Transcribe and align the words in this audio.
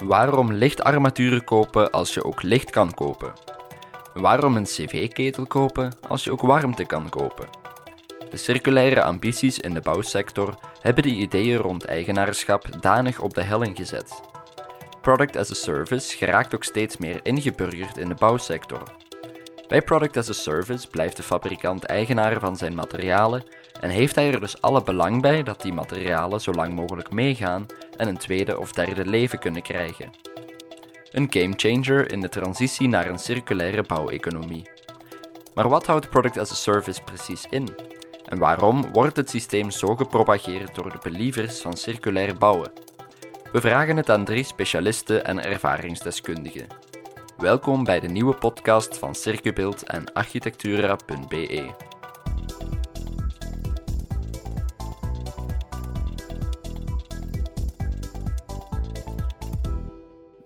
Waarom 0.00 0.52
lichtarmaturen 0.52 1.44
kopen 1.44 1.90
als 1.90 2.14
je 2.14 2.24
ook 2.24 2.42
licht 2.42 2.70
kan 2.70 2.94
kopen? 2.94 3.32
Waarom 4.14 4.56
een 4.56 4.64
cv-ketel 4.64 5.46
kopen 5.46 5.92
als 6.08 6.24
je 6.24 6.32
ook 6.32 6.40
warmte 6.40 6.84
kan 6.84 7.08
kopen? 7.08 7.48
De 8.30 8.36
circulaire 8.36 9.02
ambities 9.02 9.58
in 9.58 9.74
de 9.74 9.80
bouwsector 9.80 10.54
hebben 10.80 11.02
de 11.02 11.08
ideeën 11.08 11.56
rond 11.56 11.84
eigenaarschap 11.84 12.82
danig 12.82 13.20
op 13.20 13.34
de 13.34 13.42
helling 13.42 13.76
gezet. 13.76 14.20
Product 15.00 15.36
as 15.36 15.50
a 15.50 15.54
Service 15.54 16.16
geraakt 16.16 16.54
ook 16.54 16.64
steeds 16.64 16.96
meer 16.96 17.20
ingeburgerd 17.22 17.96
in 17.96 18.08
de 18.08 18.14
bouwsector. 18.14 18.82
Bij 19.68 19.82
Product 19.82 20.16
as 20.16 20.28
a 20.28 20.32
Service 20.32 20.88
blijft 20.88 21.16
de 21.16 21.22
fabrikant 21.22 21.84
eigenaar 21.84 22.40
van 22.40 22.56
zijn 22.56 22.74
materialen 22.74 23.44
en 23.80 23.90
heeft 23.90 24.14
hij 24.14 24.32
er 24.32 24.40
dus 24.40 24.62
alle 24.62 24.82
belang 24.82 25.22
bij 25.22 25.42
dat 25.42 25.62
die 25.62 25.72
materialen 25.72 26.40
zo 26.40 26.52
lang 26.52 26.74
mogelijk 26.74 27.10
meegaan 27.10 27.66
en 28.00 28.08
een 28.08 28.16
tweede 28.16 28.58
of 28.58 28.72
derde 28.72 29.04
leven 29.06 29.38
kunnen 29.38 29.62
krijgen. 29.62 30.10
Een 31.10 31.26
gamechanger 31.30 32.12
in 32.12 32.20
de 32.20 32.28
transitie 32.28 32.88
naar 32.88 33.06
een 33.06 33.18
circulaire 33.18 33.82
bouweconomie. 33.82 34.70
Maar 35.54 35.68
wat 35.68 35.86
houdt 35.86 36.10
Product 36.10 36.38
as 36.38 36.50
a 36.50 36.54
Service 36.54 37.02
precies 37.02 37.46
in? 37.50 37.68
En 38.24 38.38
waarom 38.38 38.92
wordt 38.92 39.16
het 39.16 39.30
systeem 39.30 39.70
zo 39.70 39.96
gepropageerd 39.96 40.74
door 40.74 40.90
de 40.90 40.98
believers 41.02 41.60
van 41.60 41.76
circulair 41.76 42.36
bouwen? 42.36 42.72
We 43.52 43.60
vragen 43.60 43.96
het 43.96 44.10
aan 44.10 44.24
drie 44.24 44.44
specialisten 44.44 45.24
en 45.24 45.44
ervaringsdeskundigen. 45.44 46.66
Welkom 47.36 47.84
bij 47.84 48.00
de 48.00 48.08
nieuwe 48.08 48.34
podcast 48.34 48.98
van 48.98 49.14
Circubeeld 49.14 49.82
en 49.82 50.12
architectura.be. 50.12 51.89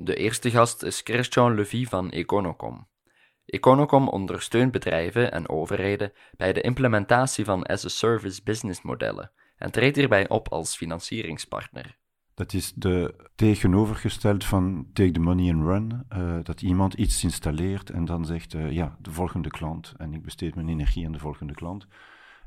De 0.04 0.14
eerste 0.14 0.50
gast 0.50 0.82
is 0.82 1.00
Christian 1.04 1.54
Levy 1.54 1.86
van 1.86 2.10
Econocom. 2.10 2.88
Econocom 3.46 4.08
ondersteunt 4.08 4.72
bedrijven 4.72 5.32
en 5.32 5.48
overheden 5.48 6.12
bij 6.36 6.52
de 6.52 6.60
implementatie 6.60 7.44
van 7.44 7.62
as-a-service 7.62 8.42
businessmodellen 8.42 9.30
en 9.56 9.70
treedt 9.70 9.96
hierbij 9.96 10.28
op 10.28 10.48
als 10.48 10.76
financieringspartner. 10.76 11.98
Dat 12.34 12.52
is 12.52 12.72
de 12.72 13.28
tegenovergesteld 13.34 14.44
van 14.44 14.86
take 14.92 15.10
the 15.10 15.20
money 15.20 15.52
and 15.52 15.62
run. 15.62 16.06
Uh, 16.12 16.38
dat 16.42 16.62
iemand 16.62 16.94
iets 16.94 17.24
installeert 17.24 17.90
en 17.90 18.04
dan 18.04 18.24
zegt, 18.24 18.54
uh, 18.54 18.70
ja, 18.70 18.96
de 19.00 19.10
volgende 19.10 19.48
klant. 19.48 19.94
En 19.96 20.14
ik 20.14 20.22
besteed 20.22 20.54
mijn 20.54 20.68
energie 20.68 21.06
aan 21.06 21.12
de 21.12 21.18
volgende 21.18 21.54
klant. 21.54 21.86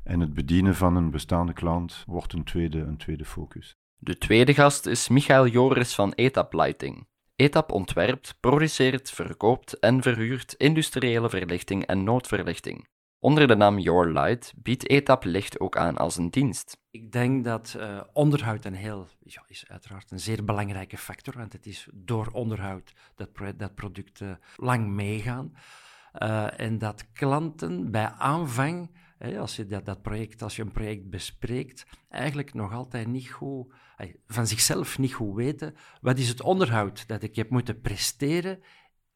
En 0.04 0.20
het 0.20 0.34
bedienen 0.34 0.74
van 0.74 0.96
een 0.96 1.10
bestaande 1.10 1.52
klant 1.52 2.04
wordt 2.06 2.32
een 2.32 2.44
tweede, 2.44 2.78
een 2.78 2.96
tweede 2.96 3.24
focus. 3.24 3.76
De 3.96 4.18
tweede 4.18 4.54
gast 4.54 4.86
is 4.86 5.08
Michael 5.08 5.46
Joris 5.46 5.94
van 5.94 6.12
Etap 6.12 6.52
Lighting. 6.52 7.06
ETAP 7.38 7.72
ontwerpt, 7.72 8.36
produceert, 8.40 9.10
verkoopt 9.10 9.78
en 9.78 10.02
verhuurt 10.02 10.52
industriële 10.52 11.28
verlichting 11.28 11.86
en 11.86 12.04
noodverlichting. 12.04 12.86
Onder 13.18 13.46
de 13.46 13.54
naam 13.54 13.78
Your 13.78 14.12
Light 14.12 14.52
biedt 14.56 14.86
ETAP 14.86 15.24
licht 15.24 15.60
ook 15.60 15.76
aan 15.76 15.96
als 15.96 16.16
een 16.16 16.30
dienst. 16.30 16.76
Ik 16.90 17.12
denk 17.12 17.44
dat 17.44 17.74
uh, 17.76 18.00
onderhoud 18.12 18.64
een 18.64 18.74
heel, 18.74 19.06
ja, 19.18 19.44
is 19.46 19.64
uiteraard 19.68 20.10
een 20.10 20.20
zeer 20.20 20.44
belangrijke 20.44 20.96
factor, 20.96 21.34
want 21.36 21.52
het 21.52 21.66
is 21.66 21.88
door 21.92 22.28
onderhoud 22.32 22.92
dat, 23.14 23.32
pro 23.32 23.56
dat 23.56 23.74
producten 23.74 24.40
lang 24.56 24.86
meegaan. 24.86 25.54
Uh, 26.22 26.60
en 26.60 26.78
dat 26.78 27.12
klanten 27.12 27.90
bij 27.90 28.10
aanvang, 28.10 28.90
als, 29.38 29.56
je 29.56 29.66
dat, 29.66 29.84
dat 29.84 30.02
project, 30.02 30.42
als 30.42 30.56
je 30.56 30.62
een 30.62 30.72
project 30.72 31.10
bespreekt, 31.10 31.86
eigenlijk 32.08 32.54
nog 32.54 32.72
altijd 32.72 33.06
niet 33.06 33.36
van 34.26 34.46
zichzelf 34.46 34.98
niet 34.98 35.14
goed 35.14 35.34
weten, 35.34 35.74
wat 36.00 36.18
is 36.18 36.28
het 36.28 36.40
onderhoud 36.40 37.08
dat 37.08 37.22
ik 37.22 37.36
heb 37.36 37.50
moeten 37.50 37.80
presteren 37.80 38.62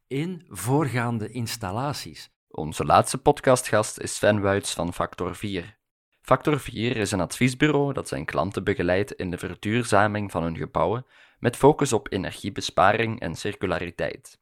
in 0.07 0.45
voorgaande 0.49 1.31
installaties. 1.31 2.31
Onze 2.49 2.85
laatste 2.85 3.19
podcastgast 3.19 3.99
is 3.99 4.15
Sven 4.15 4.41
Wuits 4.41 4.75
van 4.75 4.93
Factor 4.93 5.37
4. 5.37 5.79
Factor 6.21 6.61
4 6.61 6.97
is 6.97 7.13
een 7.13 7.21
adviesbureau 7.21 7.93
dat 7.93 8.09
zijn 8.09 8.25
klanten 8.25 8.65
begeleidt 8.65 9.13
in 9.13 9.31
de 9.31 9.39
verduurzaming 9.39 10.31
van 10.31 10.43
hun 10.43 10.57
gebouwen 10.57 11.07
met 11.39 11.57
focus 11.57 11.93
op 11.93 12.13
energiebesparing 12.13 13.21
en 13.21 13.35
circulariteit. 13.35 14.42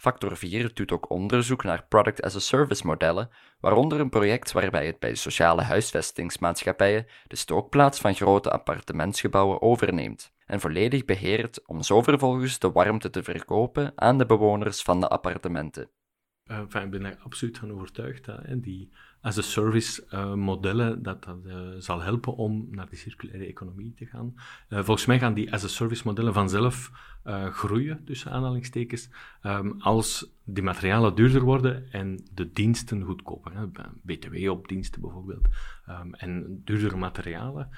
Factor 0.00 0.36
4 0.36 0.74
doet 0.74 0.92
ook 0.92 1.10
onderzoek 1.10 1.64
naar 1.64 1.86
product 1.88 2.22
as 2.22 2.36
a 2.36 2.38
service 2.38 2.86
modellen, 2.86 3.30
waaronder 3.60 4.00
een 4.00 4.08
project 4.08 4.52
waarbij 4.52 4.86
het 4.86 4.98
bij 4.98 5.14
sociale 5.14 5.62
huisvestingsmaatschappijen 5.62 7.06
de 7.26 7.36
stookplaats 7.36 8.00
van 8.00 8.14
grote 8.14 8.50
appartementsgebouwen 8.50 9.62
overneemt 9.62 10.32
en 10.46 10.60
volledig 10.60 11.04
beheert 11.04 11.66
om 11.66 11.82
zo 11.82 12.02
vervolgens 12.02 12.58
de 12.58 12.72
warmte 12.72 13.10
te 13.10 13.22
verkopen 13.22 13.92
aan 13.94 14.18
de 14.18 14.26
bewoners 14.26 14.82
van 14.82 15.00
de 15.00 15.08
appartementen. 15.08 15.90
Enfin, 16.44 16.82
ik 16.82 16.90
ben 16.90 17.04
er 17.04 17.18
absoluut 17.22 17.58
van 17.58 17.72
overtuigd 17.72 18.24
dat 18.24 18.42
hè, 18.42 18.60
die 18.60 18.92
as-a-service 19.20 20.06
uh, 20.10 20.34
modellen, 20.34 21.02
dat 21.02 21.24
dat 21.24 21.36
uh, 21.46 21.54
zal 21.78 22.00
helpen 22.00 22.36
om 22.36 22.66
naar 22.70 22.88
die 22.88 22.98
circulaire 22.98 23.46
economie 23.46 23.94
te 23.94 24.06
gaan. 24.06 24.34
Uh, 24.68 24.78
volgens 24.78 25.06
mij 25.06 25.18
gaan 25.18 25.34
die 25.34 25.52
as-a-service 25.52 26.02
modellen 26.04 26.32
vanzelf 26.32 27.08
groeien, 27.52 28.04
tussen 28.04 28.30
aanhalingstekens, 28.30 29.08
um, 29.42 29.80
als 29.80 30.30
die 30.44 30.62
materialen 30.62 31.14
duurder 31.14 31.42
worden 31.42 31.92
en 31.92 32.24
de 32.34 32.52
diensten 32.52 33.02
goedkoper. 33.02 33.52
Hè. 33.56 33.66
BTW 34.02 34.50
op 34.50 34.68
diensten 34.68 35.00
bijvoorbeeld. 35.00 35.48
Um, 35.88 36.14
en 36.14 36.62
duurdere 36.64 36.96
materialen, 36.96 37.68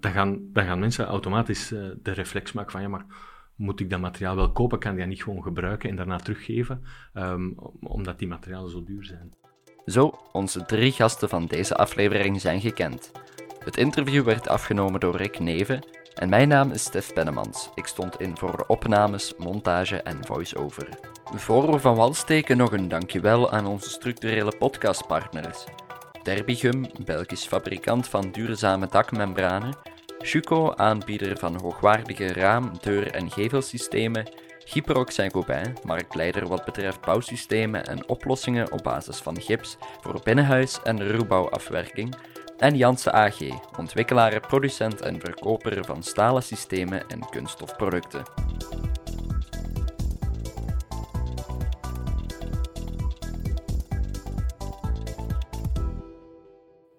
dan, 0.00 0.12
gaan, 0.12 0.38
dan 0.52 0.64
gaan 0.64 0.78
mensen 0.78 1.06
automatisch 1.06 1.68
de 1.68 2.12
reflex 2.12 2.52
maken 2.52 2.72
van 2.72 2.82
ja, 2.82 2.88
maar 2.88 3.06
moet 3.54 3.80
ik 3.80 3.90
dat 3.90 4.00
materiaal 4.00 4.36
wel 4.36 4.52
kopen, 4.52 4.78
kan 4.78 4.92
ik 4.92 4.98
dat 4.98 5.08
niet 5.08 5.22
gewoon 5.22 5.42
gebruiken 5.42 5.90
en 5.90 5.96
daarna 5.96 6.18
teruggeven, 6.18 6.84
um, 7.14 7.54
omdat 7.80 8.18
die 8.18 8.28
materialen 8.28 8.70
zo 8.70 8.84
duur 8.84 9.04
zijn. 9.04 9.32
Zo, 9.86 10.18
onze 10.32 10.64
drie 10.64 10.92
gasten 10.92 11.28
van 11.28 11.46
deze 11.46 11.76
aflevering 11.76 12.40
zijn 12.40 12.60
gekend. 12.60 13.10
Het 13.64 13.76
interview 13.76 14.24
werd 14.24 14.48
afgenomen 14.48 15.00
door 15.00 15.16
Rick 15.16 15.38
Neven 15.38 15.84
en 16.14 16.28
mijn 16.28 16.48
naam 16.48 16.70
is 16.70 16.82
Stef 16.82 17.12
Pennemans. 17.12 17.70
Ik 17.74 17.86
stond 17.86 18.20
in 18.20 18.36
voor 18.36 18.64
opnames, 18.66 19.34
montage 19.38 19.96
en 19.96 20.24
voice-over. 20.26 20.88
Voor 21.34 21.70
we 21.70 21.78
van 21.78 21.94
wal 21.94 22.14
steken 22.14 22.56
nog 22.56 22.72
een 22.72 22.88
dankjewel 22.88 23.50
aan 23.50 23.66
onze 23.66 23.90
structurele 23.90 24.56
podcastpartners. 24.58 25.64
Derbigum, 26.22 26.86
Belgisch 27.04 27.46
fabrikant 27.46 28.08
van 28.08 28.30
duurzame 28.30 28.86
dakmembranen, 28.90 29.76
Schuko, 30.18 30.74
aanbieder 30.74 31.38
van 31.38 31.60
hoogwaardige 31.60 32.32
raam-, 32.32 32.72
deur- 32.80 33.12
en 33.12 33.30
gevelsystemen 33.30 34.28
Gyproc 34.64 35.12
marktleider 35.84 36.46
wat 36.46 36.64
betreft 36.64 37.00
bouwsystemen 37.00 37.86
en 37.86 38.08
oplossingen 38.08 38.72
op 38.72 38.82
basis 38.82 39.18
van 39.18 39.40
gips 39.40 39.76
voor 40.00 40.20
binnenhuis- 40.22 40.82
en 40.82 41.06
ruwbouwafwerking. 41.06 42.14
En 42.58 42.76
Janssen 42.76 43.12
AG, 43.12 43.38
ontwikkelaar, 43.78 44.40
producent 44.40 45.00
en 45.00 45.20
verkoper 45.20 45.84
van 45.84 46.02
stalen 46.02 46.42
systemen 46.42 47.08
en 47.08 47.28
kunststofproducten. 47.30 48.22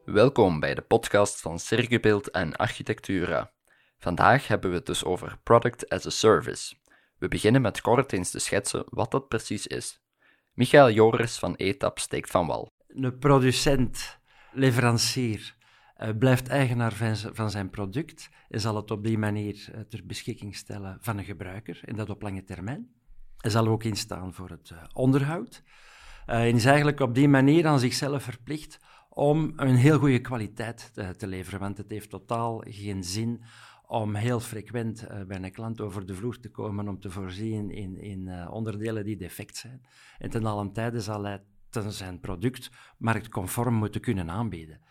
Welkom 0.05 0.59
bij 0.59 0.75
de 0.75 0.81
podcast 0.81 1.41
van 1.41 1.59
Circubeeld 1.59 2.31
en 2.31 2.55
Architectura. 2.55 3.51
Vandaag 3.99 4.47
hebben 4.47 4.69
we 4.69 4.75
het 4.75 4.85
dus 4.85 5.03
over 5.03 5.37
Product 5.43 5.89
as 5.89 6.05
a 6.05 6.09
Service. 6.09 6.75
We 7.17 7.27
beginnen 7.27 7.61
met 7.61 7.81
kort 7.81 8.13
eens 8.13 8.31
te 8.31 8.39
schetsen 8.39 8.83
wat 8.85 9.11
dat 9.11 9.27
precies 9.27 9.67
is. 9.67 9.99
Michael 10.53 10.91
Joris 10.91 11.39
van 11.39 11.55
ETAP 11.55 11.99
steekt 11.99 12.29
van 12.29 12.47
wal. 12.47 12.71
Een 12.87 13.17
producent, 13.17 14.19
leverancier, 14.51 15.55
uh, 15.97 16.09
blijft 16.19 16.47
eigenaar 16.47 17.17
van, 17.33 17.49
zijn 17.49 17.69
product 17.69 18.29
en 18.49 18.61
zal 18.61 18.75
het 18.75 18.91
op 18.91 19.03
die 19.03 19.17
manier 19.17 19.67
uh, 19.75 19.81
ter 19.81 20.05
beschikking 20.05 20.55
stellen 20.55 20.97
van 21.01 21.17
een 21.17 21.23
gebruiker, 21.23 21.79
en 21.85 21.95
dat 21.95 22.09
op 22.09 22.21
lange 22.21 22.43
termijn. 22.43 22.89
Hij 23.37 23.51
zal 23.51 23.67
ook 23.67 23.83
instaan 23.83 24.33
voor 24.33 24.49
het 24.49 24.69
uh, 24.69 24.83
onderhoud. 24.93 25.63
en 26.25 26.55
is 26.55 26.65
eigenlijk 26.65 26.99
op 26.99 27.15
die 27.15 27.27
manier 27.27 27.67
aan 27.67 27.79
zichzelf 27.79 28.23
verplicht 28.23 28.79
om 29.09 29.53
een 29.55 29.75
heel 29.75 29.99
goede 29.99 30.21
kwaliteit 30.21 30.89
te, 30.93 31.15
te 31.15 31.27
leveren, 31.27 31.59
want 31.59 31.77
het 31.77 31.89
heeft 31.89 32.09
totaal 32.09 32.63
geen 32.67 33.03
zin 33.03 33.43
om 33.87 34.15
heel 34.15 34.39
frequent 34.39 35.03
uh, 35.03 35.23
bij 35.23 35.43
een 35.43 35.51
klant 35.51 35.81
over 35.81 36.05
de 36.05 36.15
vloer 36.15 36.39
te 36.39 36.51
komen 36.51 36.87
om 36.87 36.99
te 36.99 37.09
voorzien 37.09 37.71
in, 37.71 37.97
in 37.97 38.27
uh, 38.27 38.51
onderdelen 38.51 39.05
die 39.05 39.17
defect 39.17 39.57
zijn. 39.57 39.85
En 40.17 40.29
ten 40.29 40.45
allen 40.45 40.71
tijde 40.71 41.01
zal 41.01 41.23
hij 41.23 41.41
zijn 41.87 42.19
product 42.19 42.69
marktconform 42.97 43.73
moeten 43.73 44.01
kunnen 44.01 44.29
aanbieden. 44.29 44.81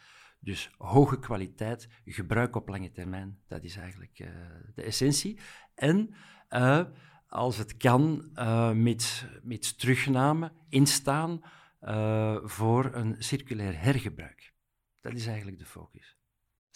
Dus 0.40 0.70
hoge 0.78 1.18
kwaliteit, 1.18 1.88
gebruik 2.04 2.56
op 2.56 2.68
lange 2.68 2.90
termijn, 2.90 3.38
dat 3.46 3.64
is 3.64 3.76
eigenlijk 3.76 4.18
uh, 4.18 4.28
de 4.74 4.82
essentie. 4.82 5.38
En 5.74 6.14
als 7.28 7.56
het 7.56 7.76
kan, 7.76 8.30
met, 8.74 9.26
met 9.42 9.78
terugname 9.78 10.52
instaan 10.68 11.40
voor 12.42 12.94
een 12.94 13.14
circulair 13.18 13.80
hergebruik. 13.80 14.52
Dat 15.00 15.12
is 15.12 15.26
eigenlijk 15.26 15.58
de 15.58 15.66
focus. 15.66 16.18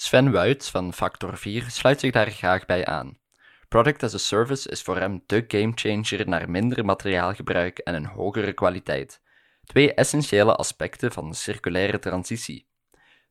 Sven 0.01 0.31
Wuits 0.31 0.71
van 0.71 0.93
Factor 0.93 1.39
4 1.39 1.71
sluit 1.71 2.01
zich 2.01 2.13
daar 2.13 2.31
graag 2.31 2.67
bij 2.67 2.87
aan. 2.87 3.19
Product 3.69 4.03
as 4.03 4.15
a 4.15 4.19
Service 4.19 4.71
is 4.71 4.83
voor 4.83 4.97
hem 4.97 5.23
de 5.27 5.45
gamechanger 5.49 6.29
naar 6.29 6.51
minder 6.51 6.85
materiaalgebruik 6.85 7.79
en 7.79 7.95
een 7.95 8.07
hogere 8.07 8.53
kwaliteit. 8.53 9.21
Twee 9.65 9.95
essentiële 9.95 10.55
aspecten 10.55 11.13
van 11.13 11.31
de 11.31 11.37
circulaire 11.37 11.99
transitie. 11.99 12.69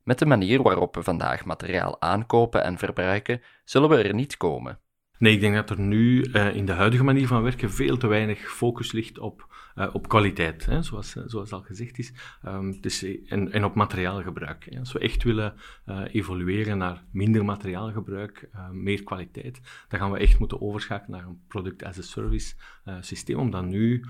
Met 0.03 0.19
de 0.19 0.25
manier 0.25 0.61
waarop 0.61 0.95
we 0.95 1.03
vandaag 1.03 1.45
materiaal 1.45 2.01
aankopen 2.01 2.63
en 2.63 2.77
verbruiken, 2.77 3.41
zullen 3.63 3.89
we 3.89 4.03
er 4.03 4.13
niet 4.13 4.37
komen. 4.37 4.79
Nee, 5.19 5.33
ik 5.33 5.39
denk 5.39 5.55
dat 5.55 5.69
er 5.69 5.79
nu 5.79 6.23
uh, 6.23 6.55
in 6.55 6.65
de 6.65 6.71
huidige 6.71 7.03
manier 7.03 7.27
van 7.27 7.43
werken 7.43 7.71
veel 7.71 7.97
te 7.97 8.07
weinig 8.07 8.39
focus 8.39 8.91
ligt 8.91 9.19
op, 9.19 9.55
uh, 9.75 9.89
op 9.93 10.07
kwaliteit, 10.07 10.65
hè, 10.65 10.81
zoals, 10.81 11.15
uh, 11.15 11.23
zoals 11.25 11.51
al 11.51 11.61
gezegd 11.61 11.99
is, 11.99 12.13
um, 12.45 12.81
dus, 12.81 13.03
en, 13.25 13.51
en 13.51 13.63
op 13.63 13.75
materiaalgebruik. 13.75 14.75
Als 14.79 14.91
we 14.91 14.99
echt 14.99 15.23
willen 15.23 15.53
evolueren 16.11 16.77
naar 16.77 17.03
minder 17.11 17.45
materiaalgebruik, 17.45 18.49
meer 18.71 19.03
kwaliteit, 19.03 19.61
dan 19.87 19.99
gaan 19.99 20.11
we 20.11 20.17
echt 20.17 20.39
moeten 20.39 20.61
overschakelen 20.61 21.19
naar 21.19 21.29
een 21.29 21.39
product-as-a-service 21.47 22.55
systeem, 23.01 23.37
omdat 23.37 23.65
nu 23.65 24.05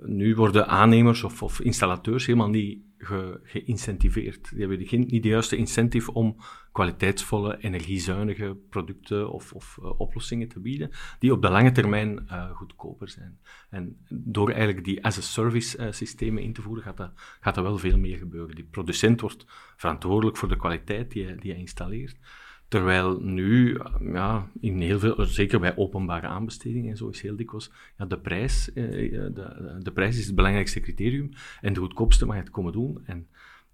nu 0.00 0.34
worden 0.34 0.68
aannemers 0.68 1.22
of 1.22 1.60
installateurs 1.60 2.26
helemaal 2.26 2.48
niet 2.48 2.85
ge, 2.98 3.40
geïncentiveerd. 3.42 4.50
Die 4.50 4.60
hebben 4.60 4.86
geen, 4.86 5.06
niet 5.06 5.22
de 5.22 5.28
juiste 5.28 5.56
incentive 5.56 6.12
om 6.12 6.36
kwaliteitsvolle, 6.72 7.58
energiezuinige 7.58 8.56
producten 8.70 9.30
of, 9.32 9.52
of 9.52 9.78
uh, 9.80 10.00
oplossingen 10.00 10.48
te 10.48 10.60
bieden, 10.60 10.90
die 11.18 11.32
op 11.32 11.42
de 11.42 11.50
lange 11.50 11.72
termijn 11.72 12.26
uh, 12.30 12.50
goedkoper 12.50 13.08
zijn. 13.08 13.38
En 13.70 13.96
door 14.08 14.50
eigenlijk 14.50 14.84
die 14.84 15.04
as-a-service 15.04 15.78
uh, 15.78 15.92
systemen 15.92 16.42
in 16.42 16.52
te 16.52 16.62
voeren, 16.62 16.82
gaat 16.82 16.96
dat, 16.96 17.10
gaat 17.40 17.54
dat 17.54 17.64
wel 17.64 17.78
veel 17.78 17.98
meer 17.98 18.18
gebeuren. 18.18 18.54
Die 18.54 18.68
producent 18.70 19.20
wordt 19.20 19.44
verantwoordelijk 19.76 20.36
voor 20.36 20.48
de 20.48 20.56
kwaliteit 20.56 21.10
die 21.10 21.24
hij, 21.24 21.36
die 21.36 21.50
hij 21.50 21.60
installeert. 21.60 22.18
Terwijl 22.68 23.18
nu, 23.20 23.80
ja, 24.00 24.50
in 24.60 24.80
heel 24.80 24.98
veel, 24.98 25.24
zeker 25.24 25.60
bij 25.60 25.76
openbare 25.76 26.26
aanbestedingen 26.26 26.90
en 26.90 26.96
zo, 26.96 27.08
is 27.08 27.22
heel 27.22 27.36
dikwijls 27.36 27.70
ja, 27.98 28.04
de, 28.04 28.18
prijs, 28.18 28.72
eh, 28.72 28.84
eh, 28.84 29.34
de, 29.34 29.76
de 29.82 29.92
prijs 29.92 30.18
is 30.18 30.26
het 30.26 30.34
belangrijkste 30.34 30.80
criterium 30.80 31.30
en 31.60 31.72
de 31.72 31.80
goedkoopste 31.80 32.26
mag 32.26 32.36
het 32.36 32.50
komen 32.50 32.72
doen. 32.72 33.02
En 33.04 33.26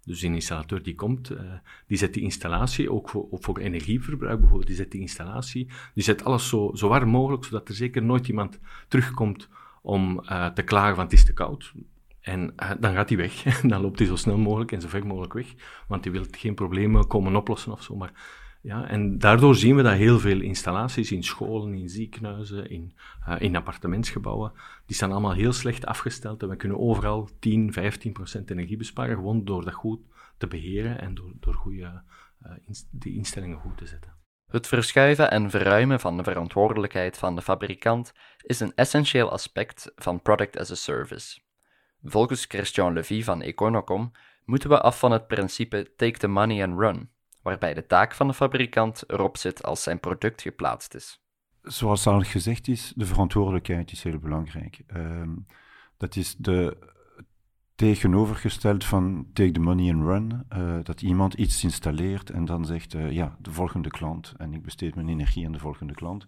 dus 0.05 0.21
een 0.21 0.33
installateur 0.33 0.83
die 0.83 0.95
komt, 0.95 1.31
uh, 1.31 1.39
die 1.87 1.97
zet 1.97 2.13
die 2.13 2.23
installatie, 2.23 2.91
ook 2.91 3.09
voor, 3.31 3.57
energieverbruik 3.57 4.39
bijvoorbeeld, 4.39 4.67
die 4.67 4.75
zet 4.75 4.91
die 4.91 5.01
installatie, 5.01 5.69
die 5.93 6.03
zet 6.03 6.23
alles 6.23 6.49
zo, 6.49 6.71
zo 6.73 6.87
warm 6.87 7.09
mogelijk, 7.09 7.43
zodat 7.43 7.69
er 7.69 7.75
zeker 7.75 8.03
nooit 8.03 8.27
iemand 8.27 8.59
terugkomt 8.87 9.49
om 9.81 10.23
uh, 10.23 10.45
te 10.45 10.61
klagen 10.61 10.95
van 10.95 11.03
het 11.03 11.13
is 11.13 11.25
te 11.25 11.33
koud. 11.33 11.73
En 12.19 12.53
dan 12.79 12.93
gaat 12.93 13.09
hij 13.09 13.17
weg. 13.17 13.43
dan 13.61 13.81
loopt 13.81 13.99
hij 13.99 14.07
zo 14.07 14.15
snel 14.15 14.37
mogelijk 14.37 14.71
en 14.71 14.81
zo 14.81 14.87
ver 14.87 15.07
mogelijk 15.07 15.33
weg, 15.33 15.53
want 15.87 16.03
hij 16.03 16.13
wil 16.13 16.25
geen 16.31 16.55
problemen 16.55 17.07
komen 17.07 17.35
oplossen 17.35 17.71
of 17.71 17.83
zo. 17.83 17.95
Maar 17.95 18.41
ja, 18.63 18.87
en 18.87 19.17
daardoor 19.17 19.55
zien 19.55 19.75
we 19.75 19.81
dat 19.81 19.93
heel 19.93 20.19
veel 20.19 20.41
installaties 20.41 21.11
in 21.11 21.23
scholen, 21.23 21.73
in 21.73 21.89
ziekenhuizen, 21.89 22.69
in, 22.69 22.93
uh, 23.27 23.35
in 23.39 23.55
appartementsgebouwen, 23.55 24.51
die 24.85 24.95
staan 24.95 25.11
allemaal 25.11 25.33
heel 25.33 25.53
slecht 25.53 25.85
afgesteld 25.85 26.41
en 26.43 26.49
we 26.49 26.55
kunnen 26.55 26.79
overal 26.79 27.29
10, 27.39 27.73
15 27.73 28.13
procent 28.13 28.49
energie 28.49 28.77
besparen, 28.77 29.15
gewoon 29.15 29.45
door 29.45 29.65
dat 29.65 29.73
goed 29.73 29.99
te 30.37 30.47
beheren 30.47 31.01
en 31.01 31.13
door, 31.13 31.33
door 31.39 31.53
goede, 31.53 32.03
uh, 32.43 33.15
instellingen 33.15 33.59
goed 33.59 33.77
te 33.77 33.85
zetten. 33.85 34.13
Het 34.47 34.67
verschuiven 34.67 35.31
en 35.31 35.49
verruimen 35.49 35.99
van 35.99 36.17
de 36.17 36.23
verantwoordelijkheid 36.23 37.17
van 37.17 37.35
de 37.35 37.41
fabrikant 37.41 38.13
is 38.41 38.59
een 38.59 38.75
essentieel 38.75 39.31
aspect 39.31 39.91
van 39.95 40.21
Product 40.21 40.57
as 40.57 40.71
a 40.71 40.75
Service. 40.75 41.41
Volgens 42.03 42.45
Christian 42.45 42.93
Levy 42.93 43.23
van 43.23 43.41
Econocom 43.41 44.11
moeten 44.45 44.69
we 44.69 44.81
af 44.81 44.99
van 44.99 45.11
het 45.11 45.27
principe 45.27 45.93
take 45.95 46.17
the 46.17 46.27
money 46.27 46.63
and 46.63 46.79
run 46.79 47.11
waarbij 47.43 47.73
de 47.73 47.85
taak 47.85 48.13
van 48.13 48.27
de 48.27 48.33
fabrikant 48.33 49.03
erop 49.07 49.37
zit 49.37 49.63
als 49.63 49.83
zijn 49.83 49.99
product 49.99 50.41
geplaatst 50.41 50.95
is. 50.95 51.21
Zoals 51.61 52.07
al 52.07 52.21
gezegd 52.21 52.67
is, 52.67 52.93
de 52.95 53.05
verantwoordelijkheid 53.05 53.91
is 53.91 54.03
heel 54.03 54.19
belangrijk. 54.19 54.81
Uh, 54.95 55.21
dat 55.97 56.15
is 56.15 56.35
de 56.35 56.77
tegenovergesteld 57.75 58.83
van 58.85 59.27
take 59.33 59.51
the 59.51 59.59
money 59.59 59.93
and 59.93 60.03
run. 60.03 60.45
Uh, 60.53 60.83
dat 60.83 61.01
iemand 61.01 61.33
iets 61.33 61.63
installeert 61.63 62.29
en 62.29 62.45
dan 62.45 62.65
zegt, 62.65 62.93
uh, 62.93 63.11
ja, 63.11 63.37
de 63.39 63.51
volgende 63.51 63.89
klant. 63.89 64.33
En 64.37 64.53
ik 64.53 64.63
besteed 64.63 64.95
mijn 64.95 65.09
energie 65.09 65.45
aan 65.45 65.51
de 65.51 65.59
volgende 65.59 65.93
klant. 65.93 66.27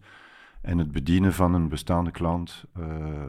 En 0.61 0.77
het 0.77 0.91
bedienen 0.91 1.33
van 1.33 1.53
een 1.53 1.69
bestaande 1.69 2.11
klant 2.11 2.65
uh, 2.77 3.23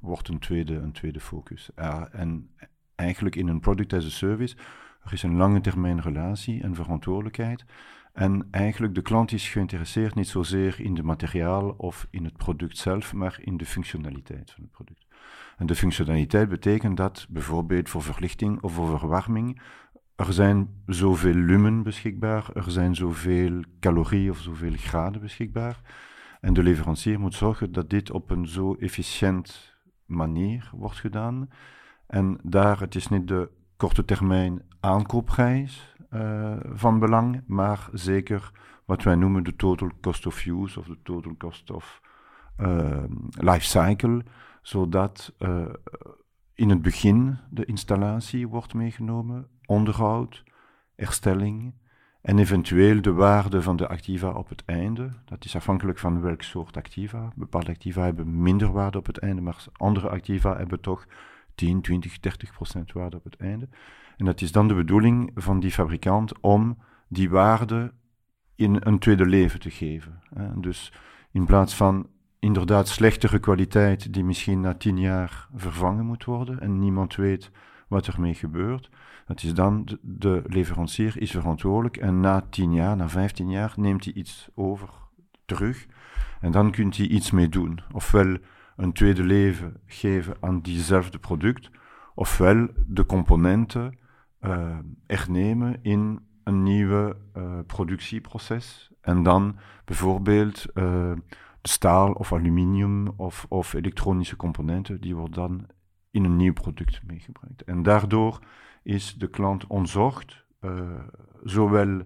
wordt 0.00 0.28
een 0.28 0.38
tweede, 0.38 0.74
een 0.74 0.92
tweede 0.92 1.20
focus. 1.20 1.70
en 2.10 2.50
eigenlijk 2.94 3.36
in 3.36 3.48
een 3.48 3.60
product 3.60 3.92
as 3.92 4.04
a 4.04 4.08
service 4.08 4.56
er 5.04 5.12
is 5.12 5.22
een 5.22 5.36
lange 5.36 5.60
termijn 5.60 6.00
relatie 6.00 6.62
en 6.62 6.74
verantwoordelijkheid. 6.74 7.64
En 8.12 8.48
eigenlijk 8.50 8.94
de 8.94 9.02
klant 9.02 9.32
is 9.32 9.48
geïnteresseerd 9.48 10.14
niet 10.14 10.28
zozeer 10.28 10.80
in 10.80 10.94
de 10.94 11.02
materiaal 11.02 11.74
of 11.76 12.06
in 12.10 12.24
het 12.24 12.36
product 12.36 12.76
zelf, 12.78 13.12
maar 13.12 13.38
in 13.40 13.56
de 13.56 13.66
functionaliteit 13.66 14.50
van 14.50 14.62
het 14.62 14.72
product. 14.72 15.06
En 15.56 15.66
de 15.66 15.74
functionaliteit 15.74 16.48
betekent 16.48 16.96
dat 16.96 17.26
bijvoorbeeld 17.28 17.88
voor 17.88 18.02
verlichting 18.02 18.62
of 18.62 18.72
voor 18.72 18.98
verwarming 18.98 19.60
er 20.16 20.32
zijn 20.32 20.82
zoveel 20.86 21.34
lumen 21.34 21.82
beschikbaar, 21.82 22.50
er 22.54 22.70
zijn 22.70 22.94
zoveel 22.94 23.62
calorieën 23.80 24.30
of 24.30 24.38
zoveel 24.38 24.72
graden 24.76 25.20
beschikbaar. 25.20 25.80
En 26.40 26.52
de 26.54 26.62
leverancier 26.62 27.20
moet 27.20 27.34
zorgen 27.34 27.72
dat 27.72 27.90
dit 27.90 28.10
op 28.10 28.30
een 28.30 28.48
zo 28.48 28.74
efficiënt 28.74 29.74
manier 30.04 30.70
wordt 30.74 30.98
gedaan. 30.98 31.48
En 32.06 32.38
daar, 32.42 32.80
het 32.80 32.94
is 32.94 33.08
niet 33.08 33.28
de 33.28 33.50
korte 33.82 34.04
termijn 34.04 34.62
aankoopprijs 34.80 35.94
uh, 36.14 36.56
van 36.72 36.98
belang, 36.98 37.42
maar 37.46 37.88
zeker 37.92 38.50
wat 38.84 39.02
wij 39.02 39.14
noemen 39.14 39.42
de 39.42 39.56
total 39.56 39.90
cost 40.00 40.26
of 40.26 40.46
use 40.46 40.78
of 40.78 40.86
de 40.86 40.98
total 41.02 41.36
cost 41.36 41.70
of 41.70 42.00
uh, 42.58 43.02
life 43.30 43.64
cycle, 43.64 44.24
zodat 44.62 45.34
uh, 45.38 45.66
in 46.54 46.70
het 46.70 46.82
begin 46.82 47.38
de 47.50 47.64
installatie 47.64 48.48
wordt 48.48 48.74
meegenomen, 48.74 49.48
onderhoud, 49.66 50.44
herstelling 50.94 51.74
en 52.20 52.38
eventueel 52.38 53.02
de 53.02 53.12
waarde 53.12 53.62
van 53.62 53.76
de 53.76 53.88
activa 53.88 54.30
op 54.30 54.48
het 54.48 54.64
einde. 54.64 55.08
Dat 55.24 55.44
is 55.44 55.56
afhankelijk 55.56 55.98
van 55.98 56.20
welk 56.20 56.42
soort 56.42 56.76
activa. 56.76 57.32
Bepaalde 57.34 57.70
activa 57.70 58.02
hebben 58.02 58.42
minder 58.42 58.72
waarde 58.72 58.98
op 58.98 59.06
het 59.06 59.18
einde, 59.18 59.42
maar 59.42 59.64
andere 59.72 60.08
activa 60.08 60.56
hebben 60.56 60.80
toch 60.80 61.06
10, 61.54 61.80
20, 61.80 62.20
30 62.20 62.52
procent 62.52 62.92
waarde 62.92 63.16
op 63.16 63.24
het 63.24 63.36
einde. 63.36 63.68
En 64.16 64.24
dat 64.24 64.40
is 64.40 64.52
dan 64.52 64.68
de 64.68 64.74
bedoeling 64.74 65.30
van 65.34 65.60
die 65.60 65.70
fabrikant 65.70 66.40
om 66.40 66.78
die 67.08 67.30
waarde 67.30 67.92
in 68.54 68.76
een 68.80 68.98
tweede 68.98 69.26
leven 69.26 69.60
te 69.60 69.70
geven. 69.70 70.22
Dus 70.56 70.92
in 71.30 71.46
plaats 71.46 71.74
van 71.74 72.06
inderdaad 72.38 72.88
slechtere 72.88 73.38
kwaliteit 73.38 74.12
die 74.12 74.24
misschien 74.24 74.60
na 74.60 74.74
tien 74.74 74.98
jaar 74.98 75.48
vervangen 75.54 76.06
moet 76.06 76.24
worden 76.24 76.60
en 76.60 76.78
niemand 76.78 77.14
weet 77.14 77.50
wat 77.88 78.06
ermee 78.06 78.34
gebeurt, 78.34 78.90
dat 79.26 79.42
is 79.42 79.54
dan 79.54 79.84
de, 79.84 79.98
de 80.02 80.42
leverancier 80.46 81.20
is 81.20 81.30
verantwoordelijk 81.30 81.96
en 81.96 82.20
na 82.20 82.46
tien 82.50 82.72
jaar, 82.72 82.96
na 82.96 83.08
vijftien 83.08 83.50
jaar 83.50 83.72
neemt 83.76 84.04
hij 84.04 84.12
iets 84.12 84.48
over 84.54 84.88
terug 85.44 85.86
en 86.40 86.52
dan 86.52 86.70
kunt 86.70 86.96
hij 86.96 87.06
iets 87.06 87.30
mee 87.30 87.48
doen. 87.48 87.80
Ofwel 87.92 88.36
een 88.76 88.92
tweede 88.92 89.22
leven 89.22 89.76
geven 89.86 90.36
aan 90.40 90.60
diezelfde 90.60 91.18
product, 91.18 91.70
ofwel 92.14 92.68
de 92.86 93.06
componenten 93.06 93.98
uh, 94.40 94.78
ernemen 95.06 95.78
in 95.82 96.20
een 96.44 96.62
nieuwe 96.62 97.16
uh, 97.36 97.58
productieproces. 97.66 98.92
En 99.00 99.22
dan 99.22 99.56
bijvoorbeeld 99.84 100.66
uh, 100.74 101.12
staal 101.62 102.12
of 102.12 102.32
aluminium 102.32 103.08
of, 103.08 103.46
of 103.48 103.72
elektronische 103.72 104.36
componenten, 104.36 105.00
die 105.00 105.16
worden 105.16 105.34
dan 105.34 105.66
in 106.10 106.24
een 106.24 106.36
nieuw 106.36 106.52
product 106.52 107.02
meegebruikt. 107.06 107.62
En 107.62 107.82
daardoor 107.82 108.38
is 108.82 109.14
de 109.14 109.28
klant 109.28 109.66
ontzorgd, 109.66 110.44
zowel 111.42 112.02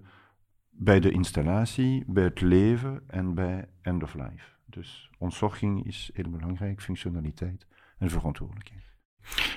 bij 0.71 1.01
de 1.01 1.11
installatie, 1.11 2.05
bij 2.07 2.25
het 2.25 2.41
leven 2.41 3.03
en 3.07 3.35
bij 3.35 3.69
end 3.83 4.03
of 4.03 4.15
life. 4.15 4.56
Dus 4.77 5.11
ontzorging 5.19 5.87
is 5.87 6.11
heel 6.13 6.31
belangrijk, 6.31 6.83
functionaliteit 6.83 7.67
en 7.99 8.11
verantwoordelijkheid. 8.11 8.93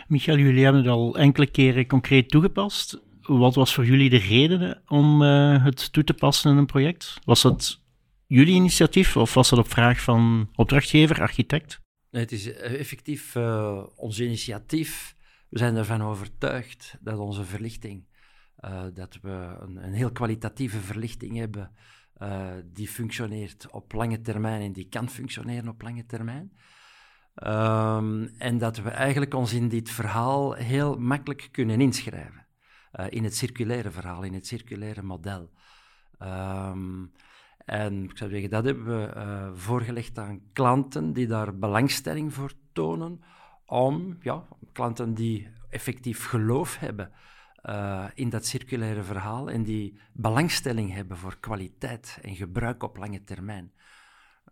Michael, 0.08 0.38
jullie 0.38 0.64
hebben 0.64 0.82
het 0.82 0.92
al 0.92 1.18
enkele 1.18 1.48
keren 1.48 1.88
concreet 1.88 2.30
toegepast. 2.30 3.02
Wat 3.22 3.56
was 3.56 3.74
voor 3.74 3.86
jullie 3.86 4.10
de 4.10 4.18
reden 4.18 4.82
om 4.88 5.22
uh, 5.22 5.64
het 5.64 5.94
toe 5.94 6.04
te 6.04 6.14
passen 6.14 6.52
in 6.52 6.58
een 6.58 6.66
project? 6.66 7.20
Was 7.24 7.42
dat 7.42 7.82
jullie 8.26 8.56
initiatief 8.56 9.18
of 9.18 9.34
was 9.34 9.50
dat 9.50 9.60
op 9.60 9.70
vraag 9.70 10.02
van 10.02 10.50
opdrachtgever, 10.56 11.22
architect? 11.22 11.82
Nee, 12.12 12.22
het 12.22 12.32
is 12.32 12.54
effectief 12.54 13.36
uh, 13.36 13.84
ons 13.96 14.20
initiatief. 14.20 15.16
We 15.50 15.58
zijn 15.58 15.76
ervan 15.76 16.02
overtuigd 16.02 16.98
dat 17.02 17.18
onze 17.18 17.46
verlichting, 17.46 18.06
uh, 18.66 18.84
dat 18.94 19.18
we 19.22 19.58
een, 19.60 19.84
een, 19.84 19.94
heel 19.94 20.12
kwalitatieve 20.12 20.80
verlichting 20.80 21.38
hebben 21.38 21.72
die 22.74 22.88
functioneert 22.88 23.68
op 23.72 23.94
lange 23.94 24.22
termijn 24.22 24.62
en 24.62 24.74
die 24.74 24.90
kan 24.90 25.10
functioneren 25.10 25.70
op 25.70 25.82
lange 25.82 26.06
termijn. 26.06 26.52
Um, 27.44 28.26
en 28.38 28.58
dat 28.58 28.78
we 28.78 28.90
eigenlijk 28.90 29.34
ons 29.34 29.54
in 29.54 29.68
dit 29.68 29.90
verhaal 29.90 30.54
heel 30.54 30.98
makkelijk 30.98 31.50
kunnen 31.52 31.82
inschrijven. 31.82 32.48
Uh, 32.94 33.06
in 33.10 33.24
het 33.24 33.36
circulaire 33.36 33.92
verhaal, 33.92 34.24
in 34.24 34.34
het 34.34 34.48
circulaire 34.48 35.02
model. 35.02 35.50
Um, 36.20 37.12
En 37.66 38.04
ik 38.04 38.18
zou 38.18 38.48
dat 38.48 38.66
hebben 38.66 38.86
we 38.86 39.14
uh, 39.16 39.50
voorgelegd 39.54 40.18
aan 40.18 40.42
klanten 40.54 41.14
die 41.14 41.28
daar 41.28 41.58
belangstelling 41.58 42.34
voor 42.34 42.52
tonen, 42.74 43.22
om 43.66 44.18
ja, 44.22 44.44
klanten 44.72 45.14
die 45.14 45.48
effectief 45.70 46.26
geloof 46.26 46.78
hebben 46.80 47.12
uh, 47.66 48.06
in 48.14 48.30
dat 48.30 48.46
circulaire 48.46 49.04
verhaal 49.04 49.50
en 49.50 49.64
die 49.64 50.00
belangstelling 50.14 50.94
hebben 50.94 51.18
voor 51.18 51.38
kwaliteit 51.40 52.20
en 52.22 52.36
gebruik 52.36 52.84
op 52.84 52.98
lange 52.98 53.24
termijn. 53.24 53.72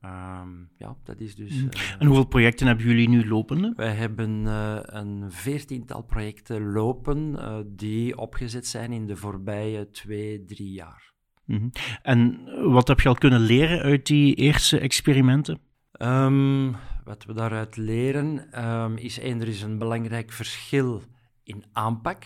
Um, 0.06 0.70
ja, 0.78 0.96
dat 1.04 1.20
is 1.20 1.36
dus. 1.36 1.52
Uh, 1.52 1.70
en 2.00 2.06
hoeveel 2.06 2.28
projecten 2.28 2.68
hebben 2.68 2.86
jullie 2.86 3.10
nu 3.10 3.28
lopen? 3.28 3.74
Wij 3.76 3.94
hebben 3.94 4.44
uh, 4.44 4.80
een 4.82 5.32
veertiental 5.32 6.02
projecten 6.02 6.72
lopen 6.72 7.36
die 7.76 8.18
opgezet 8.18 8.68
zijn 8.68 8.92
in 8.92 9.08
de 9.08 9.16
voorbije 9.16 9.90
twee, 9.90 10.46
drie 10.46 10.72
jaar. 10.72 11.14
Mm 11.46 11.58
-hmm. 11.58 11.72
En 12.02 12.44
wat 12.72 12.88
heb 12.88 13.00
je 13.00 13.10
al 13.10 13.16
kunnen 13.16 13.40
leren 13.40 13.82
uit 13.82 14.06
die 14.06 14.36
eerste 14.36 14.80
experimenten? 14.80 15.60
Um, 16.02 16.76
wat 17.04 17.26
we 17.26 17.34
daaruit 17.34 17.78
leren 17.78 18.64
um, 18.66 18.98
is 18.98 19.20
één, 19.20 19.42
er 19.42 19.48
is 19.48 19.62
een 19.62 19.78
belangrijk 19.78 20.32
verschil 20.32 21.04
in 21.44 21.64
aanpak. 21.74 22.26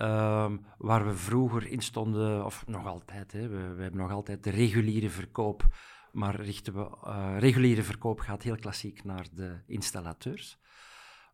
Um, 0.00 0.66
waar 0.78 1.06
we 1.06 1.14
vroeger 1.14 1.66
in 1.66 1.80
stonden, 1.80 2.44
of 2.44 2.66
nog 2.66 2.86
altijd, 2.86 3.32
hè, 3.32 3.48
we, 3.48 3.74
we, 3.74 3.82
hebben 3.82 4.00
nog 4.00 4.10
altijd 4.10 4.44
de 4.44 4.50
reguliere 4.50 5.10
verkoop, 5.10 5.66
maar 6.12 6.40
richten 6.40 6.74
we, 6.74 6.96
uh, 7.06 7.36
reguliere 7.38 7.82
verkoop 7.82 8.20
gaat 8.20 8.42
heel 8.42 8.56
klassiek 8.56 9.04
naar 9.04 9.26
de 9.32 9.62
installateurs. 9.66 10.58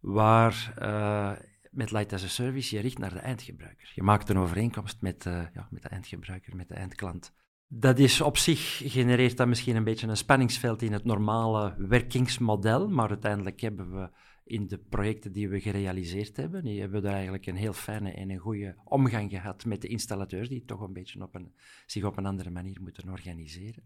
Waar 0.01 0.75
uh, 0.79 1.33
met 1.71 1.91
Light 1.91 2.13
as 2.13 2.25
a 2.25 2.29
Service 2.29 2.75
je 2.75 2.81
richt 2.81 2.99
naar 2.99 3.13
de 3.13 3.19
eindgebruiker. 3.19 3.93
Je 3.95 4.03
maakt 4.03 4.29
een 4.29 4.39
overeenkomst 4.39 5.01
met, 5.01 5.25
uh, 5.25 5.43
ja, 5.55 5.69
met 5.71 5.83
de 5.83 5.89
eindgebruiker, 5.89 6.57
met 6.57 6.69
de 6.69 6.75
eindklant. 6.75 7.33
Dat 7.67 7.99
is 7.99 8.21
op 8.21 8.37
zich, 8.37 8.83
genereert 8.85 9.37
dat 9.37 9.49
misschien 9.49 9.77
een 9.77 9.85
beetje 9.85 10.07
een 10.07 10.17
spanningsveld 10.17 10.83
in 10.83 10.93
het 10.93 11.05
normale 11.05 11.75
werkingsmodel, 11.79 12.89
maar 12.89 13.09
uiteindelijk 13.09 13.61
hebben 13.61 13.93
we 13.93 14.11
in 14.51 14.67
de 14.67 14.79
projecten 14.79 15.33
die 15.33 15.49
we 15.49 15.61
gerealiseerd 15.61 16.37
hebben, 16.37 16.65
die 16.65 16.81
hebben 16.81 17.01
we 17.01 17.07
daar 17.07 17.15
eigenlijk 17.15 17.47
een 17.47 17.57
heel 17.57 17.73
fijne 17.73 18.13
en 18.13 18.31
een 18.31 18.39
goede 18.39 18.77
omgang 18.85 19.31
gehad 19.31 19.65
met 19.65 19.83
de 19.83 19.89
installateurs, 19.89 20.49
die 20.49 20.65
toch 20.65 20.81
een 20.81 20.93
beetje 20.93 21.23
op 21.23 21.35
een, 21.35 21.55
zich 21.87 22.05
op 22.05 22.17
een 22.17 22.27
andere 22.27 22.51
manier 22.51 22.83
moeten 22.83 23.09
organiseren. 23.09 23.83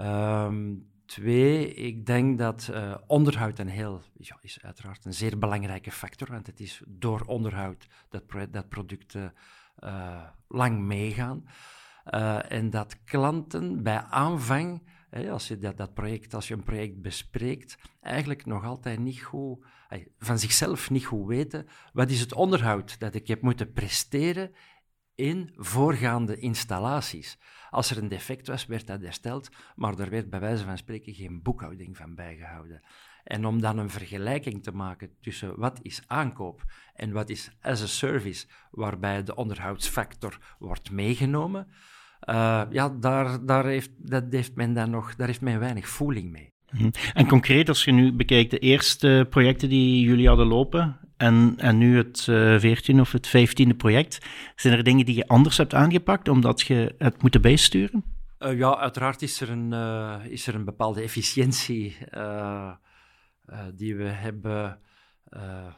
Um, 0.00 0.86
twee, 1.06 1.74
ik 1.74 2.06
denk 2.06 2.38
dat 2.38 2.68
uh, 2.70 2.94
onderhoud 3.06 3.58
een 3.58 3.68
heel, 3.68 4.02
ja, 4.16 4.38
is 4.40 4.62
uiteraard 4.62 5.04
een 5.04 5.14
zeer 5.14 5.38
belangrijke 5.38 5.90
factor, 5.90 6.30
want 6.30 6.46
het 6.46 6.60
is 6.60 6.82
door 6.86 7.20
onderhoud 7.20 7.86
dat, 8.08 8.22
dat 8.50 8.68
producten 8.68 9.34
uh, 9.84 10.28
lang 10.48 10.80
meegaan. 10.80 11.44
Uh, 12.14 12.52
en 12.52 12.70
dat 12.70 13.04
klanten 13.04 13.82
bij 13.82 14.00
aanvang 14.00 14.82
als 15.30 15.48
je 15.48 15.58
dat, 15.58 15.76
dat 15.76 15.94
project, 15.94 16.34
als 16.34 16.48
je 16.48 16.54
een 16.54 16.62
project 16.62 17.00
bespreekt, 17.00 17.78
eigenlijk 18.00 18.46
nog 18.46 18.64
altijd 18.64 18.98
niet 18.98 19.22
goed, 19.22 19.64
van 20.18 20.38
zichzelf 20.38 20.90
niet 20.90 21.04
goed 21.04 21.26
weten, 21.26 21.66
wat 21.92 22.10
is 22.10 22.20
het 22.20 22.32
onderhoud 22.32 22.98
dat 22.98 23.14
ik 23.14 23.28
heb 23.28 23.42
moeten 23.42 23.72
presteren 23.72 24.52
in 25.14 25.52
voorgaande 25.56 26.38
installaties. 26.38 27.38
Als 27.70 27.90
er 27.90 27.98
een 27.98 28.08
defect 28.08 28.46
was, 28.46 28.66
werd 28.66 28.86
dat 28.86 29.02
hersteld, 29.02 29.48
maar 29.76 29.98
er 29.98 30.10
werd 30.10 30.30
bij 30.30 30.40
wijze 30.40 30.64
van 30.64 30.78
spreken 30.78 31.14
geen 31.14 31.42
boekhouding 31.42 31.96
van 31.96 32.14
bijgehouden. 32.14 32.82
En 33.24 33.46
om 33.46 33.60
dan 33.60 33.78
een 33.78 33.90
vergelijking 33.90 34.62
te 34.62 34.72
maken 34.72 35.10
tussen 35.20 35.58
wat 35.58 35.78
is 35.82 36.02
aankoop 36.06 36.64
en 36.94 37.12
wat 37.12 37.28
is 37.28 37.50
as 37.60 37.82
a 37.82 37.86
service, 37.86 38.46
waarbij 38.70 39.22
de 39.22 39.34
onderhoudsfactor 39.34 40.56
wordt 40.58 40.90
meegenomen, 40.90 41.72
uh, 42.24 42.62
ja, 42.70 42.88
daar, 42.88 43.46
daar, 43.46 43.66
heeft, 43.66 43.90
dat 43.96 44.24
heeft 44.30 44.54
men 44.54 44.74
dan 44.74 44.90
nog, 44.90 45.16
daar 45.16 45.26
heeft 45.26 45.40
men 45.40 45.58
weinig 45.58 45.88
voeling 45.88 46.30
mee. 46.30 46.52
Mhm. 46.70 46.90
En 47.14 47.26
concreet, 47.26 47.68
als 47.68 47.84
je 47.84 47.92
nu 47.92 48.12
bekijkt 48.12 48.50
de 48.50 48.58
eerste 48.58 49.26
projecten 49.30 49.68
die 49.68 50.00
jullie 50.00 50.28
hadden 50.28 50.46
lopen 50.46 50.98
en, 51.16 51.54
en 51.56 51.78
nu 51.78 51.96
het 51.96 52.26
uh, 52.30 52.58
14 52.58 53.00
of 53.00 53.12
het 53.12 53.28
15e 53.28 53.76
project, 53.76 54.18
zijn 54.56 54.76
er 54.76 54.82
dingen 54.82 55.06
die 55.06 55.16
je 55.16 55.28
anders 55.28 55.56
hebt 55.56 55.74
aangepakt 55.74 56.28
omdat 56.28 56.60
je 56.60 56.94
het 56.98 57.22
moet 57.22 57.40
bijsturen? 57.40 58.04
Uh, 58.38 58.58
ja, 58.58 58.76
uiteraard 58.76 59.22
is 59.22 59.40
er 59.40 59.50
een, 59.50 59.72
uh, 59.72 60.16
is 60.24 60.46
er 60.46 60.54
een 60.54 60.64
bepaalde 60.64 61.02
efficiëntie 61.02 61.96
die 63.74 63.96
we 63.96 64.04
hebben 64.04 64.78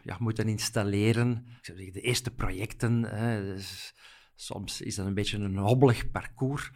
ja, 0.02 0.16
moeten 0.18 0.49
installeren. 0.49 1.30
Ik 1.30 1.64
zou 1.64 1.76
zeggen, 1.76 1.94
de 1.94 2.00
eerste 2.00 2.30
projecten. 2.30 3.02
Dus, 3.44 3.94
Soms 4.40 4.80
is 4.80 4.94
dat 4.94 5.06
een 5.06 5.14
beetje 5.14 5.38
een 5.38 5.56
hobbelig 5.56 6.11
parcours. 6.11 6.70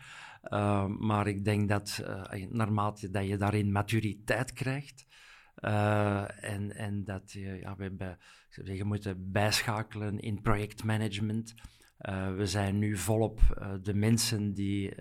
Uh, 0.44 0.86
maar 0.86 1.26
ik 1.26 1.44
denk 1.44 1.68
dat 1.68 2.00
uh, 2.02 2.46
naarmate 2.50 3.10
dat 3.10 3.26
je 3.26 3.36
daarin 3.36 3.72
maturiteit 3.72 4.52
krijgt 4.52 5.06
en, 5.54 6.76
en 6.76 7.04
dat 7.04 7.32
je, 7.32 7.58
ja, 7.60 7.76
we 7.76 7.82
hebben, 7.82 8.18
zeggen, 8.48 8.86
moeten 8.86 9.32
bijschakelen 9.32 10.20
in 10.20 10.40
projectmanagement. 10.40 11.54
we 12.36 12.46
zijn 12.46 12.78
nu 12.78 12.96
volop 12.96 13.40
de 13.82 13.94
mensen 13.94 14.54
die 14.54 14.94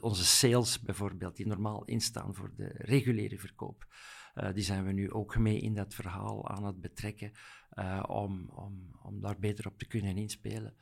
onze 0.00 0.24
sales 0.24 0.80
bijvoorbeeld, 0.80 1.36
die 1.36 1.46
normaal 1.46 1.84
instaan 1.84 2.34
voor 2.34 2.52
de 2.56 2.70
reguliere 2.76 3.38
verkoop, 3.38 3.86
die 4.54 4.64
zijn 4.64 4.84
we 4.84 4.92
nu 4.92 5.12
ook 5.12 5.38
mee 5.38 5.60
in 5.60 5.74
dat 5.74 5.94
verhaal 5.94 6.48
aan 6.48 6.64
het 6.64 6.80
betrekken 6.80 7.32
om, 8.06 8.50
om, 8.50 8.98
om 9.02 9.20
daar 9.20 9.38
beter 9.38 9.66
op 9.66 9.78
te 9.78 9.86
kunnen 9.86 10.16
inspelen. 10.16 10.74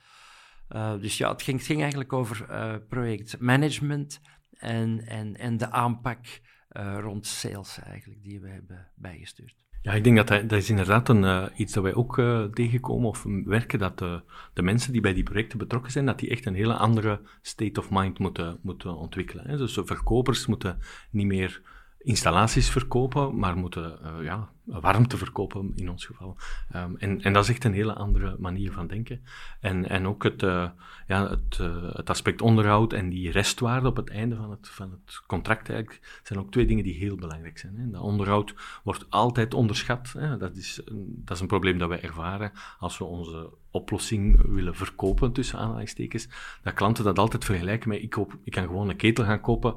Uh, 0.69 1.01
dus 1.01 1.19
ja, 1.19 1.31
het 1.31 1.43
ging, 1.43 1.57
het 1.57 1.67
ging 1.67 1.81
eigenlijk 1.81 2.13
over 2.13 2.47
uh, 2.51 2.75
projectmanagement 2.89 4.21
en, 4.51 5.07
en, 5.07 5.37
en 5.37 5.57
de 5.57 5.71
aanpak 5.71 6.41
uh, 6.73 6.99
rond 7.01 7.27
sales 7.27 7.79
eigenlijk, 7.83 8.23
die 8.23 8.41
we 8.41 8.49
hebben 8.49 8.89
bijgestuurd. 8.95 9.55
Ja, 9.83 9.93
ik 9.93 10.05
denk 10.05 10.17
dat 10.17 10.29
dat, 10.29 10.49
dat 10.49 10.59
is 10.59 10.71
inderdaad 10.71 11.09
een, 11.09 11.51
iets 11.57 11.73
dat 11.73 11.83
wij 11.83 11.95
ook 11.95 12.15
tegenkomen 12.53 13.09
of 13.09 13.25
werken, 13.45 13.79
dat 13.79 13.99
de, 13.99 14.23
de 14.55 14.63
mensen 14.63 14.93
die 14.93 15.01
bij 15.01 15.15
die 15.15 15.23
projecten 15.23 15.59
betrokken 15.59 15.93
zijn, 15.93 16.07
dat 16.07 16.19
die 16.19 16.31
echt 16.31 16.47
een 16.47 16.55
hele 16.55 16.75
andere 16.75 17.21
state 17.43 17.81
of 17.81 17.91
mind 17.91 18.19
moeten, 18.19 18.59
moeten 18.63 18.97
ontwikkelen. 18.97 19.49
Hè. 19.49 19.57
Dus 19.57 19.75
de 19.75 19.87
verkopers 19.87 20.47
moeten 20.47 20.79
niet 21.11 21.27
meer 21.27 21.63
installaties 22.07 22.71
verkopen, 22.71 23.39
maar 23.39 23.57
moeten 23.57 23.99
uh, 24.03 24.25
ja, 24.25 24.49
warmte 24.65 25.17
verkopen 25.17 25.73
in 25.75 25.91
ons 25.91 26.05
geval. 26.05 26.37
Um, 26.77 26.97
en, 26.97 27.23
en 27.23 27.33
dat 27.33 27.43
is 27.43 27.51
echt 27.51 27.65
een 27.65 27.73
hele 27.73 27.95
andere 27.95 28.37
manier 28.39 28.73
van 28.73 28.87
denken. 28.87 29.25
En, 29.61 29.89
en 29.89 30.07
ook 30.07 30.23
het, 30.23 30.43
uh, 30.43 30.69
ja, 31.07 31.29
het, 31.29 31.59
uh, 31.61 31.95
het 31.95 32.11
aspect 32.11 32.43
onderhoud 32.43 32.93
en 32.93 33.09
die 33.09 33.31
restwaarde 33.31 33.89
op 33.89 33.97
het 33.97 34.11
einde 34.11 34.37
van 34.37 34.51
het, 34.51 34.69
van 34.69 34.91
het 34.91 35.23
contract 35.27 35.69
eigenlijk, 35.69 36.21
zijn 36.23 36.39
ook 36.39 36.51
twee 36.51 36.67
dingen 36.67 36.85
die 36.85 36.95
heel 36.95 37.17
belangrijk 37.17 37.59
zijn. 37.59 37.77
Hè. 37.77 37.91
Dat 37.91 38.03
onderhoud 38.03 38.55
wordt 38.85 39.07
altijd 39.11 39.55
onderschat. 39.55 40.13
Hè. 40.19 40.37
Dat, 40.37 40.57
is, 40.57 40.81
dat 41.07 41.37
is 41.37 41.41
een 41.41 41.47
probleem 41.47 41.79
dat 41.79 41.89
wij 41.89 42.03
ervaren 42.03 42.53
als 42.79 42.99
we 42.99 43.05
onze 43.05 43.51
oplossing 43.71 44.55
willen 44.55 44.75
verkopen, 44.75 45.33
tussen 45.33 45.59
aanhalingstekens. 45.59 46.29
Dat 46.63 46.75
klanten 46.75 47.05
dat 47.05 47.19
altijd 47.19 47.45
vergelijken 47.45 47.89
met, 47.89 48.03
ik, 48.03 48.11
koop, 48.11 48.37
ik 48.45 48.53
kan 48.53 48.67
gewoon 48.67 48.89
een 48.89 48.97
ketel 48.97 49.25
gaan 49.25 49.41
kopen 49.41 49.77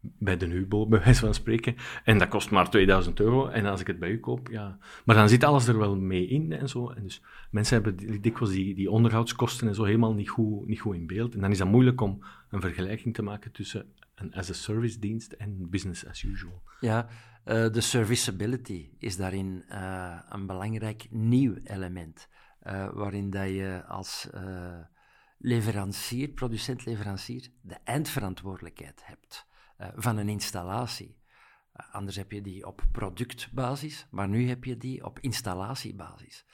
bij 0.00 0.36
de 0.36 0.46
Nubo, 0.46 0.86
bij 0.86 1.00
wijze 1.04 1.20
van 1.20 1.34
spreken. 1.34 1.76
En 2.04 2.18
dat 2.18 2.28
kost 2.28 2.50
maar 2.50 2.70
2000 2.70 3.20
euro. 3.20 3.46
En 3.46 3.66
als 3.66 3.80
ik 3.80 3.86
het 3.86 3.98
bij 3.98 4.10
u 4.10 4.20
koop, 4.20 4.48
ja. 4.48 4.78
Maar 5.04 5.16
dan 5.16 5.28
zit 5.28 5.44
alles 5.44 5.66
er 5.66 5.78
wel 5.78 5.96
mee 5.96 6.26
in 6.26 6.52
en 6.52 6.68
zo. 6.68 6.90
En 6.90 7.02
dus 7.02 7.22
mensen 7.50 7.82
hebben 7.82 8.20
dikwijls 8.20 8.54
die, 8.54 8.74
die 8.74 8.90
onderhoudskosten 8.90 9.68
en 9.68 9.74
zo 9.74 9.84
helemaal 9.84 10.14
niet 10.14 10.28
goed, 10.28 10.66
niet 10.66 10.80
goed 10.80 10.94
in 10.94 11.06
beeld. 11.06 11.34
En 11.34 11.40
dan 11.40 11.50
is 11.50 11.58
het 11.58 11.68
moeilijk 11.68 12.00
om 12.00 12.24
een 12.50 12.60
vergelijking 12.60 13.14
te 13.14 13.22
maken 13.22 13.52
tussen 13.52 13.86
een 14.14 14.34
as-a-service 14.34 14.98
dienst 14.98 15.32
en 15.32 15.70
business 15.70 16.06
as 16.06 16.22
usual. 16.22 16.62
Ja, 16.80 17.08
uh, 17.44 17.70
de 17.72 17.80
serviceability 17.80 18.90
is 18.98 19.16
daarin 19.16 19.64
uh, 19.70 20.18
een 20.28 20.46
belangrijk 20.46 21.06
nieuw 21.10 21.54
element. 21.64 22.28
Uh, 22.62 22.88
waarin 22.92 23.30
dat 23.30 23.48
je 23.48 23.84
als 23.86 24.28
leverancier, 25.38 26.28
producent-leverancier, 26.28 27.48
de 27.60 27.76
eindverantwoordelijkheid 27.84 29.00
hebt. 29.04 29.45
Eh, 29.76 29.88
van 29.94 30.16
een 30.16 30.28
installatie. 30.28 31.18
Eh, 31.72 31.94
anders 31.94 32.16
heb 32.16 32.32
je 32.32 32.40
die 32.40 32.66
op 32.66 32.84
productbasis, 32.92 34.06
maar 34.10 34.28
nu 34.28 34.48
heb 34.48 34.64
je 34.64 34.76
die 34.76 35.04
op 35.04 35.20
installatiebasis. 35.20 36.44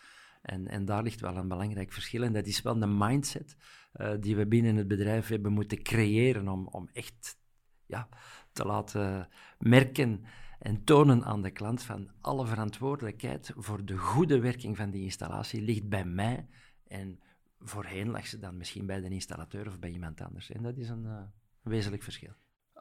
En, 0.43 0.69
en 0.69 0.85
daar 0.85 1.03
ligt 1.03 1.21
wel 1.21 1.37
een 1.37 1.49
belangrijk 1.49 1.93
verschil. 1.93 2.23
En 2.23 2.33
dat 2.33 2.47
is 2.47 2.63
wel 2.63 2.79
de 2.79 2.87
mindset 2.87 3.57
uh, 3.95 4.13
die 4.21 4.37
we 4.37 4.47
binnen 4.47 4.77
het 4.77 4.89
bedrijf 4.89 5.29
hebben 5.29 5.53
moeten 5.53 5.83
creëren 5.83 6.49
om, 6.49 6.67
om 6.67 6.89
echt 6.93 7.39
ja, 7.87 8.09
te 8.53 8.65
laten 8.65 9.29
merken 9.59 10.25
en 10.59 10.85
tonen 10.85 11.25
aan 11.25 11.43
de 11.43 11.51
klant 11.51 11.83
van 11.83 12.11
alle 12.21 12.47
verantwoordelijkheid 12.47 13.53
voor 13.57 13.85
de 13.85 13.97
goede 13.97 14.41
werking 14.41 14.77
van 14.77 14.91
die 14.91 15.03
installatie 15.03 15.63
ligt 15.63 15.89
bij 15.89 16.05
mij. 16.05 16.49
En 16.87 17.21
voorheen 17.59 18.11
lag 18.11 18.27
ze 18.27 18.39
dan 18.39 18.57
misschien 18.57 18.87
bij 18.87 19.01
de 19.01 19.09
installateur 19.09 19.67
of 19.67 19.79
bij 19.79 19.91
iemand 19.91 20.21
anders. 20.21 20.51
En 20.51 20.63
dat 20.63 20.77
is 20.77 20.89
een 20.89 21.33
wezenlijk 21.63 22.03
verschil. 22.03 22.33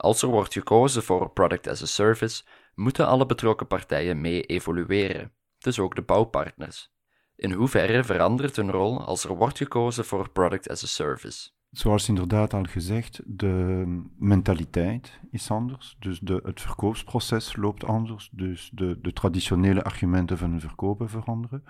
Als 0.02 0.22
er 0.22 0.30
wordt 0.30 0.54
gekozen 0.54 1.04
voor 1.04 1.30
Product 1.30 1.68
as 1.68 1.82
a 1.82 1.86
Service, 1.86 2.44
moeten 2.76 3.08
alle 3.08 3.26
betrokken 3.26 3.68
partijen 3.68 4.22
mee 4.22 4.42
evolueren, 4.42 5.32
dus 5.58 5.80
ook 5.80 5.96
de 5.96 6.02
bouwpartners. 6.02 6.94
In 7.36 7.52
hoeverre 7.52 8.04
verandert 8.04 8.56
hun 8.56 8.72
rol 8.72 9.02
als 9.02 9.24
er 9.24 9.36
wordt 9.36 9.58
gekozen 9.58 10.06
voor 10.06 10.30
Product 10.30 10.70
as 10.70 10.84
a 10.84 10.88
Service? 10.88 11.50
zoals 11.72 12.10
inderdaad 12.10 12.54
al 12.54 12.64
gezegd, 12.64 13.22
de 13.26 13.86
mentaliteit 14.18 15.20
is 15.32 15.52
anders. 15.52 15.96
Dus 16.00 16.20
de, 16.20 16.42
het 16.44 16.62
verkoopsproces 16.62 17.56
loopt 17.56 17.84
anders. 17.84 18.30
Dus 18.32 18.72
de, 18.74 19.00
de 19.02 19.14
traditionele 19.14 19.84
argumenten 19.84 20.38
van 20.38 20.52
een 20.52 20.60
verkoper 20.60 21.10
veranderen. 21.10 21.64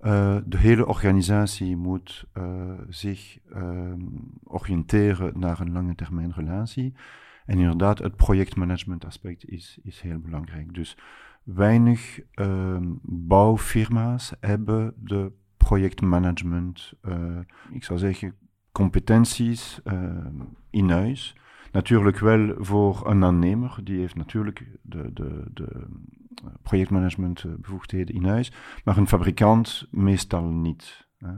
Uh, 0.00 0.36
de 0.46 0.58
hele 0.58 0.86
organisatie 0.86 1.76
moet 1.76 2.24
uh, 2.34 2.72
zich 2.88 3.38
uh, 3.54 3.92
oriënteren 4.44 5.38
naar 5.38 5.60
een 5.60 5.72
lange 5.72 5.94
termijn 5.94 6.32
relatie. 6.32 6.94
En 7.50 7.58
inderdaad, 7.58 7.98
het 7.98 8.16
projectmanagement 8.16 9.04
aspect 9.04 9.48
is, 9.48 9.78
is 9.82 10.00
heel 10.00 10.18
belangrijk. 10.18 10.74
Dus 10.74 10.96
weinig 11.42 12.20
ehm, 12.30 12.84
bouwfirma's 13.02 14.32
hebben 14.40 14.94
de 14.96 15.32
projectmanagement, 15.56 16.92
ik 17.70 17.84
zou 17.84 17.98
zeggen, 17.98 18.34
competenties 18.72 19.80
in 20.70 20.90
huis. 20.90 21.36
Natuurlijk 21.72 22.18
wel 22.18 22.54
voor 22.58 23.06
een 23.06 23.24
aannemer, 23.24 23.78
die 23.84 23.98
heeft 23.98 24.16
natuurlijk 24.16 24.66
de, 24.82 25.12
de, 25.12 25.44
de 25.52 25.86
projectmanagementbevoegdheden 26.62 28.14
in 28.14 28.24
huis, 28.24 28.52
maar 28.84 28.96
een 28.96 29.08
fabrikant 29.08 29.86
meestal 29.90 30.44
niet. 30.44 31.08
Uh, 31.24 31.30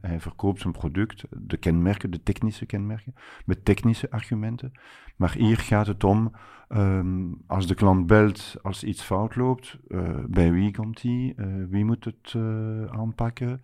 hij 0.00 0.20
verkoopt 0.20 0.60
zijn 0.60 0.72
product, 0.72 1.24
de 1.30 1.56
kenmerken, 1.56 2.10
de 2.10 2.22
technische 2.22 2.66
kenmerken, 2.66 3.14
met 3.44 3.64
technische 3.64 4.10
argumenten. 4.10 4.72
Maar 5.16 5.32
hier 5.32 5.58
gaat 5.58 5.86
het 5.86 6.04
om, 6.04 6.32
um, 6.68 7.42
als 7.46 7.66
de 7.66 7.74
klant 7.74 8.06
belt, 8.06 8.56
als 8.62 8.84
iets 8.84 9.02
fout 9.02 9.36
loopt, 9.36 9.78
uh, 9.88 10.24
bij 10.26 10.52
wie 10.52 10.72
komt 10.72 11.02
hij, 11.02 11.34
uh, 11.36 11.46
wie 11.68 11.84
moet 11.84 12.04
het 12.04 12.34
aanpakken, 12.90 13.60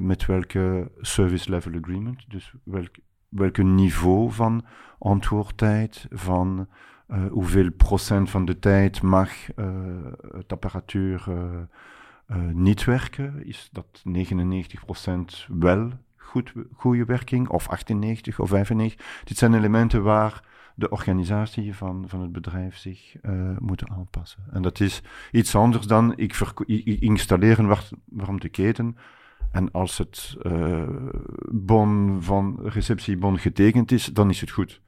met 0.00 0.26
welke 0.26 0.90
service 1.00 1.50
level 1.50 1.72
agreement, 1.82 2.30
dus 2.30 2.54
welk, 2.62 2.96
welke 3.28 3.62
niveau 3.62 4.30
van 4.30 4.64
antwoordtijd, 4.98 6.06
van 6.10 6.68
hoeveel 7.30 7.70
procent 7.70 8.30
van 8.30 8.44
de 8.44 8.58
tijd 8.58 9.02
mag 9.02 9.46
het 10.36 10.52
apparatuur 10.52 11.28
uh, 12.28 12.36
niet 12.52 12.84
werken? 12.84 13.46
Is 13.46 13.68
dat 13.72 14.00
99 14.04 14.84
procent 14.84 15.46
wel 15.48 15.90
goed, 16.16 16.52
goede 16.72 17.04
werking, 17.04 17.48
of 17.48 17.68
98 17.68 18.40
of 18.40 18.48
95? 18.48 19.22
Dit 19.24 19.38
zijn 19.38 19.54
elementen 19.54 20.02
waar 20.02 20.42
de 20.74 20.90
organisatie 20.90 21.74
van, 21.74 22.04
van 22.08 22.20
het 22.20 22.32
bedrijf 22.32 22.76
zich 22.76 23.16
moet 23.58 23.88
aanpassen. 23.88 24.44
En 24.52 24.62
dat 24.62 24.80
is 24.80 25.02
iets 25.32 25.54
anders 25.54 25.86
dan 25.86 26.16
ik, 26.16 26.36
ik 26.66 27.00
installeer 27.00 27.58
een 27.58 27.76
warmteketen. 28.04 28.96
En 29.52 29.70
als 29.70 29.98
het 29.98 30.36
bon 31.50 32.22
van 32.22 32.58
receptiebon 32.62 33.38
getekend 33.38 33.92
is, 33.92 34.04
dan 34.04 34.30
is 34.30 34.40
het 34.40 34.50
goed. 34.50 34.80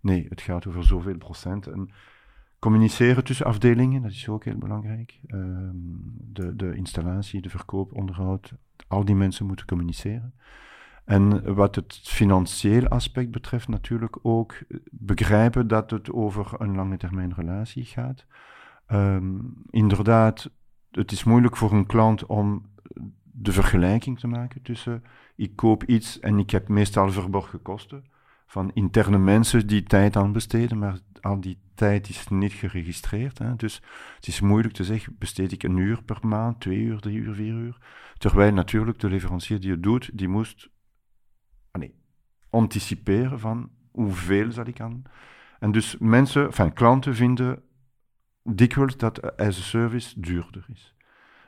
Nee, 0.00 0.26
het 0.28 0.40
gaat 0.40 0.66
over 0.66 0.84
zoveel 0.84 1.16
procent. 1.16 1.66
En 1.66 1.90
communiceren 2.62 3.24
tussen 3.24 3.46
afdelingen, 3.46 4.02
dat 4.02 4.10
is 4.10 4.28
ook 4.28 4.44
heel 4.44 4.58
belangrijk. 4.58 5.20
Ehm, 5.26 5.76
de, 6.32 6.56
de 6.56 6.74
installatie, 6.74 7.40
de 7.40 7.48
verkoop, 7.48 7.92
onderhoud, 7.94 8.52
al 8.88 9.04
die 9.04 9.14
mensen 9.14 9.46
moeten 9.46 9.66
communiceren. 9.66 10.34
En 11.04 11.54
wat 11.54 11.74
het 11.74 12.00
financieel 12.02 12.88
aspect 12.88 13.30
betreft, 13.30 13.68
natuurlijk 13.68 14.18
ook 14.22 14.58
begrijpen 14.90 15.68
dat 15.68 15.90
het 15.90 16.12
over 16.12 16.60
een 16.60 16.74
lange 16.74 16.96
termijn 16.96 17.34
relatie 17.34 17.84
gaat. 17.84 18.26
Ehm, 18.86 19.38
inderdaad, 19.70 20.50
het 20.90 21.12
is 21.12 21.24
moeilijk 21.24 21.56
voor 21.56 21.72
een 21.72 21.86
klant 21.86 22.26
om 22.26 22.66
de 23.22 23.52
vergelijking 23.52 24.18
te 24.18 24.26
maken 24.26 24.62
tussen 24.62 25.02
ik 25.36 25.56
koop 25.56 25.84
iets 25.84 26.20
en 26.20 26.38
ik 26.38 26.50
heb 26.50 26.68
meestal 26.68 27.10
verborgen 27.10 27.62
kosten 27.62 28.04
van 28.52 28.70
interne 28.74 29.18
mensen 29.18 29.66
die 29.66 29.82
tijd 29.82 30.16
aan 30.16 30.32
besteden, 30.32 30.78
maar 30.78 30.98
al 31.20 31.40
die 31.40 31.58
tijd 31.74 32.08
is 32.08 32.28
niet 32.28 32.52
geregistreerd. 32.52 33.38
Hè. 33.38 33.56
Dus 33.56 33.82
het 34.16 34.26
is 34.26 34.40
moeilijk 34.40 34.74
te 34.74 34.84
zeggen, 34.84 35.16
besteed 35.18 35.52
ik 35.52 35.62
een 35.62 35.76
uur 35.76 36.02
per 36.02 36.18
maand, 36.22 36.60
twee 36.60 36.78
uur, 36.78 37.00
drie 37.00 37.18
uur, 37.18 37.34
vier 37.34 37.54
uur. 37.54 37.78
Terwijl 38.18 38.52
natuurlijk 38.52 38.98
de 38.98 39.08
leverancier 39.08 39.60
die 39.60 39.70
het 39.70 39.82
doet, 39.82 40.10
die 40.18 40.28
moest 40.28 40.70
nee, 41.72 41.94
anticiperen 42.50 43.40
van 43.40 43.70
hoeveel 43.90 44.52
zal 44.52 44.66
ik 44.66 44.80
aan. 44.80 45.02
En 45.58 45.72
dus 45.72 45.96
mensen, 45.98 46.46
enfin, 46.46 46.72
klanten 46.72 47.14
vinden 47.14 47.62
dikwijls 48.42 48.96
dat 48.96 49.36
as 49.36 49.58
a 49.58 49.62
service 49.62 50.20
duurder 50.20 50.64
is. 50.72 50.94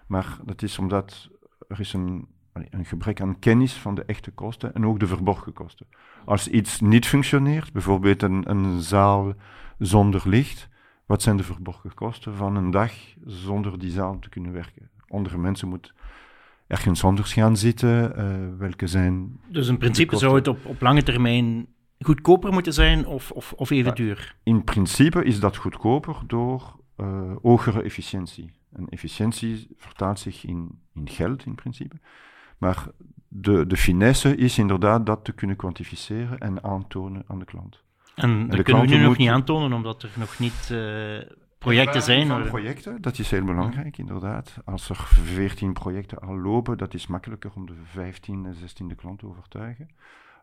Maar 0.06 0.38
dat 0.44 0.62
is 0.62 0.78
omdat 0.78 1.30
er 1.68 1.80
is 1.80 1.92
een 1.92 2.33
een 2.70 2.84
gebrek 2.84 3.20
aan 3.20 3.38
kennis 3.38 3.72
van 3.72 3.94
de 3.94 4.04
echte 4.04 4.30
kosten 4.30 4.74
en 4.74 4.86
ook 4.86 5.00
de 5.00 5.06
verborgen 5.06 5.52
kosten. 5.52 5.86
Als 6.24 6.48
iets 6.48 6.80
niet 6.80 7.06
functioneert, 7.06 7.72
bijvoorbeeld 7.72 8.22
een, 8.22 8.50
een 8.50 8.80
zaal 8.80 9.32
zonder 9.78 10.22
licht, 10.24 10.68
wat 11.06 11.22
zijn 11.22 11.36
de 11.36 11.42
verborgen 11.42 11.94
kosten 11.94 12.34
van 12.34 12.56
een 12.56 12.70
dag 12.70 12.92
zonder 13.24 13.78
die 13.78 13.90
zaal 13.90 14.18
te 14.18 14.28
kunnen 14.28 14.52
werken? 14.52 14.90
Andere 15.08 15.38
mensen 15.38 15.68
moeten 15.68 15.92
ergens 16.66 17.04
anders 17.04 17.32
gaan 17.32 17.56
zitten. 17.56 18.12
Uh, 18.18 18.58
welke 18.58 18.86
zijn. 18.86 19.40
Dus 19.48 19.68
in 19.68 19.78
principe 19.78 20.16
zou 20.16 20.34
het 20.34 20.48
op, 20.48 20.64
op 20.64 20.80
lange 20.80 21.02
termijn 21.02 21.66
goedkoper 21.98 22.52
moeten 22.52 22.72
zijn 22.72 23.06
of, 23.06 23.30
of, 23.30 23.52
of 23.52 23.70
even 23.70 23.94
duur? 23.94 24.36
In 24.42 24.64
principe 24.64 25.24
is 25.24 25.40
dat 25.40 25.56
goedkoper 25.56 26.16
door 26.26 26.76
uh, 26.96 27.32
hogere 27.42 27.82
efficiëntie. 27.82 28.50
En 28.72 28.88
efficiëntie 28.88 29.68
vertaalt 29.76 30.18
zich 30.18 30.44
in, 30.44 30.78
in 30.94 31.08
geld 31.08 31.46
in 31.46 31.54
principe. 31.54 31.96
Maar 32.64 32.86
de, 33.28 33.66
de 33.66 33.76
finesse 33.76 34.36
is 34.36 34.58
inderdaad 34.58 35.06
dat 35.06 35.24
te 35.24 35.32
kunnen 35.32 35.56
kwantificeren 35.56 36.38
en 36.38 36.64
aantonen 36.64 37.24
aan 37.26 37.38
de 37.38 37.44
klant. 37.44 37.82
En, 38.14 38.30
en 38.30 38.48
dat 38.48 38.62
kunnen 38.62 38.82
we 38.82 38.96
nu 38.96 39.02
nog 39.02 39.16
niet 39.16 39.28
aantonen, 39.28 39.72
omdat 39.72 40.02
er 40.02 40.10
nog 40.16 40.38
niet 40.38 40.68
uh, 40.72 41.18
projecten 41.58 42.02
zijn? 42.02 42.26
Van 42.26 42.44
projecten, 42.44 43.02
dat 43.02 43.18
is 43.18 43.30
heel 43.30 43.44
belangrijk, 43.44 43.98
inderdaad. 43.98 44.56
Als 44.64 44.88
er 44.88 44.96
14 44.96 45.72
projecten 45.72 46.18
al 46.18 46.38
lopen, 46.38 46.78
dat 46.78 46.94
is 46.94 47.06
makkelijker 47.06 47.50
om 47.54 47.66
de 47.66 47.74
15 47.84 48.46
en 48.46 48.54
16e 48.54 48.96
klant 48.96 49.18
te 49.18 49.26
overtuigen. 49.26 49.88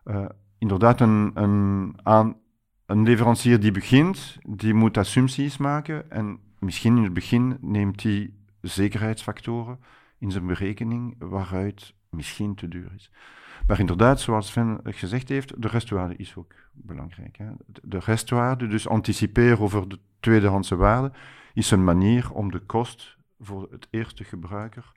Uh, 0.04 0.24
inderdaad, 0.58 1.00
een, 1.00 1.30
een, 1.34 1.94
aan, 2.02 2.36
een 2.86 3.02
leverancier 3.02 3.60
die 3.60 3.72
begint, 3.72 4.38
die 4.48 4.74
moet 4.74 4.98
assumpties 4.98 5.56
maken 5.56 6.10
en 6.10 6.38
misschien 6.58 6.96
in 6.96 7.02
het 7.02 7.14
begin 7.14 7.56
neemt 7.60 8.02
hij 8.02 8.30
zekerheidsfactoren 8.60 9.78
in 10.18 10.30
zijn 10.30 10.46
berekening 10.46 11.14
waaruit 11.18 11.94
misschien 12.12 12.54
te 12.54 12.68
duur 12.68 12.92
is. 12.94 13.10
Maar 13.66 13.78
inderdaad, 13.78 14.20
zoals 14.20 14.46
Sven 14.46 14.80
gezegd 14.84 15.28
heeft, 15.28 15.62
de 15.62 15.68
restwaarde 15.68 16.16
is 16.16 16.36
ook 16.36 16.54
belangrijk. 16.72 17.36
Hè. 17.36 17.50
De 17.82 17.98
restwaarde, 17.98 18.66
dus 18.66 18.88
anticiperen 18.88 19.60
over 19.60 19.88
de 19.88 19.98
tweedehandse 20.20 20.76
waarde, 20.76 21.12
is 21.54 21.70
een 21.70 21.84
manier 21.84 22.32
om 22.32 22.50
de 22.50 22.60
kost 22.60 23.16
voor 23.40 23.68
het 23.70 23.88
eerste 23.90 24.24
gebruiker 24.24 24.92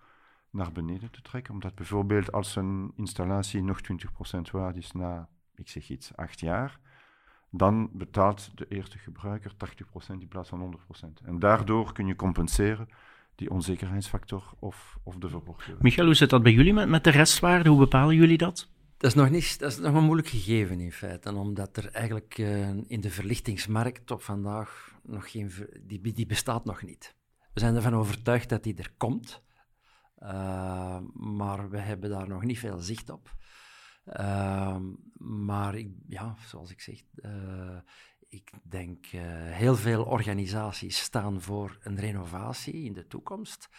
naar 0.50 0.72
beneden 0.72 1.12
te 1.12 1.22
trekken. 1.22 1.54
Omdat 1.54 1.76
bijvoorbeeld 1.76 2.32
als 2.32 2.56
een 2.56 2.92
installatie 2.96 3.64
nog 3.64 3.80
20% 3.82 4.52
waard 4.52 4.76
is 4.76 4.92
na, 4.92 5.30
ik 5.56 5.70
zeg 5.70 5.90
iets, 5.90 6.16
acht 6.16 6.40
jaar, 6.40 6.80
dan 7.50 7.90
betaalt 7.94 8.58
de 8.58 8.68
eerste 8.68 8.98
gebruiker 8.98 9.52
80% 9.52 9.56
in 10.08 10.28
plaats 10.28 10.50
van 10.50 10.78
100%. 11.22 11.26
En 11.26 11.40
daardoor 11.40 11.94
kun 11.94 12.08
je 12.08 12.16
compenseren 12.16 12.90
die 13.36 13.50
onzekerheidsfactor 13.50 14.54
of, 14.60 14.98
of 15.04 15.16
de 15.16 15.30
verborgen. 15.30 15.78
Michael, 15.80 16.06
hoe 16.06 16.16
zit 16.16 16.30
dat 16.30 16.44
bij 16.44 16.52
jullie 16.52 16.74
met, 16.74 16.90
met 16.90 17.04
de 17.04 17.10
restwaarde? 17.10 17.70
Hoe 17.70 17.80
bepalen 17.80 18.16
jullie 18.16 18.38
dat? 18.38 18.70
Dat 18.98 19.10
is 19.10 19.16
nog, 19.16 19.30
niet, 19.30 19.60
dat 19.60 19.72
is 19.72 19.80
nog 19.80 19.96
een 19.96 20.04
moeilijk 20.04 20.28
gegeven 20.28 20.80
in 20.80 20.92
feite, 20.92 21.34
omdat 21.34 21.78
er 21.78 21.92
eigenlijk 21.92 22.38
uh, 22.38 22.70
in 22.88 23.02
de 23.02 23.10
verlichtingsmarkt 23.10 24.12
op 24.12 24.22
vandaag 24.22 24.94
nog 25.04 25.32
geen, 25.32 25.52
die, 25.82 26.14
die 26.14 26.26
bestaat 26.26 26.66
nog 26.66 26.84
niet. 26.84 27.16
We 27.54 27.60
zijn 27.60 27.76
ervan 27.76 27.94
overtuigd 27.94 28.50
dat 28.50 28.64
die 28.64 28.76
er 28.76 28.94
komt, 28.98 29.42
uh, 30.20 31.00
maar 31.14 31.70
we 31.70 31.78
hebben 31.78 32.10
daar 32.10 32.28
nog 32.28 32.44
niet 32.44 32.60
veel 32.60 32.78
zicht 32.78 33.10
op. 33.10 33.34
Uh, 34.20 34.78
maar 35.18 35.76
ik, 35.76 35.90
ja, 36.08 36.36
zoals 36.46 36.72
ik 36.72 36.82
zeg, 36.82 37.02
ik 38.30 38.52
denk 38.64 39.12
uh, 39.12 39.22
heel 39.52 39.76
veel 39.76 40.04
organisaties 40.04 41.00
staan 41.00 41.42
voor 41.42 41.78
een 41.82 42.00
renovatie 42.00 42.84
in 42.84 42.94
de 42.94 43.08
toekomst. 43.08 43.70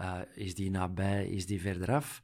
Uh, 0.00 0.20
is 0.34 0.54
die 0.54 0.70
nabij, 0.70 1.28
is 1.28 1.46
die 1.46 1.60
verderaf? 1.60 2.22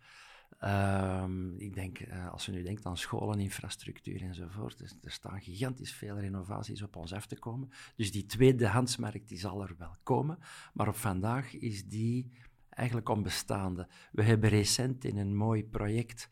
Um, 0.61 1.59
ik 1.59 1.75
denk, 1.75 2.01
uh, 2.01 2.33
als 2.33 2.47
je 2.47 2.53
nu 2.53 2.63
denkt 2.63 2.87
aan 2.87 2.97
scholen, 2.97 3.41
infrastructuur 3.41 4.23
enzovoort, 4.23 4.81
er 4.81 5.11
staan 5.11 5.41
gigantisch 5.41 5.93
veel 5.93 6.19
renovaties 6.19 6.83
op 6.83 6.97
ons 6.97 7.13
af 7.13 7.27
te 7.27 7.39
komen. 7.39 7.71
Dus 7.97 8.13
die 8.13 8.27
tweedehandsmarkt 8.27 9.29
die 9.29 9.39
zal 9.39 9.63
er 9.63 9.75
wel 9.79 9.97
komen, 10.03 10.39
maar 10.73 10.89
op 10.89 10.97
vandaag 10.97 11.55
is 11.55 11.85
die 11.85 12.33
eigenlijk 12.69 13.09
onbestaande. 13.09 13.89
We 14.13 14.23
hebben 14.23 14.51
recent 14.51 15.05
in 15.05 15.17
een 15.17 15.37
mooi 15.37 15.65
project 15.65 16.29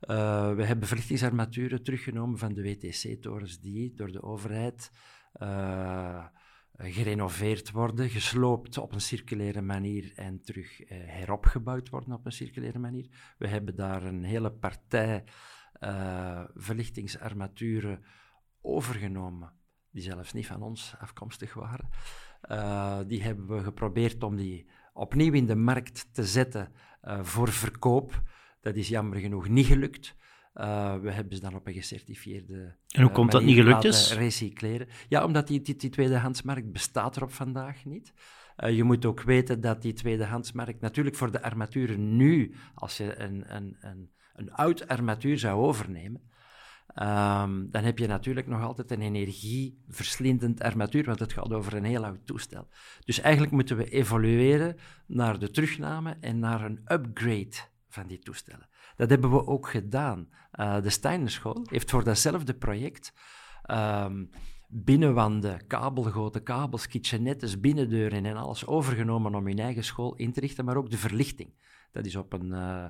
uh, 0.00 0.54
we 0.54 0.64
hebben 0.64 0.88
verlichtingsarmaturen 0.88 1.82
teruggenomen 1.82 2.38
van 2.38 2.54
de 2.54 2.62
WTC-torens 2.62 3.60
die 3.60 3.94
door 3.94 4.12
de 4.12 4.22
overheid 4.22 4.90
uh, 5.42 6.24
gerenoveerd 6.76 7.70
worden, 7.70 8.08
gesloopt 8.08 8.78
op 8.78 8.92
een 8.92 9.00
circulaire 9.00 9.62
manier 9.62 10.12
en 10.14 10.42
terug 10.42 10.80
uh, 10.80 10.88
heropgebouwd 10.88 11.88
worden 11.88 12.12
op 12.12 12.26
een 12.26 12.32
circulaire 12.32 12.78
manier. 12.78 13.34
We 13.38 13.48
hebben 13.48 13.76
daar 13.76 14.02
een 14.02 14.24
hele 14.24 14.52
partij 14.52 15.24
verlichtingsarmaturen 16.54 18.04
overgenomen, 18.60 19.52
die 19.90 20.02
zelfs 20.02 20.32
niet 20.32 20.46
van 20.46 20.62
ons 20.62 20.94
afkomstig 20.98 21.54
waren. 21.54 21.88
Die 23.08 23.22
hebben 23.22 23.46
we 23.46 23.62
geprobeerd 23.62 24.22
om 24.22 24.36
die 24.36 24.70
opnieuw 24.92 25.32
in 25.32 25.46
de 25.46 25.54
markt 25.54 26.14
te 26.14 26.24
zetten 26.24 26.72
voor 27.22 27.48
verkoop. 27.48 28.22
Dat 28.66 28.76
is 28.76 28.88
jammer 28.88 29.18
genoeg 29.18 29.48
niet 29.48 29.66
gelukt. 29.66 30.16
Uh, 30.54 30.96
we 30.98 31.10
hebben 31.10 31.36
ze 31.36 31.42
dan 31.42 31.54
op 31.54 31.66
een 31.66 31.72
gecertificeerde. 31.72 32.76
En 32.94 33.02
hoe 33.02 33.10
komt 33.10 33.32
dat 33.32 33.42
niet 33.42 33.56
gelukt 33.56 33.84
is? 33.84 34.12
Recycleren. 34.14 34.88
Ja, 35.08 35.24
omdat 35.24 35.46
die, 35.46 35.60
die, 35.60 35.76
die 35.76 35.90
tweedehandsmarkt 35.90 36.72
bestaat 36.72 37.16
er 37.16 37.22
op 37.22 37.32
vandaag 37.32 37.84
niet. 37.84 38.12
Uh, 38.56 38.76
je 38.76 38.84
moet 38.84 39.04
ook 39.04 39.22
weten 39.22 39.60
dat 39.60 39.82
die 39.82 39.92
tweedehandsmarkt 39.92 40.80
natuurlijk 40.80 41.16
voor 41.16 41.30
de 41.30 41.42
armaturen 41.42 42.16
nu, 42.16 42.54
als 42.74 42.96
je 42.96 43.18
een, 43.20 43.54
een, 43.56 43.76
een, 43.80 44.10
een 44.34 44.52
oud 44.52 44.88
armatuur 44.88 45.38
zou 45.38 45.60
overnemen, 45.60 46.34
Um, 47.02 47.70
dan 47.70 47.84
heb 47.84 47.98
je 47.98 48.06
natuurlijk 48.06 48.46
nog 48.46 48.62
altijd 48.62 48.90
een 48.90 49.02
energieverslindend 49.02 50.62
armatuur, 50.62 51.04
want 51.04 51.18
het 51.18 51.32
gaat 51.32 51.52
over 51.52 51.74
een 51.74 51.84
heel 51.84 52.04
oud 52.04 52.26
toestel. 52.26 52.68
Dus 53.04 53.20
eigenlijk 53.20 53.52
moeten 53.52 53.76
we 53.76 53.90
evolueren 53.90 54.76
naar 55.06 55.38
de 55.38 55.50
terugname 55.50 56.16
en 56.20 56.38
naar 56.38 56.64
een 56.64 56.80
upgrade 56.86 57.56
van 57.96 58.06
die 58.06 58.18
toestellen. 58.18 58.68
Dat 58.96 59.10
hebben 59.10 59.30
we 59.30 59.46
ook 59.46 59.68
gedaan. 59.68 60.28
Uh, 60.52 60.82
de 60.82 60.90
Steinerschool 60.90 61.66
heeft 61.70 61.90
voor 61.90 62.04
datzelfde 62.04 62.54
project 62.54 63.12
um, 63.70 64.30
binnenwanden, 64.68 65.66
kabelgoten, 65.66 66.42
kabels, 66.42 66.86
kitchenettes, 66.86 67.60
binnendeuren 67.60 68.24
en 68.24 68.36
alles 68.36 68.66
overgenomen 68.66 69.34
om 69.34 69.46
hun 69.46 69.58
eigen 69.58 69.84
school 69.84 70.14
in 70.14 70.32
te 70.32 70.40
richten, 70.40 70.64
maar 70.64 70.76
ook 70.76 70.90
de 70.90 70.98
verlichting. 70.98 71.50
Dat 71.92 72.06
is 72.06 72.16
op 72.16 72.32
een... 72.32 72.46
Uh, 72.46 72.84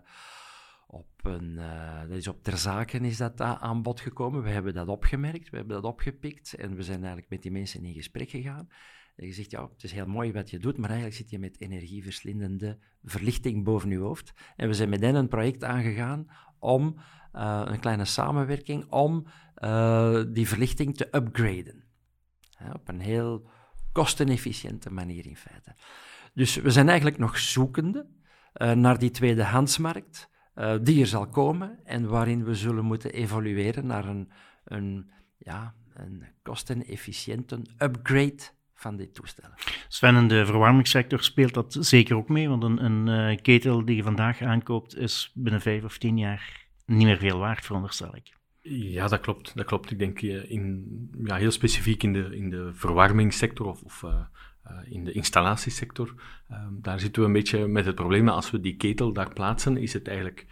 op 0.89 1.25
een, 1.25 1.57
uh, 1.59 2.01
dat 2.01 2.17
is 2.17 2.29
op 2.29 2.43
ter 2.43 2.59
zaken 2.59 3.05
is 3.05 3.17
dat 3.17 3.41
aan 3.41 3.83
bod 3.83 4.01
gekomen. 4.01 4.43
We 4.43 4.51
hebben 4.51 4.75
dat 4.75 4.89
opgemerkt, 4.89 5.51
we 5.51 5.57
hebben 5.57 5.83
dat 5.83 5.93
opgepikt 5.93 6.55
en 6.55 6.77
we 6.77 6.83
zijn 6.83 6.99
eigenlijk 6.99 7.31
met 7.31 7.43
die 7.43 7.51
mensen 7.51 7.85
in 7.85 7.95
gesprek 7.95 8.31
gegaan. 8.31 8.69
En 9.17 9.27
je 9.27 9.33
zegt, 9.33 9.51
ja, 9.51 9.63
het 9.63 9.83
is 9.83 9.93
heel 9.93 10.07
mooi 10.07 10.33
wat 10.33 10.51
je 10.51 10.59
doet, 10.59 10.77
maar 10.77 10.91
eigenlijk 10.91 11.19
zit 11.19 11.31
je 11.31 11.39
met 11.39 11.61
energieverslindende 11.61 12.79
verlichting 13.05 13.65
boven 13.65 13.91
je 13.91 13.99
hoofd. 13.99 14.33
En 14.57 14.69
we 14.69 14.75
zijn 14.75 14.89
met 14.89 15.01
hen 15.01 15.15
een 15.15 15.29
project 15.29 15.65
aangegaan 15.65 16.27
om, 16.59 16.97
uh, 17.33 17.63
een 17.65 17.81
kleine 17.81 18.05
samenwerking, 18.05 18.85
om 18.91 19.27
uh, 19.59 20.23
die 20.29 20.49
verlichting 20.49 20.97
te 20.97 21.09
upgraden. 21.13 21.85
Ja, 22.41 22.73
op 22.73 22.89
een 22.89 23.01
heel 23.01 23.49
kostenefficiënte 23.93 24.91
manier 24.91 25.27
in 25.27 25.37
feite. 25.37 25.75
Dus 26.35 26.57
we 26.57 26.71
zijn 26.71 26.89
eigenlijk 26.89 27.19
nog 27.19 27.39
zoekende 27.39 28.07
uh, 28.55 28.73
naar 28.73 28.99
die 28.99 29.11
tweedehandsmarkt. 29.11 30.35
Die 30.83 31.01
er 31.01 31.07
zal 31.07 31.29
komen 31.29 31.79
en 31.85 32.09
waarin 32.09 32.45
we 32.45 32.55
zullen 32.55 32.85
moeten 32.85 33.13
evolueren 33.13 33.87
naar 33.87 34.07
een, 34.07 34.31
een, 34.65 35.11
ja, 35.39 35.75
een 35.95 36.25
kostenefficiënte 36.43 37.63
upgrade 37.79 38.43
van 38.77 38.97
die 38.97 39.11
toestellen. 39.11 39.55
Sven, 39.89 40.17
in 40.17 40.29
de 40.29 40.47
verwarmingssector 40.47 41.23
speelt 41.23 41.55
dat 41.55 41.77
zeker 41.81 42.17
ook 42.17 42.29
mee, 42.29 42.49
want 42.49 42.63
een, 42.63 42.85
een 42.85 43.31
uh, 43.31 43.37
ketel 43.43 43.85
die 43.85 43.97
je 43.97 44.03
vandaag 44.03 44.43
aankoopt 44.43 44.97
is 44.97 45.31
binnen 45.35 45.61
vijf 45.61 45.85
of 45.85 45.99
tien 45.99 46.19
jaar 46.19 46.67
niet 46.87 47.07
meer 47.07 47.19
veel 47.19 47.39
waard, 47.39 47.65
veronderstel 47.65 48.17
ik. 48.17 48.35
Ja, 48.69 49.09
dat 49.09 49.21
klopt. 49.21 49.57
Dat 49.57 49.67
klopt. 49.67 49.91
Ik 49.91 49.99
denk 49.99 50.23
eh, 50.23 50.51
in, 50.51 50.85
ja, 51.25 51.37
heel 51.37 51.51
specifiek 51.51 52.03
in 52.03 52.13
de, 52.13 52.37
in 52.37 52.51
de 52.51 52.71
verwarmingssector 52.75 53.67
of, 53.67 53.83
of 53.83 54.03
uh, 54.03 54.21
in 54.85 55.05
de 55.05 55.13
installatiesector. 55.13 56.15
Uh, 56.51 56.59
daar 56.71 57.01
zitten 57.01 57.23
we 57.23 57.29
een 57.29 57.35
beetje 57.35 57.67
met 57.67 57.87
het 57.87 57.95
probleem. 57.95 58.29
Als 58.29 58.51
we 58.51 58.61
die 58.61 58.77
ketel 58.77 59.13
daar 59.13 59.33
plaatsen, 59.33 59.77
is 59.77 59.93
het 59.93 60.09
eigenlijk 60.09 60.47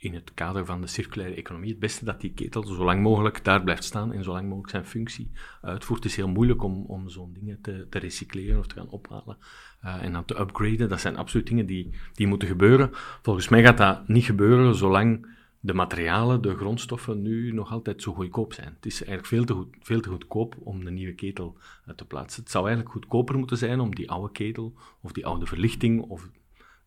in 0.00 0.14
het 0.14 0.34
kader 0.34 0.64
van 0.64 0.80
de 0.80 0.86
circulaire 0.86 1.36
economie 1.36 1.70
het 1.70 1.78
beste 1.78 2.04
dat 2.04 2.20
die 2.20 2.32
ketel 2.32 2.66
zo 2.66 2.84
lang 2.84 3.02
mogelijk 3.02 3.44
daar 3.44 3.62
blijft 3.62 3.84
staan 3.84 4.12
en 4.12 4.24
zo 4.24 4.32
lang 4.32 4.44
mogelijk 4.44 4.70
zijn 4.70 4.84
functie 4.84 5.30
uitvoert. 5.60 6.02
Het 6.02 6.12
is 6.12 6.16
heel 6.16 6.28
moeilijk 6.28 6.62
om, 6.62 6.84
om 6.86 7.08
zo'n 7.08 7.32
dingen 7.32 7.60
te, 7.60 7.86
te, 7.90 7.98
recycleren 7.98 8.58
of 8.58 8.66
te 8.66 8.74
gaan 8.74 8.90
ophalen 8.90 9.36
uh, 9.84 10.02
en 10.02 10.12
dan 10.12 10.24
te 10.24 10.40
upgraden. 10.40 10.88
Dat 10.88 11.00
zijn 11.00 11.16
absoluut 11.16 11.46
dingen 11.46 11.66
die, 11.66 11.90
die 12.12 12.26
moeten 12.26 12.48
gebeuren. 12.48 12.90
Volgens 13.22 13.48
mij 13.48 13.62
gaat 13.62 13.78
dat 13.78 14.08
niet 14.08 14.24
gebeuren 14.24 14.74
zolang 14.74 15.36
de 15.60 15.74
materialen, 15.74 16.42
de 16.42 16.56
grondstoffen 16.56 17.22
nu 17.22 17.52
nog 17.52 17.72
altijd 17.72 18.02
zo 18.02 18.12
goedkoop 18.12 18.52
zijn. 18.52 18.74
Het 18.74 18.86
is 18.86 19.04
eigenlijk 19.04 19.26
veel 19.26 19.44
te, 19.44 19.52
goed, 19.52 19.76
veel 19.80 20.00
te 20.00 20.08
goedkoop 20.08 20.56
om 20.58 20.84
de 20.84 20.90
nieuwe 20.90 21.14
ketel 21.14 21.56
uh, 21.88 21.94
te 21.94 22.04
plaatsen. 22.04 22.42
Het 22.42 22.50
zou 22.50 22.66
eigenlijk 22.66 22.94
goedkoper 22.94 23.38
moeten 23.38 23.56
zijn 23.56 23.80
om 23.80 23.94
die 23.94 24.10
oude 24.10 24.32
ketel 24.32 24.74
of 25.00 25.12
die 25.12 25.26
oude 25.26 25.46
verlichting 25.46 26.02
of 26.02 26.30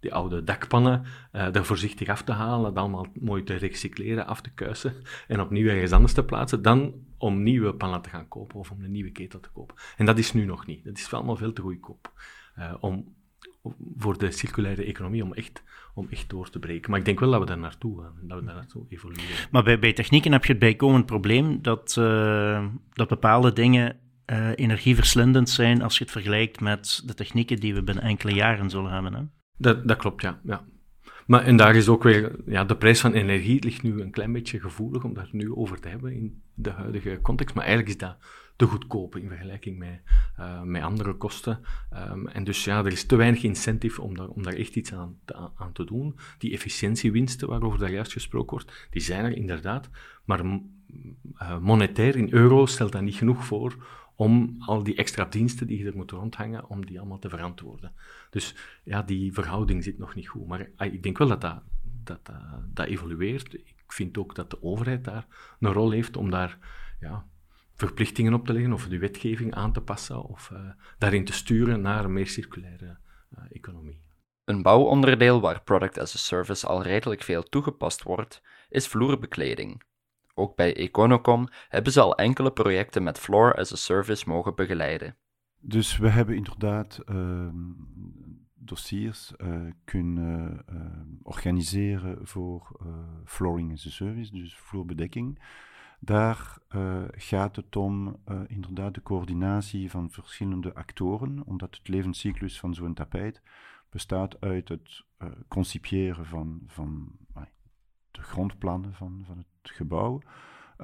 die 0.01 0.13
oude 0.13 0.43
dakpannen 0.43 1.03
uh, 1.33 1.55
er 1.55 1.65
voorzichtig 1.65 2.09
af 2.09 2.23
te 2.23 2.31
halen, 2.31 2.73
dat 2.73 2.83
allemaal 2.83 3.07
mooi 3.13 3.43
te 3.43 3.55
recycleren, 3.55 4.27
af 4.27 4.41
te 4.41 4.49
kuisen 4.53 4.93
en 5.27 5.41
opnieuw 5.41 5.67
ergens 5.67 5.91
anders 5.91 6.13
te 6.13 6.23
plaatsen, 6.23 6.61
dan 6.61 6.93
om 7.17 7.43
nieuwe 7.43 7.73
pannen 7.73 8.01
te 8.01 8.09
gaan 8.09 8.27
kopen 8.27 8.59
of 8.59 8.71
om 8.71 8.83
een 8.83 8.91
nieuwe 8.91 9.11
ketel 9.11 9.39
te 9.39 9.49
kopen. 9.49 9.75
En 9.97 10.05
dat 10.05 10.17
is 10.17 10.33
nu 10.33 10.45
nog 10.45 10.65
niet. 10.65 10.83
Dat 10.83 10.97
is 10.97 11.13
allemaal 11.13 11.35
veel 11.35 11.53
te 11.53 11.61
goedkoop 11.61 12.11
uh, 12.59 12.73
om, 12.79 13.15
voor 13.97 14.17
de 14.17 14.31
circulaire 14.31 14.83
economie 14.83 15.23
om 15.23 15.33
echt, 15.33 15.63
om 15.93 16.07
echt 16.09 16.29
door 16.29 16.49
te 16.49 16.59
breken. 16.59 16.89
Maar 16.89 16.99
ik 16.99 17.05
denk 17.05 17.19
wel 17.19 17.31
dat 17.31 17.39
we 17.39 17.45
daar 17.45 17.57
naartoe 17.57 18.01
gaan, 18.01 18.15
dat 18.21 18.39
we 18.39 18.45
daar 18.45 18.55
naartoe 18.55 18.85
evolueren. 18.89 19.47
Maar 19.51 19.79
bij, 19.79 19.93
technieken 19.93 20.31
heb 20.31 20.45
je 20.45 20.51
het 20.51 20.61
bijkomend 20.61 21.05
probleem 21.05 21.61
dat, 21.61 21.95
uh, 21.99 22.65
dat 22.93 23.07
bepaalde 23.07 23.53
dingen 23.53 23.99
energieverslindend 24.55 25.49
zijn 25.49 25.81
als 25.81 25.97
je 25.97 26.03
het 26.03 26.11
vergelijkt 26.11 26.59
met 26.59 27.03
de 27.05 27.13
technieken 27.13 27.59
die 27.59 27.73
we 27.73 27.83
binnen 27.83 28.03
enkele 28.03 28.33
jaren 28.33 28.69
zullen 28.69 28.91
hebben. 28.91 29.13
Hè? 29.13 29.21
Dat, 29.62 29.88
dat 29.88 29.97
klopt, 29.97 30.21
ja. 30.21 30.39
ja. 30.43 30.65
Maar 31.26 31.43
en 31.43 31.56
daar 31.56 31.76
is 31.76 31.89
ook 31.89 32.04
weer, 32.04 32.36
ja, 32.45 32.63
de 32.63 32.76
prijs 32.76 33.00
van 33.00 33.13
energie 33.13 33.63
ligt 33.63 33.84
nu 33.84 34.02
een 34.02 34.12
klein 34.12 34.34
beetje 34.34 34.60
gevoelig 34.60 35.04
om 35.04 35.13
daar 35.13 35.30
nu 35.32 35.56
over 35.56 35.80
te 35.80 35.88
hebben 35.88 36.13
in 36.13 36.41
de 36.54 36.69
huidige 36.69 37.19
context. 37.21 37.56
Maar 37.56 37.65
eigenlijk 37.65 37.95
is 37.95 38.08
dat 38.08 38.17
te 38.56 38.65
goedkoop 38.65 39.15
in 39.15 39.28
vergelijking 39.28 39.78
met, 39.78 40.02
uh, 40.39 40.62
met 40.62 40.82
andere 40.82 41.13
kosten. 41.13 41.60
Um, 41.93 42.28
en 42.28 42.43
dus 42.43 42.63
ja, 42.63 42.80
er 42.86 42.91
is 42.91 43.06
te 43.06 43.15
weinig 43.15 43.43
incentive 43.43 44.02
om 44.02 44.15
daar, 44.15 44.28
om 44.28 44.43
daar 44.43 44.54
echt 44.54 44.76
iets 44.76 44.93
aan 44.93 45.17
te, 45.26 45.50
aan 45.56 45.71
te 45.71 45.86
doen. 45.86 46.15
Die 46.38 46.54
efficiëntiewinsten 46.54 47.47
waarover 47.47 47.80
daar 47.80 47.91
juist 47.91 48.12
gesproken 48.12 48.52
wordt, 48.52 48.88
die 48.89 49.02
zijn 49.02 49.26
er 49.26 49.36
inderdaad. 49.36 49.89
Maar 50.26 50.45
uh, 50.45 51.58
monetair 51.60 52.15
in 52.15 52.34
euro 52.34 52.65
stelt 52.65 52.91
dat 52.91 53.02
niet 53.02 53.15
genoeg 53.15 53.45
voor 53.45 53.86
om 54.21 54.55
al 54.60 54.84
die 54.84 54.95
extra 54.95 55.25
diensten 55.25 55.67
die 55.67 55.77
je 55.77 55.86
er 55.86 55.95
moet 55.95 56.12
rondhangen, 56.12 56.69
om 56.69 56.86
die 56.86 56.99
allemaal 56.99 57.19
te 57.19 57.29
verantwoorden. 57.29 57.93
Dus 58.29 58.55
ja, 58.84 59.01
die 59.01 59.34
verhouding 59.34 59.84
zit 59.84 59.97
nog 59.97 60.15
niet 60.15 60.27
goed. 60.27 60.47
Maar 60.47 60.69
ah, 60.75 60.93
ik 60.93 61.03
denk 61.03 61.17
wel 61.17 61.27
dat 61.27 61.41
dat, 61.41 61.62
dat, 62.03 62.25
dat, 62.25 62.36
dat 62.73 62.88
evolueert. 62.88 63.53
Ik 63.53 63.93
vind 63.93 64.17
ook 64.17 64.36
dat 64.36 64.49
de 64.49 64.63
overheid 64.63 65.03
daar 65.03 65.27
een 65.60 65.73
rol 65.73 65.91
heeft 65.91 66.17
om 66.17 66.29
daar 66.29 66.57
ja, 66.99 67.25
verplichtingen 67.75 68.34
op 68.34 68.45
te 68.45 68.53
leggen 68.53 68.73
of 68.73 68.88
de 68.88 68.97
wetgeving 68.97 69.53
aan 69.53 69.73
te 69.73 69.81
passen 69.81 70.23
of 70.23 70.49
uh, 70.53 70.60
daarin 70.97 71.25
te 71.25 71.34
sturen 71.34 71.81
naar 71.81 72.05
een 72.05 72.13
meer 72.13 72.27
circulaire 72.27 72.97
uh, 73.38 73.43
economie. 73.51 74.01
Een 74.43 74.62
bouwonderdeel 74.62 75.41
waar 75.41 75.63
Product 75.63 75.97
as 75.97 76.15
a 76.15 76.17
Service 76.17 76.67
al 76.67 76.84
redelijk 76.84 77.23
veel 77.23 77.43
toegepast 77.43 78.03
wordt, 78.03 78.41
is 78.69 78.88
vloerbekleding. 78.88 79.84
Ook 80.33 80.55
bij 80.55 80.75
Econocom 80.75 81.47
hebben 81.69 81.93
ze 81.93 82.01
al 82.01 82.15
enkele 82.15 82.51
projecten 82.51 83.03
met 83.03 83.19
Floor 83.19 83.55
as 83.55 83.73
a 83.73 83.75
Service 83.75 84.29
mogen 84.29 84.55
begeleiden. 84.55 85.15
Dus 85.59 85.97
we 85.97 86.09
hebben 86.09 86.35
inderdaad 86.35 86.99
uh, 87.05 87.47
dossiers 88.53 89.33
uh, 89.37 89.71
kunnen 89.83 90.65
uh, 90.73 90.81
organiseren 91.23 92.27
voor 92.27 92.79
Flooring 93.25 93.73
as 93.73 93.87
a 93.87 93.89
Service, 93.89 94.31
dus 94.31 94.55
vloerbedekking. 94.55 95.41
Daar 95.99 96.57
gaat 97.11 97.55
het 97.55 97.75
om 97.75 98.21
inderdaad 98.47 98.93
de 98.93 99.01
coördinatie 99.01 99.89
van 99.89 100.09
verschillende 100.09 100.73
actoren, 100.73 101.43
omdat 101.45 101.75
het 101.75 101.87
levenscyclus 101.87 102.59
van 102.59 102.73
zo'n 102.73 102.93
tapijt 102.93 103.41
bestaat 103.89 104.41
uit 104.41 104.69
het 104.69 105.03
concipiëren 105.47 106.25
van, 106.25 106.61
van 106.67 107.11
de 108.12 108.21
grondplannen 108.21 108.93
van, 108.93 109.24
van 109.26 109.38
het 109.38 109.71
gebouw. 109.71 110.21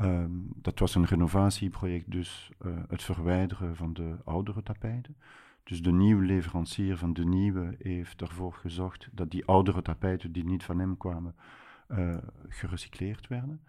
Um, 0.02 0.50
dat 0.56 0.80
was 0.80 0.96
een 0.96 1.06
renovatieproject, 1.06 2.12
dus 2.12 2.52
uh, 2.66 2.78
het 2.88 3.04
verwijderen 3.04 3.76
van 3.76 3.94
de 3.94 4.18
oudere 4.24 4.64
tapijten. 4.64 5.18
Dus 5.64 5.82
de 5.82 5.92
nieuwe 5.92 6.26
leverancier 6.26 6.98
van 6.98 7.14
de 7.14 7.26
nieuwe 7.26 7.76
heeft 7.80 8.22
ervoor 8.22 8.54
gezorgd 8.54 9.10
dat 9.12 9.32
die 9.32 9.46
oudere 9.46 9.82
tapijten 9.82 10.32
die 10.32 10.46
niet 10.46 10.64
van 10.64 10.80
hem 10.80 10.98
kwamen, 10.98 11.36
uh, 11.88 12.18
gerecycleerd 12.48 13.28
werden. 13.28 13.62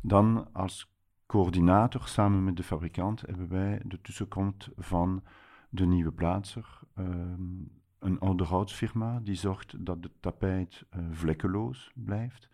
Dan 0.00 0.48
als 0.52 0.92
coördinator 1.26 2.08
samen 2.08 2.44
met 2.44 2.56
de 2.56 2.62
fabrikant 2.62 3.20
hebben 3.20 3.48
wij 3.48 3.80
de 3.84 4.00
tussenkomst 4.00 4.70
van 4.76 5.22
de 5.68 5.86
nieuwe 5.86 6.12
plaatser, 6.12 6.80
um, 6.98 7.70
een 7.98 8.18
ouderhoudsfirma 8.18 9.20
die 9.20 9.34
zorgt 9.34 9.86
dat 9.86 9.98
het 10.00 10.12
tapijt 10.20 10.84
uh, 10.96 11.04
vlekkeloos 11.10 11.90
blijft. 11.94 12.48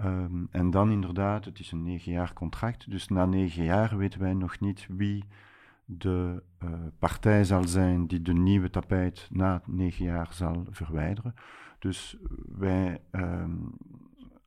Um, 0.00 0.48
en 0.50 0.70
dan 0.70 0.90
inderdaad, 0.90 1.44
het 1.44 1.58
is 1.58 1.72
een 1.72 1.82
negen 1.82 2.12
jaar 2.12 2.32
contract, 2.32 2.90
dus 2.90 3.08
na 3.08 3.26
negen 3.26 3.64
jaar 3.64 3.96
weten 3.96 4.20
wij 4.20 4.34
nog 4.34 4.60
niet 4.60 4.86
wie 4.90 5.24
de 5.84 6.42
uh, 6.64 6.70
partij 6.98 7.44
zal 7.44 7.64
zijn 7.64 8.06
die 8.06 8.22
de 8.22 8.32
nieuwe 8.32 8.70
tapijt 8.70 9.28
na 9.30 9.62
negen 9.66 10.04
jaar 10.04 10.28
zal 10.32 10.66
verwijderen. 10.70 11.34
Dus 11.78 12.16
wij 12.56 13.00
um, 13.10 13.70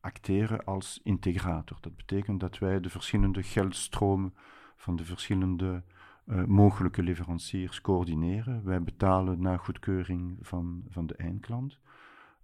acteren 0.01 0.63
als 0.63 0.99
integrator. 1.03 1.77
Dat 1.81 1.95
betekent 1.95 2.39
dat 2.39 2.57
wij 2.57 2.79
de 2.79 2.89
verschillende 2.89 3.43
geldstromen 3.43 4.33
van 4.75 4.95
de 4.95 5.05
verschillende 5.05 5.83
uh, 6.25 6.43
mogelijke 6.43 7.03
leveranciers 7.03 7.81
coördineren. 7.81 8.63
Wij 8.63 8.83
betalen 8.83 9.41
naar 9.41 9.59
goedkeuring 9.59 10.37
van, 10.41 10.83
van 10.89 11.07
de 11.07 11.15
eindklant. 11.15 11.79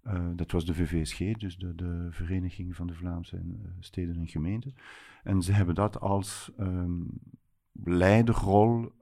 Uh, 0.06 0.28
dat 0.36 0.50
was 0.50 0.64
de 0.64 0.74
VVSG, 0.74 1.18
dus 1.38 1.56
de, 1.56 1.74
de 1.74 2.08
Vereniging 2.10 2.76
van 2.76 2.86
de 2.86 2.94
Vlaamse 2.94 3.36
uh, 3.36 3.52
Steden 3.78 4.16
en 4.16 4.28
Gemeenten. 4.28 4.74
En 5.22 5.42
ze 5.42 5.52
hebben 5.52 5.74
dat 5.74 6.00
als 6.00 6.52
um, 6.58 7.20
leiderrol 7.72 8.92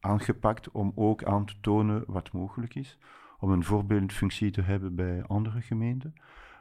aangepakt 0.00 0.70
om 0.70 0.92
ook 0.94 1.24
aan 1.24 1.44
te 1.44 1.54
tonen 1.60 2.04
wat 2.06 2.32
mogelijk 2.32 2.74
is. 2.74 2.98
Om 3.38 3.50
een 3.50 3.64
voorbeeldfunctie 3.64 4.50
te 4.50 4.62
hebben 4.62 4.94
bij 4.94 5.24
andere 5.24 5.60
gemeenten. 5.60 6.12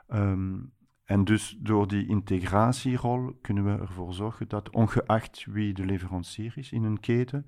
Um, 0.10 0.72
en 1.08 1.24
dus 1.24 1.58
door 1.60 1.88
die 1.88 2.08
integratierol 2.08 3.38
kunnen 3.42 3.66
we 3.66 3.82
ervoor 3.82 4.14
zorgen 4.14 4.48
dat, 4.48 4.70
ongeacht 4.70 5.46
wie 5.46 5.74
de 5.74 5.86
leverancier 5.86 6.54
is 6.56 6.72
in 6.72 6.84
een 6.84 7.00
keten, 7.00 7.46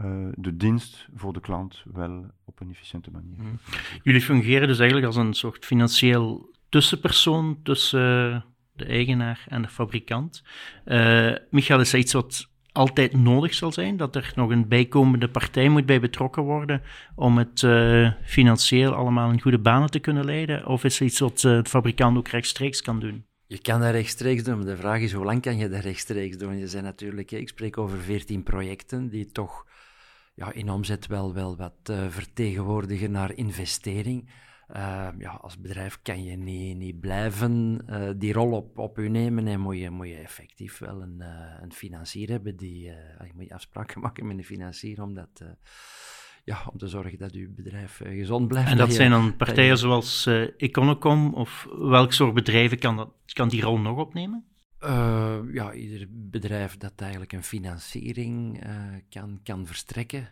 uh, 0.00 0.28
de 0.34 0.56
dienst 0.56 1.08
voor 1.14 1.32
de 1.32 1.40
klant 1.40 1.82
wel 1.92 2.26
op 2.44 2.60
een 2.60 2.70
efficiënte 2.70 3.10
manier. 3.10 3.36
Mm. 3.38 3.58
Jullie 4.02 4.20
fungeren 4.20 4.68
dus 4.68 4.78
eigenlijk 4.78 5.06
als 5.06 5.16
een 5.16 5.34
soort 5.34 5.64
financieel 5.64 6.50
tussenpersoon 6.68 7.58
tussen 7.62 8.44
de 8.72 8.84
eigenaar 8.84 9.44
en 9.48 9.62
de 9.62 9.68
fabrikant. 9.68 10.42
Uh, 10.84 11.34
Michael, 11.50 11.80
is 11.80 11.90
dat 11.90 12.00
iets 12.00 12.12
wat 12.12 12.48
altijd 12.72 13.12
nodig 13.12 13.54
zal 13.54 13.72
zijn, 13.72 13.96
dat 13.96 14.16
er 14.16 14.32
nog 14.34 14.50
een 14.50 14.68
bijkomende 14.68 15.28
partij 15.28 15.68
moet 15.68 15.86
bij 15.86 16.00
betrokken 16.00 16.42
worden 16.42 16.82
om 17.14 17.38
het 17.38 17.62
uh, 17.62 18.12
financieel 18.24 18.94
allemaal 18.94 19.30
in 19.30 19.40
goede 19.40 19.58
banen 19.58 19.90
te 19.90 19.98
kunnen 19.98 20.24
leiden? 20.24 20.66
Of 20.66 20.84
is 20.84 20.98
het 20.98 21.08
iets 21.08 21.18
wat 21.18 21.42
uh, 21.42 21.62
de 21.62 21.68
fabrikant 21.68 22.16
ook 22.16 22.28
rechtstreeks 22.28 22.82
kan 22.82 23.00
doen? 23.00 23.24
Je 23.46 23.58
kan 23.58 23.80
dat 23.80 23.90
rechtstreeks 23.90 24.44
doen, 24.44 24.56
maar 24.56 24.66
de 24.66 24.76
vraag 24.76 25.00
is 25.00 25.12
hoe 25.12 25.24
lang 25.24 25.42
kan 25.42 25.56
je 25.56 25.68
dat 25.68 25.82
rechtstreeks 25.82 26.38
doen? 26.38 26.58
Je 26.58 26.68
zijn 26.68 26.84
natuurlijk, 26.84 27.30
ik 27.30 27.48
spreek 27.48 27.78
over 27.78 27.98
14 27.98 28.42
projecten 28.42 29.08
die 29.08 29.32
toch 29.32 29.66
ja, 30.36 30.52
in 30.52 30.70
omzet 30.70 31.06
wel, 31.06 31.34
wel 31.34 31.56
wat 31.56 31.88
uh, 31.90 32.08
vertegenwoordigen 32.08 33.10
naar 33.10 33.34
investering. 33.34 34.30
Uh, 34.76 35.08
ja, 35.18 35.30
als 35.30 35.60
bedrijf 35.60 35.98
kan 36.02 36.24
je 36.24 36.36
niet, 36.36 36.76
niet 36.76 37.00
blijven 37.00 37.84
uh, 37.90 38.10
die 38.16 38.32
rol 38.32 38.52
op, 38.52 38.78
op 38.78 38.98
u 38.98 39.08
nemen 39.08 39.46
en 39.46 39.60
moet 39.60 39.78
je, 39.78 39.90
moet 39.90 40.08
je 40.08 40.16
effectief 40.16 40.78
wel 40.78 41.02
een, 41.02 41.16
uh, 41.18 41.62
een 41.62 41.72
financier 41.72 42.28
hebben 42.28 42.56
die, 42.56 42.82
je 42.82 43.30
moet 43.34 43.48
je 43.48 43.54
afspraken 43.54 44.00
maken 44.04 44.26
met 44.26 44.38
een 44.38 44.44
financier 44.44 45.02
om, 45.02 45.14
dat, 45.14 45.44
ja, 46.44 46.66
om 46.72 46.78
te 46.78 46.88
zorgen 46.88 47.18
dat 47.18 47.32
uw 47.32 47.54
bedrijf 47.54 48.00
gezond 48.04 48.48
blijft. 48.48 48.70
En 48.70 48.76
dat, 48.76 48.92
zijn 48.92 49.10
dan 49.10 49.36
partijen 49.36 49.78
zoals 49.78 50.26
Econocom 50.56 51.34
of 51.34 51.68
welk 51.78 52.12
soort 52.12 52.34
bedrijven 52.34 52.78
kan, 52.78 52.96
dat, 52.96 53.10
kan 53.32 53.48
die 53.48 53.62
rol 53.62 53.78
nog 53.78 53.98
opnemen? 53.98 54.44
Ja, 55.52 55.72
ieder 55.74 56.06
bedrijf 56.10 56.76
dat 56.76 56.92
eigenlijk 56.96 57.32
een 57.32 57.42
financiering 57.42 58.62
kan, 59.08 59.40
kan 59.42 59.66
verstrekken. 59.66 60.28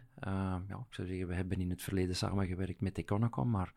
ja, 0.69 0.87
ik 0.89 0.95
zou 0.95 1.09
zeggen, 1.09 1.29
we 1.29 1.35
hebben 1.35 1.61
in 1.61 1.71
het 1.71 1.83
verleden 1.83 2.17
samengewerkt 2.17 2.81
met 2.81 2.99
Econocom, 2.99 3.51
maar 3.51 3.73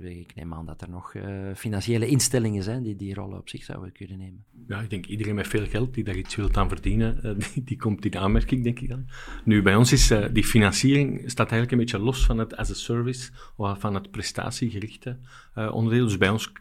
ik 0.00 0.34
neem 0.34 0.54
aan 0.54 0.66
dat 0.66 0.82
er 0.82 0.90
nog 0.90 1.14
financiële 1.54 2.06
instellingen 2.06 2.62
zijn 2.62 2.82
die 2.82 2.96
die 2.96 3.14
rollen 3.14 3.38
op 3.38 3.48
zich 3.48 3.64
zouden 3.64 3.92
kunnen 3.92 4.18
nemen. 4.18 4.44
Ja, 4.66 4.80
ik 4.80 4.90
denk 4.90 5.06
iedereen 5.06 5.34
met 5.34 5.48
veel 5.48 5.66
geld 5.66 5.94
die 5.94 6.04
daar 6.04 6.16
iets 6.16 6.34
wil 6.34 6.54
aan 6.54 6.68
verdienen, 6.68 7.20
die, 7.54 7.64
die, 7.64 7.76
komt 7.76 8.04
in 8.04 8.18
aanmerking, 8.18 8.64
denk 8.64 8.80
ik 8.80 8.88
dan. 8.88 9.06
Nu, 9.44 9.62
bij 9.62 9.74
ons 9.74 9.92
is 9.92 10.12
die 10.32 10.44
financiering 10.44 11.30
staat 11.30 11.50
eigenlijk 11.50 11.72
een 11.72 11.78
beetje 11.78 11.98
los 11.98 12.26
van 12.26 12.38
het 12.38 12.56
as 12.56 12.70
a 12.70 12.74
service, 12.74 13.30
of 13.56 13.80
van 13.80 13.94
het 13.94 14.10
prestatiegerichte 14.10 15.18
onderdeel. 15.54 16.04
Dus 16.04 16.18
bij 16.18 16.30
ons, 16.30 16.52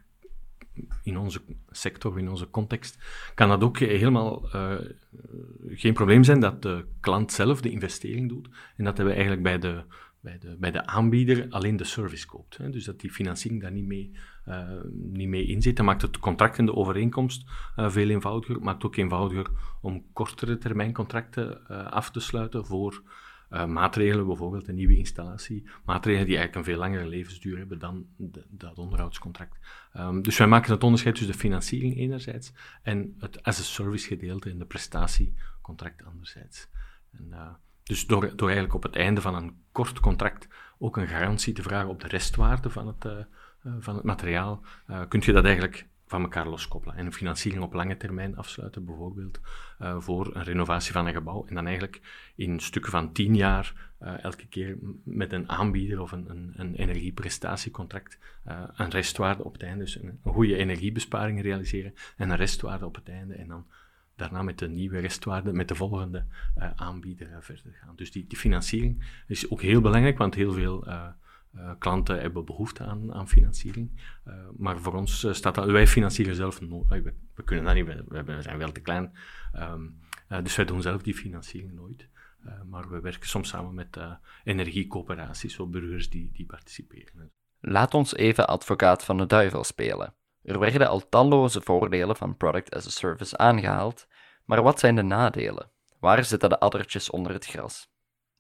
in 1.04 1.18
onze 1.18 1.42
sector, 1.70 2.20
in 2.20 2.30
onze 2.30 2.50
context, 2.50 2.98
kan 3.36 3.50
dat 3.50 3.64
ook 3.64 3.80
helemaal 3.80 4.42
geen 5.68 5.94
probleem 5.94 6.24
zijn 6.24 6.40
dat 6.40 6.62
de 6.62 6.86
klant 7.00 7.32
zelf 7.32 7.62
de 7.62 7.72
investering 7.72 8.30
doet. 8.30 8.50
En 8.78 8.84
dat 8.84 8.98
we 8.98 9.12
eigenlijk 9.12 9.44
bij 9.44 9.60
de 9.60 9.84
bij 10.22 10.38
de, 10.40 10.56
bij 10.60 10.72
de 10.72 10.86
aanbieder 10.86 11.48
alleen 11.50 11.78
de 11.78 11.84
service 11.84 12.28
koopt. 12.28 12.58
Hè. 12.58 12.70
Dus 12.70 12.86
dat 12.86 13.00
die 13.00 13.12
financiering 13.12 13.62
daar 13.62 13.72
niet 13.72 13.86
mee, 13.86 14.12
uh, 14.48 14.70
niet 14.94 15.28
mee 15.28 15.46
in 15.46 15.62
zit. 15.62 15.76
Dat 15.76 15.86
maakt 15.86 16.02
het 16.02 16.20
contract 16.20 16.58
en 16.58 16.66
de 16.66 16.76
overeenkomst 16.76 17.50
uh, 17.78 17.90
veel 17.90 18.10
eenvoudiger. 18.10 18.56
Het 18.56 18.64
maakt 18.64 18.84
ook 18.84 18.96
eenvoudiger 18.96 19.48
om 19.82 20.06
kortere 20.14 20.58
termijn 20.58 20.94
contracten 20.94 21.68
af 21.92 22.12
te 22.12 22.20
sluiten 22.20 22.66
voor 22.66 23.02
maatregelen, 23.52 24.26
bijvoorbeeld 24.26 24.68
een 24.68 24.76
nieuwe 24.76 24.98
installatie. 24.98 25.70
Maatregelen 25.86 26.28
die 26.28 26.38
eigenlijk 26.38 26.56
een 26.56 26.74
veel 26.74 26.82
langere 26.82 27.08
levensduur 27.08 27.58
hebben 27.58 27.80
dan 27.80 28.06
de, 28.16 28.46
dat 28.50 28.78
onderhoudscontract. 28.78 29.58
Um, 29.98 30.22
dus 30.22 30.38
wij 30.38 30.48
maken 30.48 30.72
het 30.72 30.84
onderscheid 30.84 31.16
tussen 31.16 31.34
de 31.34 31.40
financiering 31.40 31.98
enerzijds 31.98 32.54
en 32.84 33.16
het 33.20 33.44
as-a-service 33.44 34.08
gedeelte 34.08 34.50
in 34.50 34.60
de 34.60 34.66
prestatiecontract 34.66 36.06
anderzijds. 36.06 36.68
En, 37.12 37.58
dus 37.84 38.08
door, 38.08 38.36
door 38.36 38.48
eigenlijk 38.48 38.76
op 38.76 38.84
het 38.84 38.96
einde 38.96 39.22
van 39.22 39.36
een 39.36 39.56
kort 39.72 40.00
contract 40.00 40.48
ook 40.78 40.98
een 40.98 41.08
garantie 41.08 41.54
te 41.54 41.62
vragen 41.62 41.90
op 41.90 42.02
de 42.02 42.08
restwaarde 42.08 42.70
van 42.70 42.88
het, 42.88 43.06
uh, 43.06 43.12
van 43.80 43.96
het 43.96 44.04
materiaal, 44.04 44.66
kun 45.08 45.22
je 45.26 45.32
dat 45.32 45.46
eigenlijk 45.46 45.88
van 46.12 46.22
elkaar 46.22 46.48
loskoppelen. 46.48 46.96
En 46.96 47.06
een 47.06 47.14
financiering 47.14 47.64
op 47.64 47.74
lange 47.74 47.98
termijn 47.98 48.38
afsluiten, 48.38 48.86
bijvoorbeeld 48.86 49.40
uh, 49.82 50.00
voor 50.00 50.36
een 50.36 50.44
renovatie 50.44 50.92
van 50.92 51.08
een 51.08 51.14
gebouw. 51.14 51.46
En 51.48 51.56
dan 51.56 51.66
eigenlijk 51.66 52.02
in 52.36 52.60
stukken 52.60 52.92
van 52.92 53.12
tien 53.12 53.36
jaar 53.36 53.92
elke 54.22 54.48
keer 54.48 54.78
met 55.04 55.34
een 55.34 55.50
aanbieder 55.50 56.02
of 56.02 56.12
een, 56.12 56.30
een, 56.30 56.54
een 56.56 56.76
energieprestatiecontract 56.76 58.18
een 58.76 58.90
restwaarde 58.90 59.44
op 59.44 59.54
het 59.54 59.64
einde. 59.64 59.84
Dus 59.84 60.02
een, 60.02 60.20
goede 60.24 60.56
energiebesparing 60.56 61.42
realiseren 61.42 61.94
en 62.18 62.30
een 62.30 62.38
restwaarde 62.38 62.86
op 62.86 62.96
het 62.96 63.10
einde. 63.10 63.34
En 63.34 63.48
dan 63.48 63.66
daarna 64.16 64.42
met 64.42 64.60
de 64.60 64.70
nieuwe 64.70 65.00
restwaarde, 65.00 65.54
met 65.54 65.68
de 65.68 65.76
volgende 65.76 66.26
aanbieder 66.76 67.28
verder 67.40 67.74
gaan. 67.74 67.96
Dus 67.96 68.12
die, 68.12 68.26
die, 68.28 68.38
financiering 68.38 69.04
is 69.28 69.50
ook 69.50 69.62
heel 69.62 69.82
belangrijk, 69.82 70.18
want 70.18 70.36
heel 70.36 70.54
veel 70.54 70.88
uh, 71.56 71.72
klanten 71.80 72.20
hebben 72.20 72.46
behoefte 72.46 72.84
aan, 72.84 73.14
aan 73.14 73.28
financiering. 73.28 73.92
maar 74.58 74.80
voor 74.80 74.94
ons 74.94 75.28
staat 75.32 75.56
dat, 75.56 75.66
wij 75.66 75.88
financieren 75.88 76.36
zelf 76.36 76.62
nooit. 76.62 76.90
We, 77.36 77.44
kunnen 77.44 77.66
dat 77.66 77.74
niet, 77.74 78.26
we, 78.26 78.42
zijn 78.42 78.58
wel 78.58 78.72
te 78.72 78.82
klein. 78.82 79.12
Um, 79.56 80.00
dus 80.44 80.56
wij 80.56 80.66
doen 80.66 80.82
zelf 80.82 81.02
die 81.02 81.16
financiering 81.16 81.74
nooit. 81.74 82.10
maar 82.70 82.90
we 82.90 83.00
werken 83.00 83.30
soms 83.30 83.50
samen 83.50 83.74
met 83.74 83.98
energiecoöperaties 84.44 85.60
of 85.60 85.70
burgers 85.70 86.10
die, 86.10 86.32
die 86.34 86.46
participeren. 86.46 87.32
Laat 87.60 87.94
ons 87.94 88.16
even 88.16 88.48
advocaat 88.48 89.04
van 89.04 89.18
de 89.18 89.26
duivel 89.26 89.64
spelen. 89.64 90.14
Er 90.44 90.60
werden 90.60 90.88
al 90.88 91.10
talloze 91.10 91.62
voordelen 91.62 92.16
van 92.16 92.38
Product 92.38 92.76
as 92.76 92.86
a 92.86 92.90
Service 92.90 93.38
aangehaald, 93.38 94.08
maar 94.46 94.64
wat 94.64 94.80
zijn 94.80 94.96
de 94.96 95.02
nadelen? 95.02 95.72
Waar 96.00 96.24
zitten 96.24 96.50
de 96.50 96.60
addertjes 96.60 97.10
onder 97.10 97.32
het 97.32 97.46
gras? 97.46 97.91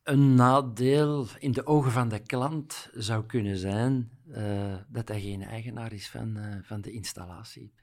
Een 0.03 0.33
nadeel 0.33 1.27
in 1.39 1.51
de 1.51 1.65
ogen 1.65 1.91
van 1.91 2.09
de 2.09 2.19
klant 2.19 2.89
zou 2.93 3.25
kunnen 3.25 3.57
zijn 3.57 4.11
uh, 4.27 4.75
dat 4.87 5.07
hij 5.07 5.21
geen 5.21 5.43
eigenaar 5.43 5.93
is 5.93 6.09
van, 6.09 6.37
uh, 6.37 6.55
van 6.61 6.81
de 6.81 6.91
installatie. 6.91 7.73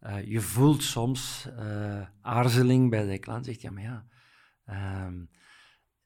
Uh, 0.00 0.24
je 0.24 0.40
voelt 0.40 0.82
soms 0.82 1.48
aarzeling 2.20 2.90
bij 2.90 3.06
de 3.06 3.18
klant, 3.18 3.44
zegt 3.44 3.60
ja, 3.60 3.70
maar 3.70 3.82
ja, 3.82 4.06
ehm, 4.64 5.24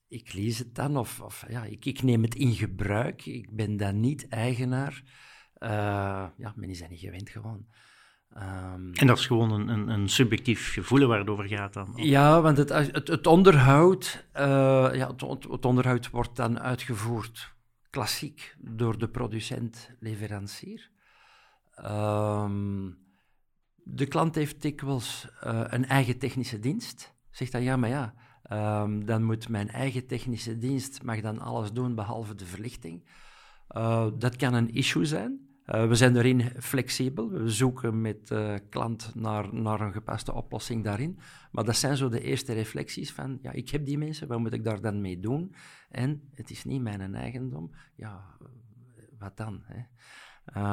ik 0.09 0.33
lees 0.33 0.59
het 0.59 0.75
dan 0.75 0.97
of, 0.97 1.21
of 1.21 1.45
ja, 1.49 1.65
ik, 1.65 1.85
ik, 1.85 2.03
neem 2.03 2.23
het 2.23 2.35
in 2.35 2.55
gebruik, 2.55 3.27
ik 3.27 3.51
ben 3.51 3.77
dan 3.77 4.01
niet 4.01 4.29
eigenaar. 4.29 5.03
ja, 6.37 6.53
men 6.57 6.69
is 6.69 6.79
dat 6.79 6.89
niet 6.89 7.01
gewend 7.01 7.31
gewoon. 7.31 7.67
Um, 8.37 8.93
en 8.95 9.07
dat 9.07 9.19
is 9.19 9.27
gewoon 9.27 9.51
een, 9.51 9.69
een, 9.69 9.88
een, 9.88 10.09
subjectief 10.09 10.73
gevoel 10.73 11.07
waar 11.07 11.19
het 11.19 11.29
over 11.29 11.49
gaat 11.49 11.73
dan? 11.73 11.93
Ja, 11.95 12.41
want 12.41 12.57
het, 12.57 12.69
het, 12.69 13.09
het 13.09 13.27
onderhoud, 13.27 14.27
uh, 14.37 14.41
ja, 14.93 15.09
het, 15.09 15.21
het, 15.51 15.64
onderhoud 15.64 16.11
wordt 16.11 16.37
dan 16.37 16.61
uitgevoerd 16.61 17.55
klassiek 17.91 18.57
door 18.59 18.99
de 18.99 19.09
producent-leverancier. 19.09 20.91
Um, 21.85 22.99
de 23.75 24.07
klant 24.07 24.35
heeft 24.35 24.62
dikwijls 24.62 25.29
uh, 25.45 25.64
een 25.67 25.87
eigen 25.87 26.19
technische 26.19 26.59
dienst. 26.59 27.14
Zegt 27.31 27.53
dan, 27.53 27.62
ja, 27.62 27.77
maar 27.77 27.88
ja, 27.88 28.14
um, 28.83 29.05
dan 29.05 29.23
moet 29.23 29.49
mijn 29.49 29.69
eigen 29.69 30.07
technische 30.07 30.59
dienst 30.59 31.03
mag 31.03 31.21
dan 31.21 31.38
alles 31.38 31.73
doen 31.73 31.95
behalve 31.95 32.35
de 32.35 32.47
verlichting. 32.47 33.09
Uh, 33.77 34.07
dat 34.19 34.37
kan 34.37 34.55
een 34.55 34.71
issue 34.75 35.05
zijn. 35.05 35.48
Uh, 35.74 35.88
we 35.88 35.94
zijn 35.94 36.12
daarin 36.12 36.40
flexibel. 36.61 37.31
We 37.31 37.50
zoeken 37.50 38.00
met 38.00 38.31
uh, 38.31 38.54
klant 38.68 39.14
naar, 39.14 39.54
naar 39.54 39.81
een 39.81 39.92
gepaste 39.92 40.35
oplossing 40.35 40.85
daarin. 40.85 41.18
Maar 41.50 41.64
dat 41.64 41.76
zijn 41.76 41.96
zo 41.96 42.09
de 42.09 42.20
eerste 42.20 42.52
reflecties 42.52 43.12
van, 43.12 43.38
ja, 43.42 43.52
ik 43.52 43.68
heb 43.68 43.85
die 43.85 43.98
mensen, 43.98 44.28
wat 44.28 44.38
moet 44.38 44.52
ik 44.52 44.64
daar 44.64 44.81
dan 44.81 45.00
mee 45.00 45.20
doen? 45.20 45.54
En 45.90 46.31
het 46.35 46.50
is 46.50 46.64
niet 46.64 46.83
mijn 46.83 47.14
eigendom. 47.14 47.74
Ja, 47.96 48.37
wat 49.18 49.37
dan? 49.37 49.62
Hè? 49.64 49.83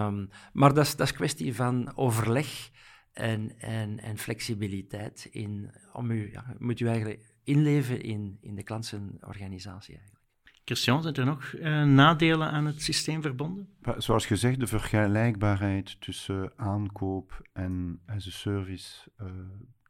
Um, 0.06 0.30
maar 0.54 0.74
dat 0.74 0.86
is, 0.86 0.96
dat 0.96 1.08
is 1.08 1.14
kwestie 1.14 1.56
van 1.56 1.96
overleg 1.96 2.70
en, 3.12 3.60
en, 3.60 4.00
en 4.00 4.18
flexibiliteit. 4.18 5.28
In, 5.32 5.72
om 5.94 6.12
u, 6.12 6.32
ja, 6.32 6.56
moet 6.58 6.80
u 6.80 6.88
eigenlijk 6.88 7.36
inleven 7.44 8.02
in, 8.02 8.38
in 8.42 8.56
de 8.56 8.64
klantsenorganisatie 8.64 9.96
eigenlijk. 9.96 10.25
Christian, 10.66 11.02
zijn 11.02 11.16
er 11.16 11.26
nog 11.26 11.54
uh, 11.54 11.84
nadelen 11.84 12.52
aan 12.52 12.66
het 12.66 12.82
systeem 12.82 13.22
verbonden? 13.22 13.68
Zoals 13.98 14.26
gezegd, 14.26 14.60
de 14.60 14.68
vergelijkbaarheid 14.68 16.02
tussen 16.02 16.52
aankoop 16.56 17.42
en 17.54 18.00
as 18.06 18.28
a 18.28 18.32
service 18.32 19.12
uh, 19.22 19.28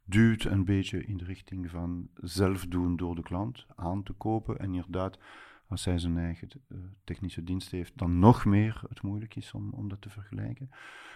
duwt 0.04 0.44
een 0.44 0.64
beetje 0.64 1.04
in 1.04 1.16
de 1.16 1.24
richting 1.24 1.70
van 1.70 2.08
zelf 2.14 2.66
doen 2.66 2.96
door 2.96 3.14
de 3.14 3.22
klant 3.22 3.66
aan 3.76 4.02
te 4.02 4.12
kopen. 4.12 4.58
En 4.58 4.74
inderdaad, 4.74 5.18
als 5.68 5.84
hij 5.84 5.98
zijn 5.98 6.18
eigen 6.18 6.48
technische 7.04 7.44
dienst 7.44 7.70
heeft, 7.70 7.98
dan 7.98 8.18
nog 8.18 8.44
meer 8.44 8.82
het 8.88 9.02
moeilijk 9.02 9.36
is 9.36 9.52
om, 9.52 9.72
om 9.72 9.88
dat 9.88 10.00
te 10.00 10.10
vergelijken. 10.10 10.70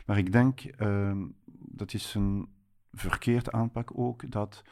Maar 0.06 0.18
ik 0.18 0.32
denk, 0.32 0.60
uh, 0.78 1.22
dat 1.54 1.94
is 1.94 2.14
een 2.14 2.48
verkeerd 2.92 3.52
aanpak 3.52 3.98
ook, 3.98 4.30
dat 4.30 4.62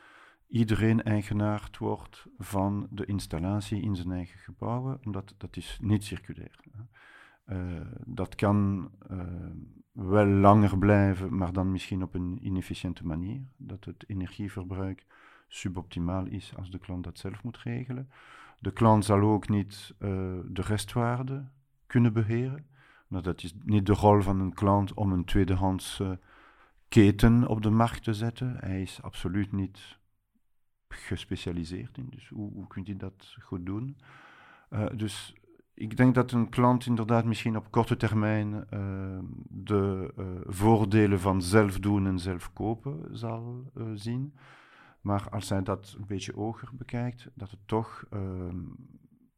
iedereen 0.49 1.03
eigenaar 1.03 1.69
wordt 1.79 2.27
van 2.39 2.87
de 2.91 3.05
installatie 3.05 3.83
in 3.83 3.97
zijn 3.97 4.13
eigen 4.13 4.39
gebouwen, 4.39 5.01
omdat 5.05 5.35
dat 5.37 5.57
is 5.57 5.79
niet 5.83 6.05
circulair. 6.05 6.61
Uh, 7.47 7.81
dat 8.05 8.35
kan 8.35 8.91
uh, 9.11 9.23
wel 9.93 10.27
langer 10.27 10.79
blijven, 10.79 11.37
maar 11.37 11.53
dan 11.53 11.73
misschien 11.73 12.03
op 12.03 12.15
een 12.15 12.39
inefficiënte 12.47 13.07
manier. 13.07 13.43
Dat 13.57 13.85
het 13.85 14.05
energieverbruik 14.07 15.07
suboptimaal 15.49 16.27
is 16.27 16.57
als 16.57 16.71
de 16.71 16.79
klant 16.79 17.05
dat 17.05 17.19
zelf 17.19 17.43
moet 17.43 17.59
regelen. 17.59 18.11
De 18.59 18.73
klant 18.73 19.05
zal 19.05 19.21
ook 19.21 19.49
niet 19.49 19.95
uh, 19.99 20.09
de 20.47 20.63
restwaarde 20.63 21.49
kunnen 21.87 22.13
beheren. 22.13 22.67
Nou, 23.07 23.23
dat 23.23 23.43
is 23.43 23.55
niet 23.65 23.87
de 23.87 23.93
rol 23.93 24.21
van 24.21 24.41
een 24.41 24.55
klant 24.55 24.95
om 24.95 25.13
een 25.13 25.25
tweedehands 25.25 26.03
keten 26.89 27.47
op 27.47 27.63
de 27.63 27.71
markt 27.71 28.03
te 28.03 28.15
zetten. 28.15 28.57
Hij 28.59 28.83
is 28.83 29.03
absoluut 29.03 29.53
niet 29.53 29.98
gespecialiseerd 30.89 31.99
in. 31.99 32.07
Dus 32.11 32.29
hoe, 32.29 32.67
kunt 32.67 32.89
u 32.89 32.97
dat 32.97 33.37
goed 33.41 33.67
doen? 33.67 33.97
Uh, 34.71 34.87
dus 34.97 35.35
ik 35.75 35.97
denk 35.97 36.15
dat 36.15 36.33
een 36.33 36.49
klant 36.49 36.87
inderdaad 36.87 37.25
misschien 37.25 37.57
op 37.57 37.71
korte 37.71 37.97
termijn 37.97 38.53
uh, 38.55 39.19
de 39.49 40.13
uh, 40.19 40.27
voordelen 40.47 41.21
van 41.21 41.43
zelf 41.43 41.79
doen 41.79 42.07
en 42.07 42.19
zelf 42.19 42.53
kopen 42.53 43.19
zal 43.19 43.73
zien. 43.95 44.35
Maar 45.01 45.29
als 45.31 45.49
hij 45.49 45.63
dat 45.63 45.95
een 45.99 46.07
beetje 46.07 46.33
hoger 46.33 46.69
bekijkt, 46.73 47.29
dat 47.35 47.51
het 47.51 47.61
toch 47.67 48.07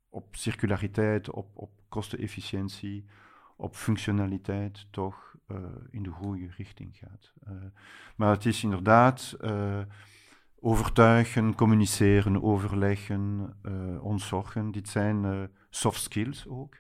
op 0.08 0.36
circulariteit, 0.36 1.30
op, 1.30 1.50
op 1.54 1.70
kostenefficiëntie, 1.88 3.04
op 3.56 3.74
functionaliteit 3.74 4.86
toch 4.90 5.36
in 5.90 6.02
de 6.02 6.10
goede 6.10 6.48
richting 6.56 6.96
gaat. 6.96 7.32
maar 8.16 8.30
het 8.30 8.46
is 8.46 8.62
inderdaad 8.62 9.36
overtuigen, 10.61 11.55
communiceren, 11.55 12.42
overleggen, 12.42 13.55
uh, 13.62 14.05
ontzorgen. 14.05 14.70
Dit 14.70 14.88
zijn 14.88 15.25
uh, 15.25 15.42
soft 15.70 16.03
skills 16.03 16.46
ook. 16.49 16.77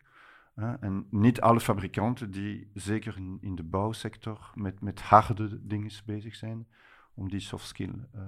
en 0.80 1.06
niet 1.10 1.40
alle 1.40 1.60
fabrikanten 1.60 2.30
die, 2.30 2.70
zeker 2.74 3.16
in, 3.40 3.54
de 3.54 3.62
bouwsector, 3.62 4.50
met, 4.54 4.80
met 4.80 5.00
harde 5.00 5.66
dingen 5.66 5.90
bezig 6.04 6.34
zijn, 6.34 6.66
om 7.14 7.28
die 7.28 7.40
soft 7.40 7.66
skill 7.66 8.08
uh, 8.14 8.22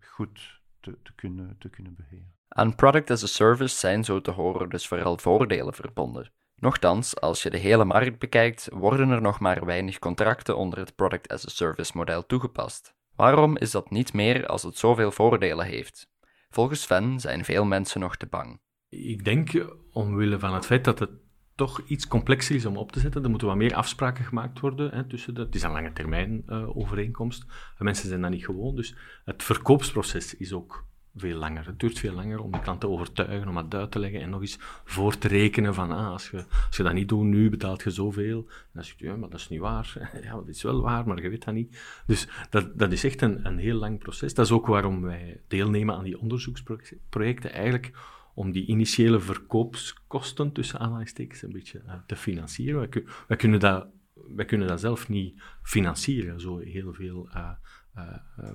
goed 0.00 0.60
te, 0.80 0.98
te, 1.02 1.14
kunnen, 1.14 1.56
te 1.58 1.68
kunnen 1.68 1.94
beheren. 1.94 2.32
Aan 2.48 2.74
product 2.74 3.10
as 3.10 3.22
a 3.22 3.26
service 3.26 3.76
zijn 3.76 4.04
zo 4.04 4.20
te 4.20 4.30
horen 4.30 4.68
dus 4.68 4.88
vooral 4.88 5.18
voordelen 5.18 5.74
verbonden. 5.74 6.32
Nochtans, 6.54 7.20
als 7.20 7.42
je 7.42 7.50
de 7.50 7.58
hele 7.58 7.84
markt 7.84 8.18
bekijkt, 8.18 8.68
worden 8.72 9.10
er 9.10 9.20
nog 9.20 9.40
maar 9.40 9.64
weinig 9.64 9.98
contracten 9.98 10.56
onder 10.56 10.78
het 10.78 10.94
product 10.94 11.28
as 11.28 11.46
a 11.46 11.50
service 11.50 11.92
model 11.94 12.26
toegepast. 12.26 12.96
Waarom 13.18 13.56
is 13.56 13.70
dat 13.70 13.90
niet 13.90 14.12
meer 14.12 14.46
als 14.46 14.62
het 14.62 14.76
zoveel 14.76 15.10
voordelen 15.10 15.66
heeft? 15.66 16.10
Volgens 16.50 16.82
Sven 16.82 17.20
zijn 17.20 17.44
veel 17.44 17.64
mensen 17.64 18.00
nog 18.00 18.16
te 18.16 18.26
bang. 18.26 18.60
Ik 18.88 19.24
denk 19.24 19.66
omwille 19.92 20.38
van 20.38 20.54
het 20.54 20.66
feit 20.66 20.84
dat 20.84 20.98
het 20.98 21.10
toch 21.54 21.80
iets 21.86 22.08
complexer 22.08 22.54
is 22.54 22.64
om 22.64 22.76
op 22.76 22.92
te 22.92 23.00
zetten. 23.00 23.22
Er 23.22 23.30
moeten 23.30 23.48
wat 23.48 23.56
meer 23.56 23.74
afspraken 23.74 24.24
gemaakt 24.24 24.60
worden 24.60 24.90
hè, 24.90 25.04
tussen 25.04 25.34
de... 25.34 25.40
Het 25.40 25.54
is 25.54 25.62
een 25.62 25.72
lange 25.72 25.92
termijn 25.92 26.42
uh, 26.46 26.76
overeenkomst. 26.76 27.44
Mensen 27.78 28.08
zijn 28.08 28.20
dat 28.20 28.30
niet 28.30 28.44
gewoon. 28.44 28.76
Dus 28.76 28.96
het 29.24 29.42
verkoopsproces 29.42 30.36
is 30.36 30.52
ook 30.52 30.86
veel 31.18 31.38
langer. 31.38 31.66
Het 31.66 31.80
duurt 31.80 31.98
veel 31.98 32.12
langer 32.12 32.42
om 32.42 32.52
de 32.52 32.60
klant 32.60 32.80
te 32.80 32.88
overtuigen, 32.88 33.48
om 33.48 33.56
het 33.56 33.74
uit 33.74 33.90
te 33.90 33.98
leggen 33.98 34.20
en 34.20 34.30
nog 34.30 34.40
eens 34.40 34.56
voor 34.84 35.18
te 35.18 35.28
rekenen 35.28 35.74
van 35.74 35.90
ah, 35.90 36.08
als, 36.08 36.30
je, 36.30 36.44
als 36.66 36.76
je 36.76 36.82
dat 36.82 36.92
niet 36.92 37.08
doet 37.08 37.24
nu, 37.24 37.50
betaalt 37.50 37.82
je 37.82 37.90
zoveel. 37.90 38.38
En 38.48 38.70
dan 38.72 38.84
zeg 38.84 38.98
je, 38.98 39.06
ja, 39.06 39.16
maar 39.16 39.28
dat 39.28 39.40
is 39.40 39.48
niet 39.48 39.60
waar. 39.60 40.10
ja, 40.22 40.32
dat 40.32 40.48
is 40.48 40.62
wel 40.62 40.80
waar, 40.80 41.06
maar 41.06 41.22
je 41.22 41.28
weet 41.28 41.44
dat 41.44 41.54
niet. 41.54 42.02
Dus 42.06 42.28
dat, 42.50 42.78
dat 42.78 42.92
is 42.92 43.04
echt 43.04 43.22
een, 43.22 43.46
een 43.46 43.58
heel 43.58 43.76
lang 43.76 43.98
proces. 43.98 44.34
Dat 44.34 44.46
is 44.46 44.52
ook 44.52 44.66
waarom 44.66 45.02
wij 45.02 45.40
deelnemen 45.48 45.94
aan 45.94 46.04
die 46.04 46.18
onderzoeksprojecten, 46.18 47.52
eigenlijk 47.52 47.92
om 48.34 48.52
die 48.52 48.66
initiële 48.66 49.20
verkoopskosten, 49.20 50.52
tussen 50.52 50.78
aanhalingstekens, 50.78 51.42
een 51.42 51.52
beetje 51.52 51.82
uh, 51.86 51.94
te 52.06 52.16
financieren. 52.16 52.88
Wij, 53.26 53.36
kunnen 53.36 53.60
dat, 53.60 53.86
wij 54.14 54.44
kunnen 54.44 54.68
dat 54.68 54.80
zelf 54.80 55.08
niet 55.08 55.42
financieren, 55.62 56.40
zo 56.40 56.58
heel 56.58 56.92
veel 56.92 57.28
uh, 57.34 57.50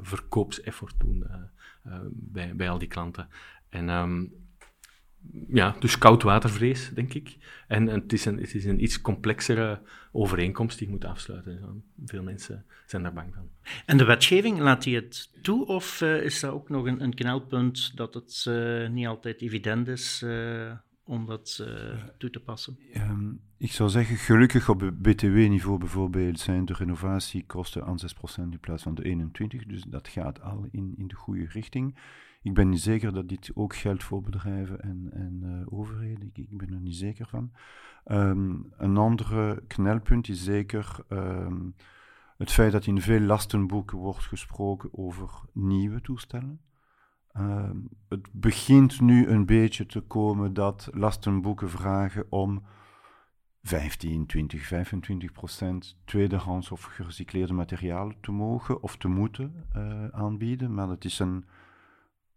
verkoopseffort 0.02 1.00
doen. 1.00 1.28
Eh, 1.28 1.36
bij, 2.12 2.56
bij 2.56 2.70
al 2.70 2.78
die 2.78 2.88
klanten. 2.88 3.28
En 3.70 3.90
um, 3.90 4.34
ja, 5.48 5.76
dus 5.80 5.98
koudwatervrees, 5.98 6.92
denk 6.94 7.14
ik. 7.14 7.38
En, 7.68 7.88
het, 7.88 8.14
is 8.14 8.26
een, 8.26 8.38
het 8.38 8.54
is 8.54 8.66
een 8.66 8.84
iets 8.84 9.02
complexere 9.02 9.82
overeenkomst 10.12 10.78
die 10.78 10.88
ik 10.88 10.94
moet 10.94 11.06
afsluiten. 11.06 11.84
Veel 12.06 12.24
mensen 12.24 12.66
zijn 12.86 13.04
daar 13.04 13.14
bang 13.14 13.34
van. 13.34 13.50
En 13.86 13.98
de 13.98 14.06
wetgeving, 14.06 14.60
laat 14.60 14.84
die 14.84 14.96
het 14.96 15.30
toe? 15.42 15.66
Of 15.66 16.02
uh, 16.02 16.24
is 16.24 16.40
dat 16.40 16.52
ook 16.52 16.70
nog 16.70 16.86
een, 16.86 17.04
een 17.04 17.14
knelpunt 17.14 17.98
dat 17.98 18.14
het 18.14 18.46
uh, 18.48 18.90
niet 18.90 19.08
altijd 19.08 19.42
evident 19.42 19.88
is 19.88 20.26
om 21.06 21.26
dat 21.26 21.56
toe 22.18 22.30
te 22.30 22.40
passen? 22.40 22.78
Um, 22.96 23.42
ik 23.58 23.72
zou 23.72 23.90
zeggen, 23.90 24.16
gelukkig 24.16 24.70
op 24.70 24.92
BTW-niveau 25.02 25.78
bijvoorbeeld 25.78 26.40
zijn 26.40 26.66
de 26.66 26.74
renovatiekosten 26.74 27.86
aan 27.86 27.98
6% 28.00 28.44
in 28.52 28.60
plaats 28.60 28.84
van 28.84 28.96
de 28.96 29.30
21%. 29.64 29.68
Dus 29.68 29.84
dat 29.84 30.08
gaat 30.08 30.42
al 30.42 30.68
in, 30.72 30.94
in 30.98 31.08
de 31.08 31.16
goede 31.16 31.46
richting. 31.46 31.96
Ik 32.42 32.54
ben 32.54 32.70
niet 32.70 32.82
zeker 32.82 33.14
dat 33.14 33.30
dit 33.30 33.52
ook 33.54 33.76
geldt 33.76 34.04
voor 34.04 34.22
bedrijven 34.22 34.82
en, 34.82 35.10
en 35.14 35.42
uh, 35.44 35.78
overheden. 35.80 36.32
Ik, 36.34 36.38
ik, 36.50 36.58
ben 36.58 36.74
er 36.74 36.80
niet 36.80 36.96
zeker 36.96 37.28
van. 37.28 37.52
Um, 38.06 38.74
een 38.78 38.98
andere 38.98 39.64
knelpunt 39.68 40.30
is 40.30 40.44
zeker 40.44 40.96
um, 41.10 41.76
het 42.38 42.52
feit 42.52 42.72
dat 42.72 42.86
in 42.86 43.02
veel 43.02 43.20
lastenboeken 43.20 43.98
wordt 43.98 44.24
gesproken 44.24 44.90
over 44.92 45.30
nieuwe 45.52 46.02
toestellen. 46.02 46.60
Um, 47.38 47.90
het 48.10 48.28
begint 48.32 49.02
nu 49.02 49.28
een 49.28 49.46
beetje 49.46 49.86
te 49.86 50.02
komen 50.02 50.54
dat 50.54 50.90
lastenboeken 50.92 51.70
vragen 51.70 52.26
om 52.30 52.64
15, 53.62 54.26
20, 54.26 54.66
25 54.66 55.32
procent 55.32 55.98
tweedehands 56.06 56.72
of 56.72 56.84
gerecycleerde 56.84 57.54
materialen 57.54 58.16
te 58.22 58.32
mogen 58.32 58.82
of 58.84 58.98
te 58.98 59.08
moeten 59.08 59.66
uh, 59.76 60.08
aanbieden. 60.08 60.74
Maar 60.74 60.88
dat 60.88 61.06
is 61.06 61.20
een, 61.20 61.46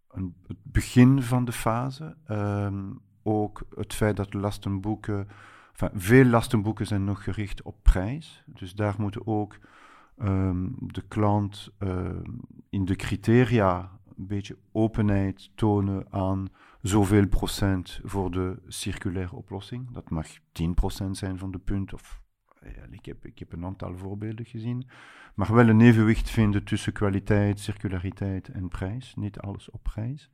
een, 0.09 0.35
het 0.47 0.57
begin 0.63 1.23
van 1.23 1.45
de 1.45 1.53
fase. 1.53 2.17
Um, 2.31 3.01
ook 3.23 3.67
het 3.75 3.95
feit 3.95 4.17
dat 4.17 4.35
lastenboeken, 4.35 5.29
enfin, 5.73 6.01
veel 6.01 6.25
lastenboeken 6.25 6.87
zijn 6.87 7.05
nog 7.05 7.25
gericht 7.25 7.63
op 7.63 7.77
prijs. 7.83 8.43
Dus 8.47 8.75
daar 8.75 8.95
moeten 8.99 9.27
ook 9.27 9.59
um, 10.19 10.75
de 10.79 11.03
klant 11.09 11.71
in 12.71 12.85
de 12.85 12.97
criteria 12.97 13.97
een 14.17 14.27
beetje 14.27 14.59
openheid 14.73 15.51
tonen 15.55 16.07
aan 16.11 16.49
zoveel 16.83 17.27
procent 17.27 18.01
voor 18.05 18.31
de 18.31 18.57
circulaire 18.67 19.37
oplossing. 19.37 19.91
Dat 19.91 20.11
mag 20.11 20.27
10 20.53 20.75
procent 20.75 21.17
zijn 21.17 21.39
van 21.39 21.51
de 21.51 21.59
punt, 21.59 21.93
of 21.93 22.21
ik, 22.91 23.07
heb, 23.07 23.27
ik 23.27 23.39
heb 23.39 23.53
een 23.53 23.65
aantal 23.65 23.97
voorbeelden 23.97 24.45
gezien. 24.45 24.87
Maar 25.35 25.55
wel 25.55 25.69
een 25.69 25.81
evenwicht 25.81 26.31
vinden 26.31 26.65
tussen 26.65 26.93
kwaliteit, 26.93 27.61
circulariteit 27.61 28.49
en 28.49 28.69
prijs. 28.69 29.15
Niet 29.15 29.39
alles 29.39 29.71
op 29.71 29.83
prijs. 29.83 30.31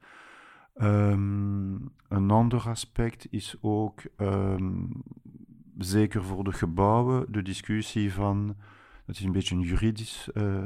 Um, 0.74 1.92
een 2.08 2.30
ander 2.30 2.68
aspect 2.68 3.26
is 3.30 3.56
ook, 3.60 4.02
um, 4.16 5.02
zeker 5.78 6.22
voor 6.22 6.44
de 6.44 6.52
gebouwen, 6.52 7.32
de 7.32 7.42
discussie 7.42 8.12
van, 8.12 8.56
dat 9.06 9.16
is 9.16 9.24
een 9.24 9.32
beetje 9.32 9.54
een 9.54 9.60
juridisch 9.60 10.28
uh, 10.34 10.62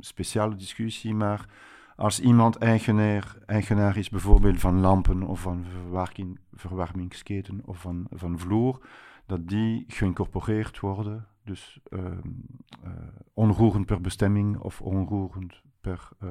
speciale 0.00 0.54
discussie, 0.54 1.14
maar 1.14 1.48
als 1.96 2.20
iemand 2.20 2.56
eigenaar, 2.56 3.36
eigenaar 3.46 3.96
is 3.96 4.08
bijvoorbeeld 4.08 4.60
van 4.60 4.80
lampen 4.80 5.22
of 5.22 5.40
van 5.40 5.64
verwarming, 5.64 6.38
verwarmingsketen 6.52 7.60
of 7.64 7.78
van, 7.78 8.06
van 8.10 8.38
vloer, 8.38 8.86
dat 9.26 9.48
die 9.48 9.84
geïncorporeerd 9.88 10.80
worden, 10.80 11.26
dus 11.44 11.80
uh, 11.90 12.00
uh, 12.00 12.90
onroerend 13.34 13.86
per 13.86 14.00
bestemming 14.00 14.58
of 14.58 14.80
onroerend 14.80 15.62
per 15.80 16.08
uh, 16.24 16.30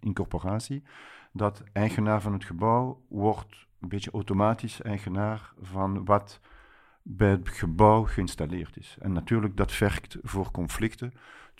incorporatie, 0.00 0.82
dat 1.32 1.62
eigenaar 1.72 2.20
van 2.20 2.32
het 2.32 2.44
gebouw 2.44 3.02
wordt 3.08 3.66
een 3.80 3.88
beetje 3.88 4.10
automatisch 4.10 4.82
eigenaar 4.82 5.52
van 5.60 6.04
wat 6.04 6.40
bij 7.02 7.30
het 7.30 7.48
gebouw 7.48 8.04
geïnstalleerd 8.04 8.76
is. 8.76 8.96
En 9.00 9.12
natuurlijk, 9.12 9.56
dat 9.56 9.72
vergt 9.72 10.18
voor 10.22 10.50
conflicten 10.50 11.12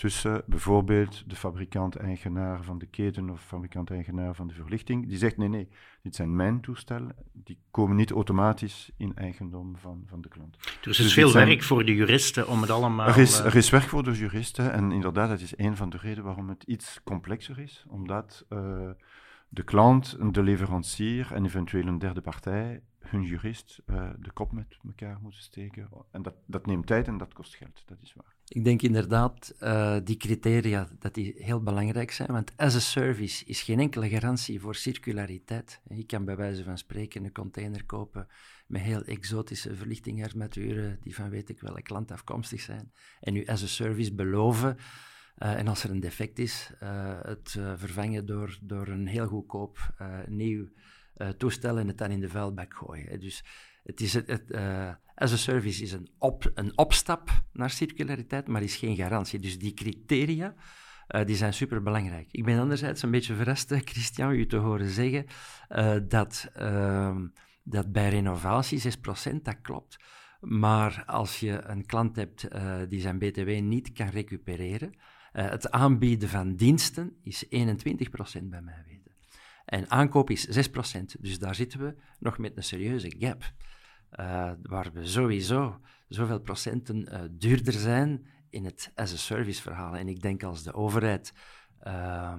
tussen 0.02 0.42
bijvoorbeeld 0.46 1.30
de 1.30 1.36
fabrikant-eigenaar 1.36 2.62
van 2.62 2.78
de 2.78 2.86
keten 2.86 3.30
of 3.30 3.42
fabrikant-eigenaar 3.42 4.34
van 4.34 4.46
de 4.46 4.54
verlichting. 4.54 5.08
Die 5.08 5.18
zegt, 5.18 5.36
nee, 5.36 5.48
nee, 5.48 5.68
dit 6.02 6.14
zijn 6.14 6.36
mijn 6.36 6.60
toestellen, 6.60 7.14
die 7.32 7.58
komen 7.70 7.96
niet 7.96 8.10
automatisch 8.10 8.90
in 8.96 9.16
eigendom 9.16 9.76
van, 9.76 10.02
van 10.06 10.20
de 10.20 10.28
klant. 10.28 10.56
Dus 10.56 10.74
er 10.82 10.88
is 10.90 10.96
dus 10.96 11.12
veel 11.12 11.32
werk 11.32 11.62
voor 11.62 11.84
de 11.84 11.94
juristen 11.94 12.48
om 12.48 12.60
het 12.60 12.70
allemaal... 12.70 13.08
Er 13.08 13.18
is, 13.18 13.38
er 13.38 13.56
is 13.56 13.70
werk 13.70 13.88
voor 13.88 14.02
de 14.02 14.12
juristen 14.12 14.72
en 14.72 14.92
inderdaad, 14.92 15.28
dat 15.28 15.40
is 15.40 15.58
een 15.58 15.76
van 15.76 15.90
de 15.90 15.96
redenen 15.96 16.24
waarom 16.24 16.48
het 16.48 16.62
iets 16.62 17.00
complexer 17.04 17.58
is, 17.58 17.84
omdat... 17.88 18.46
Uh, 18.48 18.90
de 19.48 19.62
klant, 19.62 20.34
de 20.34 20.42
leverancier 20.42 21.32
en 21.32 21.44
eventueel 21.44 21.86
een 21.86 21.98
derde 21.98 22.20
partij 22.20 22.82
hun 22.98 23.22
jurist 23.22 23.82
uh, 23.86 24.10
de 24.18 24.30
kop 24.32 24.52
met 24.52 24.78
elkaar 24.84 25.18
moeten 25.22 25.42
steken. 25.42 25.88
En 26.10 26.22
dat, 26.22 26.34
dat 26.46 26.66
neemt 26.66 26.86
tijd 26.86 27.06
en 27.06 27.18
dat 27.18 27.32
kost 27.32 27.54
geld, 27.54 27.82
dat 27.86 27.98
is 28.02 28.14
waar. 28.14 28.34
Ik 28.52 28.64
denk 28.64 28.82
inderdaad, 28.82 29.54
uh, 29.60 29.96
die 30.04 30.16
criteria, 30.16 30.88
dat 30.98 31.14
die 31.14 31.34
heel 31.36 31.62
belangrijk 31.62 32.10
zijn, 32.10 32.32
want 32.32 32.52
as 32.56 32.74
a 32.74 32.80
service 32.80 33.44
is 33.44 33.62
geen 33.62 33.78
enkele 33.78 34.08
garantie 34.08 34.60
voor 34.60 34.74
circulariteit. 34.74 35.80
Je 35.88 36.06
kan 36.06 36.24
bij 36.24 36.36
wijze 36.36 36.64
van 36.64 36.78
spreken 36.78 37.24
een 37.24 37.32
container 37.32 37.84
kopen 37.84 38.26
met 38.66 38.82
heel 38.82 39.02
exotische 39.02 39.74
verlichtingarmaturen 39.74 40.98
die 41.02 41.14
van 41.14 41.30
weet 41.30 41.48
ik 41.48 41.60
welke 41.60 41.82
klant 41.82 42.10
afkomstig 42.10 42.60
zijn, 42.60 42.92
en 43.20 43.32
nu 43.32 43.46
as 43.46 43.62
a 43.62 43.66
service 43.66 44.14
beloven 44.14 44.76
uh, 45.38 45.58
en 45.58 45.68
als 45.68 45.84
er 45.84 45.90
een 45.90 46.00
defect 46.00 46.38
is, 46.38 46.70
uh, 46.82 47.20
het 47.22 47.50
vervangen 47.76 48.26
door, 48.26 48.58
door 48.62 48.88
een 48.88 49.06
heel 49.06 49.26
goedkoop 49.26 49.94
nieuw 50.26 50.68
toestel 51.36 51.78
en 51.78 51.88
het 51.88 51.98
dan 51.98 52.10
in 52.10 52.20
de 52.20 52.28
vuilbak 52.28 52.74
gooien. 52.74 53.20
Dus 53.20 53.44
het 53.82 54.00
is 54.00 54.14
het, 54.14 54.26
het 54.26 54.54
as 55.14 55.32
a 55.32 55.36
service 55.36 55.82
is 55.82 55.92
een, 55.92 56.08
op, 56.18 56.50
een 56.54 56.78
opstap 56.78 57.30
naar 57.52 57.70
circulariteit, 57.70 58.48
maar 58.48 58.62
is 58.62 58.76
geen 58.76 58.96
garantie. 58.96 59.38
Dus 59.38 59.58
die 59.58 59.74
criteria, 59.74 60.54
die 61.24 61.36
zijn 61.36 61.54
superbelangrijk. 61.54 62.28
Ik 62.30 62.44
ben 62.44 62.58
anderzijds 62.58 63.02
een 63.02 63.10
beetje 63.10 63.34
verrast, 63.34 63.72
Christian, 63.84 64.32
u 64.32 64.46
te 64.46 64.56
horen 64.56 64.88
zeggen 64.88 65.26
dat, 66.08 66.50
ehm, 66.54 67.26
dat 67.62 67.92
bij 67.92 68.08
renovatie 68.08 68.78
6%, 68.78 69.44
dat 69.44 69.60
klopt. 69.62 69.96
Maar 70.40 71.04
als 71.06 71.40
je 71.40 71.62
een 71.62 71.86
klant 71.86 72.16
hebt 72.16 72.48
die 72.88 73.00
zijn 73.00 73.18
BTW 73.18 73.60
niet 73.60 73.92
kan 73.92 74.08
recupereren, 74.08 74.94
het 75.32 75.70
aanbieden 75.70 76.28
van 76.28 76.54
diensten 76.54 77.16
is 77.22 77.44
21% 77.48 78.50
bij 78.50 78.62
mij 78.62 78.82
weten. 78.86 79.12
En 79.64 79.90
aankoop 79.90 80.30
is 80.30 80.48
6%. 80.48 81.16
Dus 81.20 81.38
daar 81.38 81.54
zitten 81.54 81.80
we 81.80 81.94
nog 82.18 82.38
met 82.38 82.56
een 82.56 82.62
serieuze 82.62 83.14
gap. 83.18 83.52
Uh, 84.20 84.50
waar 84.62 84.92
we 84.92 85.06
sowieso 85.06 85.80
zoveel 86.08 86.40
procenten 86.40 87.08
uh, 87.12 87.20
duurder 87.30 87.72
zijn 87.72 88.26
in 88.50 88.64
het 88.64 88.92
as-a-service 88.94 89.62
verhaal. 89.62 89.96
En 89.96 90.08
ik 90.08 90.22
denk 90.22 90.42
als 90.42 90.62
de 90.62 90.72
overheid 90.72 91.32
uh, 91.86 92.34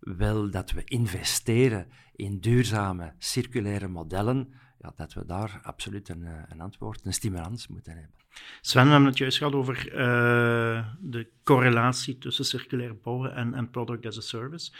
wil 0.00 0.50
dat 0.50 0.70
we 0.70 0.84
investeren 0.84 1.88
in 2.12 2.40
duurzame, 2.40 3.14
circulaire 3.18 3.88
modellen, 3.88 4.52
ja, 4.78 4.92
dat 4.96 5.12
we 5.12 5.26
daar 5.26 5.60
absoluut 5.62 6.08
een, 6.08 6.26
een 6.48 6.60
antwoord, 6.60 7.04
een 7.04 7.12
stimulans 7.12 7.68
moeten 7.68 7.92
hebben. 7.92 8.14
Sven, 8.60 8.84
we 8.84 8.90
hebben 8.90 9.08
het 9.08 9.18
juist 9.18 9.38
gehad 9.38 9.54
over 9.54 9.84
de 11.00 11.30
correlatie 11.42 12.18
tussen 12.18 12.44
circulair 12.44 12.98
bouwen 12.98 13.34
en, 13.34 13.54
en 13.54 13.70
product 13.70 14.06
as 14.06 14.18
a 14.18 14.20
service. 14.20 14.72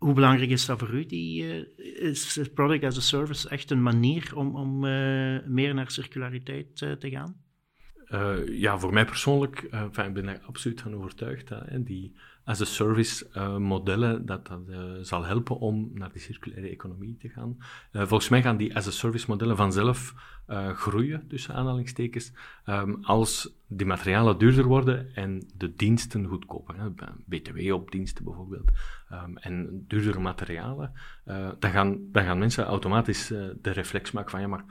Hoe 0.00 0.14
belangrijk 0.14 0.50
is 0.50 0.66
dat 0.66 0.78
voor 0.78 0.94
u? 0.94 1.06
Die, 1.06 1.42
uh, 1.42 1.64
is 2.08 2.40
product 2.54 2.84
as 2.84 2.96
a 2.96 3.00
service 3.00 3.48
echt 3.48 3.70
een 3.70 3.82
manier 3.82 4.36
om, 4.36 4.56
om 4.56 4.84
uh, 4.84 5.46
meer 5.46 5.74
naar 5.74 5.90
circulariteit 5.90 6.76
te 6.76 7.10
gaan? 7.10 7.49
Ja, 8.46 8.78
voor 8.78 8.92
mij 8.92 9.04
persoonlijk, 9.04 9.62
ik 10.06 10.12
ben 10.12 10.28
er 10.28 10.40
absoluut 10.46 10.80
van 10.80 10.94
overtuigd. 10.94 11.48
Hè, 11.48 11.82
die, 11.82 12.12
as 12.44 12.60
a 12.60 12.64
service 12.64 13.26
uh, 13.36 13.56
modellen, 13.56 14.26
dat 14.26 14.46
dat 14.46 14.60
zal 15.02 15.24
helpen 15.24 15.58
om 15.58 15.90
naar 15.94 16.12
die 16.12 16.20
circulaire 16.20 16.68
economie 16.68 17.16
te 17.16 17.28
gaan. 17.28 17.56
Volgens 17.92 18.28
mij 18.28 18.42
gaan 18.42 18.56
die 18.56 18.76
as 18.76 18.86
a 18.86 18.90
service 18.90 19.24
modellen 19.28 19.56
vanzelf 19.56 20.14
groeien, 20.74 21.28
tussen 21.28 21.54
aanhalingstekens, 21.54 22.32
um, 22.66 22.98
als 23.02 23.54
die 23.66 23.86
materialen 23.86 24.38
duurder 24.38 24.64
worden 24.64 25.14
en 25.14 25.42
de 25.56 25.74
diensten 25.74 26.26
goedkoper. 26.26 26.74
Hè. 26.76 26.90
BTW 27.26 27.72
op 27.72 27.90
diensten 27.90 28.24
bijvoorbeeld. 28.24 28.70
Um, 29.12 29.36
en 29.36 29.84
duurdere 29.88 30.20
materialen, 30.20 30.92
dan, 31.58 31.70
gaan, 31.70 31.98
dan 32.12 32.24
gaan 32.24 32.38
mensen 32.38 32.64
automatisch 32.64 33.26
de 33.62 33.70
reflex 33.70 34.10
maken 34.10 34.30
van 34.30 34.40
ja, 34.40 34.46
maar 34.46 34.64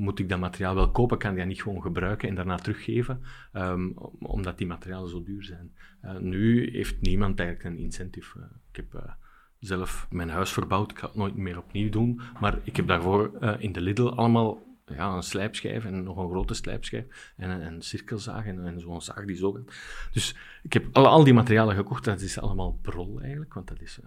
moet 0.00 0.18
ik 0.18 0.28
dat 0.28 0.38
materiaal 0.38 0.74
wel 0.74 0.90
kopen, 0.90 1.18
kan 1.18 1.30
ik 1.30 1.36
dat 1.36 1.46
niet 1.46 1.62
gewoon 1.62 1.82
gebruiken 1.82 2.28
en 2.28 2.34
daarna 2.34 2.56
teruggeven, 2.56 3.22
um, 3.52 3.94
omdat 4.18 4.58
die 4.58 4.66
materialen 4.66 5.08
zo 5.08 5.22
duur 5.22 5.44
zijn. 5.44 5.72
Uh, 6.04 6.16
nu 6.16 6.70
heeft 6.70 7.00
niemand 7.00 7.40
eigenlijk 7.40 7.68
een 7.68 7.82
incentive. 7.82 8.38
Uh, 8.38 8.44
ik 8.70 8.76
heb 8.76 8.94
uh, 8.94 9.10
zelf 9.58 10.06
mijn 10.10 10.28
huis 10.28 10.52
verbouwd, 10.52 10.90
ik 10.90 10.98
ga 10.98 11.06
het 11.06 11.16
nooit 11.16 11.36
meer 11.36 11.58
opnieuw 11.58 11.90
doen, 11.90 12.20
maar 12.40 12.58
ik 12.62 12.76
heb 12.76 12.86
daarvoor 12.86 13.44
in 13.58 13.72
de 13.72 13.80
Lidl 13.80 14.08
allemaal 14.08 14.68
ja, 14.86 15.14
een 15.14 15.22
slijpschijf 15.22 15.84
en 15.84 16.02
nog 16.02 16.16
een 16.16 16.30
grote 16.30 16.54
slijpschijf 16.54 17.32
en 17.36 17.50
een, 17.50 17.82
cirkelzaag 17.82 18.46
en, 18.46 18.80
zo'n 18.80 19.02
zaag 19.02 19.24
die 19.24 19.36
zo 19.36 19.52
gaat. 19.52 19.74
Dus 20.12 20.36
ik 20.62 20.72
heb 20.72 20.86
al, 20.92 21.06
al 21.06 21.24
die 21.24 21.34
materialen 21.34 21.76
gekocht, 21.76 22.04
dat 22.04 22.20
is 22.20 22.38
allemaal 22.38 22.78
brol 22.82 23.20
eigenlijk, 23.20 23.54
want 23.54 23.68
dat 23.68 23.80
is 23.80 24.00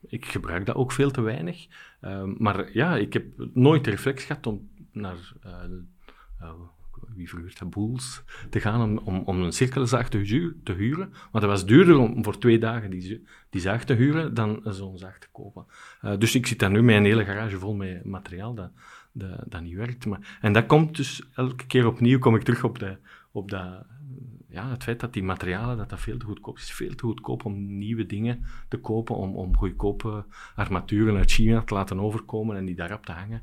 ik 0.00 0.24
gebruik 0.24 0.66
dat 0.66 0.74
ook 0.74 0.92
veel 0.92 1.10
te 1.10 1.20
weinig. 1.20 1.66
Uh, 2.00 2.22
maar 2.38 2.72
ja, 2.72 2.96
ik 2.96 3.12
heb 3.12 3.24
nooit 3.54 3.84
de 3.84 3.90
reflex 3.90 4.24
gehad 4.24 4.46
om 4.46 4.68
naar 4.92 5.32
uh, 6.40 6.50
wie 7.14 7.28
verhuurt 7.28 7.58
de 7.58 7.64
boels 7.64 8.22
te 8.50 8.60
gaan 8.60 8.82
om, 8.82 8.98
om, 8.98 9.22
om 9.24 9.42
een 9.42 9.52
cirkelzaag 9.52 10.08
te, 10.08 10.54
te, 10.62 10.72
huren. 10.72 11.08
Want 11.10 11.44
het 11.44 11.52
was 11.52 11.66
duurder 11.66 11.98
om 11.98 12.24
voor 12.24 12.38
twee 12.38 12.58
dagen 12.58 12.90
die, 12.90 13.26
die 13.50 13.60
zaag 13.60 13.84
te 13.84 13.94
huren 13.94 14.34
dan 14.34 14.60
zo'n 14.64 14.98
zaag 14.98 15.18
te 15.18 15.28
kopen. 15.32 15.66
Uh, 16.04 16.18
dus 16.18 16.34
ik 16.34 16.46
zit 16.46 16.58
daar 16.58 16.70
nu 16.70 16.82
met 16.82 16.96
een 16.96 17.04
hele 17.04 17.24
garage 17.24 17.58
vol 17.58 17.74
met 17.74 18.04
materiaal 18.04 18.54
dat, 18.54 18.70
dat, 19.12 19.44
dat 19.46 19.62
niet 19.62 19.76
werkt. 19.76 20.06
Maar, 20.06 20.38
en 20.40 20.52
dat 20.52 20.66
komt 20.66 20.96
dus 20.96 21.22
elke 21.34 21.66
keer 21.66 21.86
opnieuw, 21.86 22.18
kom 22.18 22.34
ik 22.34 22.42
terug 22.42 22.64
op, 22.64 22.78
de, 22.78 22.96
op 23.30 23.50
dat 23.50 23.84
ja, 24.50 24.70
het 24.70 24.82
feit 24.82 25.00
dat 25.00 25.12
die 25.12 25.22
materialen 25.22 25.76
dat 25.76 25.88
dat 25.88 26.00
veel 26.00 26.18
te 26.18 26.24
goedkoop 26.24 26.56
is. 26.56 26.72
veel 26.72 26.94
te 26.94 27.04
goedkoop 27.06 27.44
om 27.44 27.78
nieuwe 27.78 28.06
dingen 28.06 28.44
te 28.68 28.76
kopen, 28.76 29.16
om, 29.16 29.36
om 29.36 29.56
goedkope 29.56 30.24
armaturen 30.54 31.16
uit 31.16 31.30
China 31.30 31.62
te 31.62 31.74
laten 31.74 32.00
overkomen 32.00 32.56
en 32.56 32.64
die 32.64 32.74
daarop 32.74 33.06
te 33.06 33.12
hangen. 33.12 33.42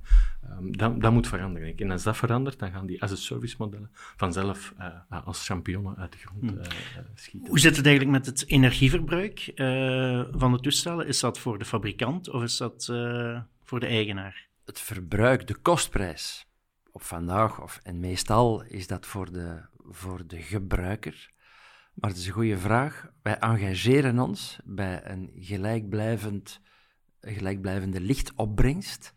Um, 0.50 0.78
dat, 0.78 1.02
dat 1.02 1.12
moet 1.12 1.28
veranderen. 1.28 1.78
En 1.78 1.92
als 1.92 2.04
dat 2.04 2.18
verandert, 2.18 2.60
dan 2.60 2.72
gaan 2.72 2.86
die 2.86 3.02
as-a-service 3.02 3.56
modellen 3.60 3.90
vanzelf 3.94 4.74
uh, 4.80 5.26
als 5.26 5.46
championnen 5.46 5.98
uit 5.98 6.12
de 6.12 6.18
grond 6.18 6.44
uh, 6.44 6.62
schieten. 7.16 7.50
Hoe 7.50 7.60
zit 7.60 7.78
het 7.78 7.86
eigenlijk 7.86 8.18
met 8.18 8.26
het 8.26 8.50
energieverbruik 8.50 9.52
uh, 9.56 10.24
van 10.32 10.52
de 10.52 10.60
toestellen? 10.60 11.08
Is 11.08 11.20
dat 11.20 11.40
voor 11.40 11.60
de 11.60 11.66
fabrikant 11.66 12.30
of 12.30 12.44
is 12.44 12.58
dat 12.58 12.86
voor 13.64 13.80
de 13.80 13.88
eigenaar? 13.88 14.48
Het 14.66 14.80
verbruik, 14.80 15.48
de 15.48 15.56
kostprijs 15.56 16.48
op 16.92 17.04
vandaag, 17.04 17.62
of, 17.62 17.80
en 17.84 18.00
meestal 18.00 18.64
is 18.64 18.88
dat 18.88 19.06
voor 19.06 19.32
de 19.32 19.62
voor 19.90 20.28
de 20.28 20.42
gebruiker? 20.42 21.32
Maar 21.94 22.10
het 22.10 22.20
is 22.20 22.28
een 22.28 22.34
goede 22.34 22.58
vraag. 22.58 23.12
Wij 23.22 23.38
engageren 23.38 24.20
ons 24.20 24.60
bij 24.66 25.06
een 25.06 25.32
gelijkblijvend, 25.40 26.62
gelijkblijvende 27.22 28.02
lichtopbrengst 28.02 29.14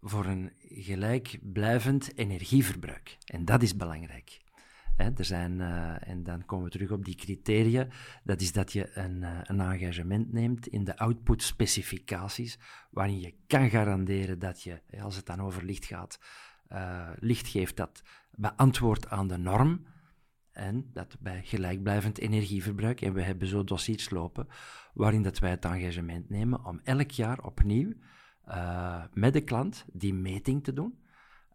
voor 0.00 0.26
een 0.26 0.52
gelijkblijvend 0.58 2.16
energieverbruik. 2.16 3.16
En 3.24 3.44
dat 3.44 3.62
is 3.62 3.76
belangrijk. 3.76 4.44
er 4.96 5.24
zijn, 5.24 5.58
uh, 5.58 6.08
en 6.08 6.22
dan 6.22 6.44
komen 6.44 6.64
we 6.64 6.70
terug 6.70 6.90
op 6.90 7.04
die 7.04 7.14
criteria. 7.14 7.86
Dat 8.24 8.40
is 8.40 8.52
dat 8.52 8.72
je 8.72 8.96
een, 8.96 9.22
uh, 9.22 9.38
een 9.42 9.60
engagement 9.60 10.32
neemt 10.32 10.66
in 10.66 10.84
de 10.84 10.96
output-specificaties, 10.98 12.58
waarin 12.90 13.20
je 13.20 13.34
kan 13.46 13.70
garanderen 13.70 14.38
dat 14.38 14.62
je, 14.62 14.80
als 15.00 15.16
het 15.16 15.26
dan 15.26 15.40
over 15.40 15.64
licht 15.64 15.84
gaat, 15.84 16.18
uh, 16.72 17.08
licht 17.18 17.48
geeft 17.48 17.76
dat 17.76 18.02
beantwoordt 18.30 19.08
aan 19.08 19.28
de 19.28 19.38
norm. 19.38 19.86
En 20.56 20.90
dat 20.92 21.16
bij 21.20 21.42
gelijkblijvend 21.44 22.18
energieverbruik, 22.18 23.00
en 23.00 23.12
we 23.12 23.22
hebben 23.22 23.48
zo 23.48 23.64
dossiers 23.64 24.10
lopen, 24.10 24.48
waarin 24.94 25.22
dat 25.22 25.38
wij 25.38 25.50
het 25.50 25.64
engagement 25.64 26.28
nemen 26.30 26.64
om 26.64 26.80
elk 26.84 27.10
jaar 27.10 27.38
opnieuw 27.42 27.92
uh, 28.48 29.04
met 29.12 29.32
de 29.32 29.40
klant 29.40 29.84
die 29.92 30.14
meting 30.14 30.64
te 30.64 30.72
doen 30.72 30.98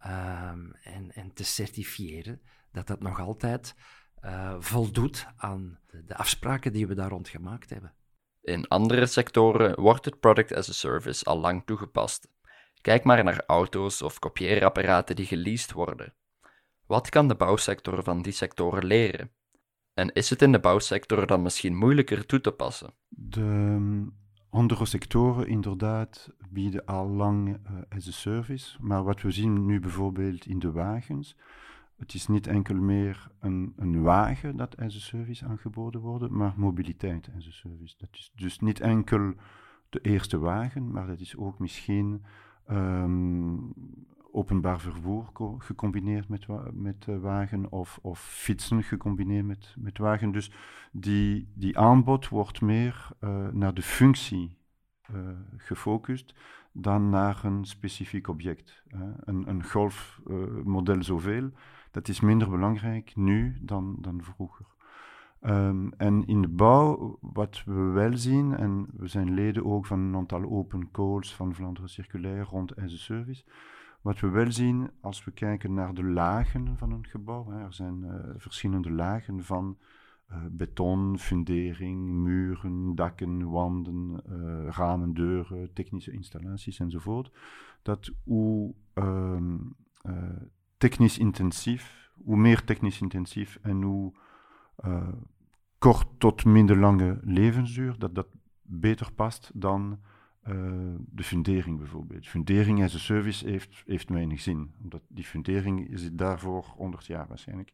um, 0.05 0.73
en, 0.83 1.11
en 1.13 1.33
te 1.33 1.43
certifiëren 1.43 2.41
dat 2.71 2.87
dat 2.87 3.01
nog 3.01 3.19
altijd 3.19 3.75
uh, 4.23 4.55
voldoet 4.59 5.27
aan 5.35 5.79
de 6.05 6.15
afspraken 6.15 6.73
die 6.73 6.87
we 6.87 6.95
daar 6.95 7.09
rond 7.09 7.29
gemaakt 7.29 7.69
hebben. 7.69 7.93
In 8.41 8.67
andere 8.67 9.05
sectoren 9.05 9.79
wordt 9.79 10.05
het 10.05 10.19
product 10.19 10.53
as 10.53 10.69
a 10.69 10.73
service 10.73 11.25
al 11.25 11.39
lang 11.39 11.65
toegepast. 11.65 12.29
Kijk 12.81 13.03
maar 13.03 13.23
naar 13.23 13.43
auto's 13.45 14.01
of 14.01 14.19
kopieerapparaten 14.19 15.15
die 15.15 15.25
geleased 15.25 15.71
worden. 15.71 16.13
Wat 16.91 17.09
kan 17.09 17.27
de 17.27 17.35
bouwsector 17.35 18.03
van 18.03 18.21
die 18.21 18.31
sectoren 18.31 18.85
leren? 18.85 19.31
En 19.93 20.13
is 20.13 20.29
het 20.29 20.41
in 20.41 20.51
de 20.51 20.59
bouwsector 20.59 21.27
dan 21.27 21.41
misschien 21.41 21.77
moeilijker 21.77 22.25
toe 22.25 22.41
te 22.41 22.51
passen? 22.51 22.93
De 23.07 23.41
ehm, 23.41 24.05
andere 24.49 24.85
sectoren 24.85 25.47
inderdaad 25.47 26.29
bieden 26.49 26.85
al 26.85 27.07
lang 27.07 27.47
uh, 27.49 27.77
as 27.89 28.07
a 28.07 28.11
service, 28.11 28.77
maar 28.81 29.03
wat 29.03 29.21
we 29.21 29.31
zien 29.31 29.65
nu 29.65 29.79
bijvoorbeeld 29.79 30.45
in 30.45 30.59
de 30.59 30.71
wagens, 30.71 31.37
Het 31.97 32.13
is 32.13 32.27
niet 32.27 32.47
enkel 32.47 32.75
meer 32.75 33.27
een, 33.39 33.73
een 33.77 34.01
wagen 34.01 34.57
dat 34.57 34.77
as 34.77 34.95
a 34.95 34.99
service 34.99 35.45
aangeboden 35.45 36.01
wordt, 36.01 36.29
maar 36.29 36.53
mobiliteit 36.55 37.29
as 37.37 37.47
a 37.47 37.51
service. 37.51 37.95
Dat 37.97 38.09
is 38.11 38.31
dus 38.35 38.59
niet 38.59 38.79
enkel 38.79 39.33
de 39.89 39.99
eerste 40.01 40.39
wagen, 40.39 40.91
maar 40.91 41.07
dat 41.07 41.19
is 41.19 41.37
ook 41.37 41.59
misschien 41.59 42.23
ehm, 42.65 43.57
openbaar 44.31 44.79
vervoer 44.79 45.29
gecombineerd 45.57 46.29
met, 46.29 46.47
met 46.73 47.05
uh, 47.09 47.17
wagen 47.19 47.71
of, 47.71 47.99
of 48.01 48.19
fietsen 48.19 48.83
gecombineerd 48.83 49.45
met, 49.45 49.75
met 49.77 49.97
wagen. 49.97 50.31
Dus 50.31 50.51
die, 50.91 51.51
die 51.55 51.77
aanbod 51.77 52.29
wordt 52.29 52.61
meer 52.61 53.09
uh, 53.19 53.47
naar 53.47 53.73
de 53.73 53.81
functie 53.81 54.57
uh, 55.13 55.19
gefocust 55.57 56.35
dan 56.71 57.09
naar 57.09 57.43
een 57.43 57.65
specifiek 57.65 58.27
object. 58.27 58.83
Een, 59.19 59.49
een 59.49 59.63
golfmodel 59.63 61.03
zoveel, 61.03 61.51
dat 61.91 62.07
is 62.07 62.19
minder 62.19 62.49
belangrijk 62.49 63.15
nu 63.15 63.57
dan, 63.61 63.97
dan 63.99 64.23
vroeger. 64.23 64.65
Um, 65.41 65.93
en 65.97 66.25
in 66.25 66.41
de 66.41 66.47
bouw, 66.47 67.17
wat 67.21 67.63
we 67.65 67.81
wel 67.81 68.17
zien, 68.17 68.57
en 68.57 68.87
we 68.91 69.07
zijn 69.07 69.33
leden 69.33 69.65
ook 69.65 69.85
van 69.85 69.99
een 69.99 70.15
aantal 70.15 70.43
open 70.49 70.91
calls 70.91 71.35
van 71.35 71.53
Vlaanderen 71.53 71.89
Circulair 71.89 72.43
rond 72.43 72.75
as 72.75 72.93
a 72.93 72.97
service, 72.97 73.43
wat 74.01 74.19
we 74.19 74.29
wel 74.29 74.51
zien 74.51 74.89
als 75.01 75.23
we 75.23 75.31
kijken 75.31 75.73
naar 75.73 75.93
de 75.93 76.03
lagen 76.03 76.77
van 76.77 76.91
een 76.91 77.07
gebouw, 77.07 77.49
hè, 77.49 77.59
er 77.59 77.73
zijn 77.73 78.03
uh, 78.03 78.13
verschillende 78.37 78.91
lagen 78.91 79.43
van 79.43 79.77
uh, 80.31 80.37
beton, 80.51 81.19
fundering, 81.19 82.07
muren, 82.07 82.95
dakken, 82.95 83.49
wanden, 83.49 84.23
uh, 84.29 84.69
ramen, 84.69 85.13
deuren, 85.13 85.73
technische 85.73 86.11
installaties 86.11 86.79
enzovoort, 86.79 87.31
dat 87.81 88.11
hoe 88.23 88.73
um, 88.93 89.75
technisch 90.77 91.17
intensief, 91.17 92.11
hoe 92.23 92.37
meer 92.37 92.63
technisch 92.63 93.01
intensief 93.01 93.59
en 93.61 93.81
hoe 93.81 94.13
kort 95.77 96.07
tot 96.17 96.45
minder 96.45 96.77
lange 96.77 97.19
levensduur, 97.21 97.95
dat 97.97 98.15
dat 98.15 98.27
beter 98.61 99.13
past 99.13 99.51
dan 99.53 99.99
uh, 100.49 100.55
de 101.09 101.23
fundering 101.23 101.77
bijvoorbeeld. 101.77 102.27
Fundering 102.27 102.83
as 102.83 102.95
a 102.95 102.97
service 102.97 103.49
heeft, 103.49 103.83
heeft 103.85 104.09
weinig 104.09 104.41
zin, 104.41 104.71
omdat 104.83 105.01
die 105.07 105.23
fundering 105.23 105.89
zit 105.93 106.17
daarvoor 106.17 106.65
100 106.75 107.05
jaar 107.05 107.25
waarschijnlijk. 107.27 107.73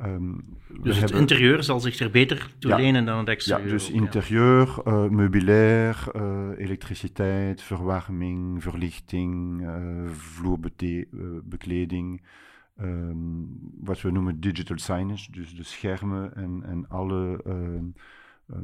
Um, 0.00 0.44
dus 0.82 1.00
het 1.00 1.10
interieur 1.10 1.62
zal 1.62 1.80
zich 1.80 1.98
er 1.98 2.10
beter 2.10 2.50
toe 2.58 2.70
ja, 2.70 2.76
lenen 2.76 3.04
dan 3.04 3.18
het 3.18 3.28
exterieur? 3.28 3.66
Ja, 3.66 3.72
dus 3.72 3.90
interieur, 3.90 4.74
uh, 4.84 5.08
meubilair, 5.08 6.06
uh, 6.16 6.48
elektriciteit, 6.56 7.62
verwarming, 7.62 8.62
verlichting, 8.62 9.66
vloerbekleding, 10.12 12.22
um, 12.80 13.58
wat 13.80 14.00
we 14.00 14.10
noemen 14.10 14.40
digital 14.40 14.78
signage, 14.78 15.30
dus 15.30 15.56
de 15.56 15.62
schermen 15.62 16.36
en, 16.36 16.62
en 16.64 16.88
alle 16.88 17.42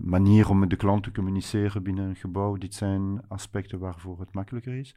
manieren 0.00 0.50
om 0.50 0.58
met 0.58 0.70
de 0.70 0.76
klant 0.76 1.02
te 1.02 1.12
communiceren 1.12 1.82
binnen 1.82 2.08
een 2.08 2.16
gebouw. 2.16 2.56
Dit 2.56 2.74
zijn 2.74 3.22
aspecten 3.28 3.78
waarvoor 3.78 4.20
het 4.20 4.32
makkelijker 4.32 4.74
is. 4.74 4.94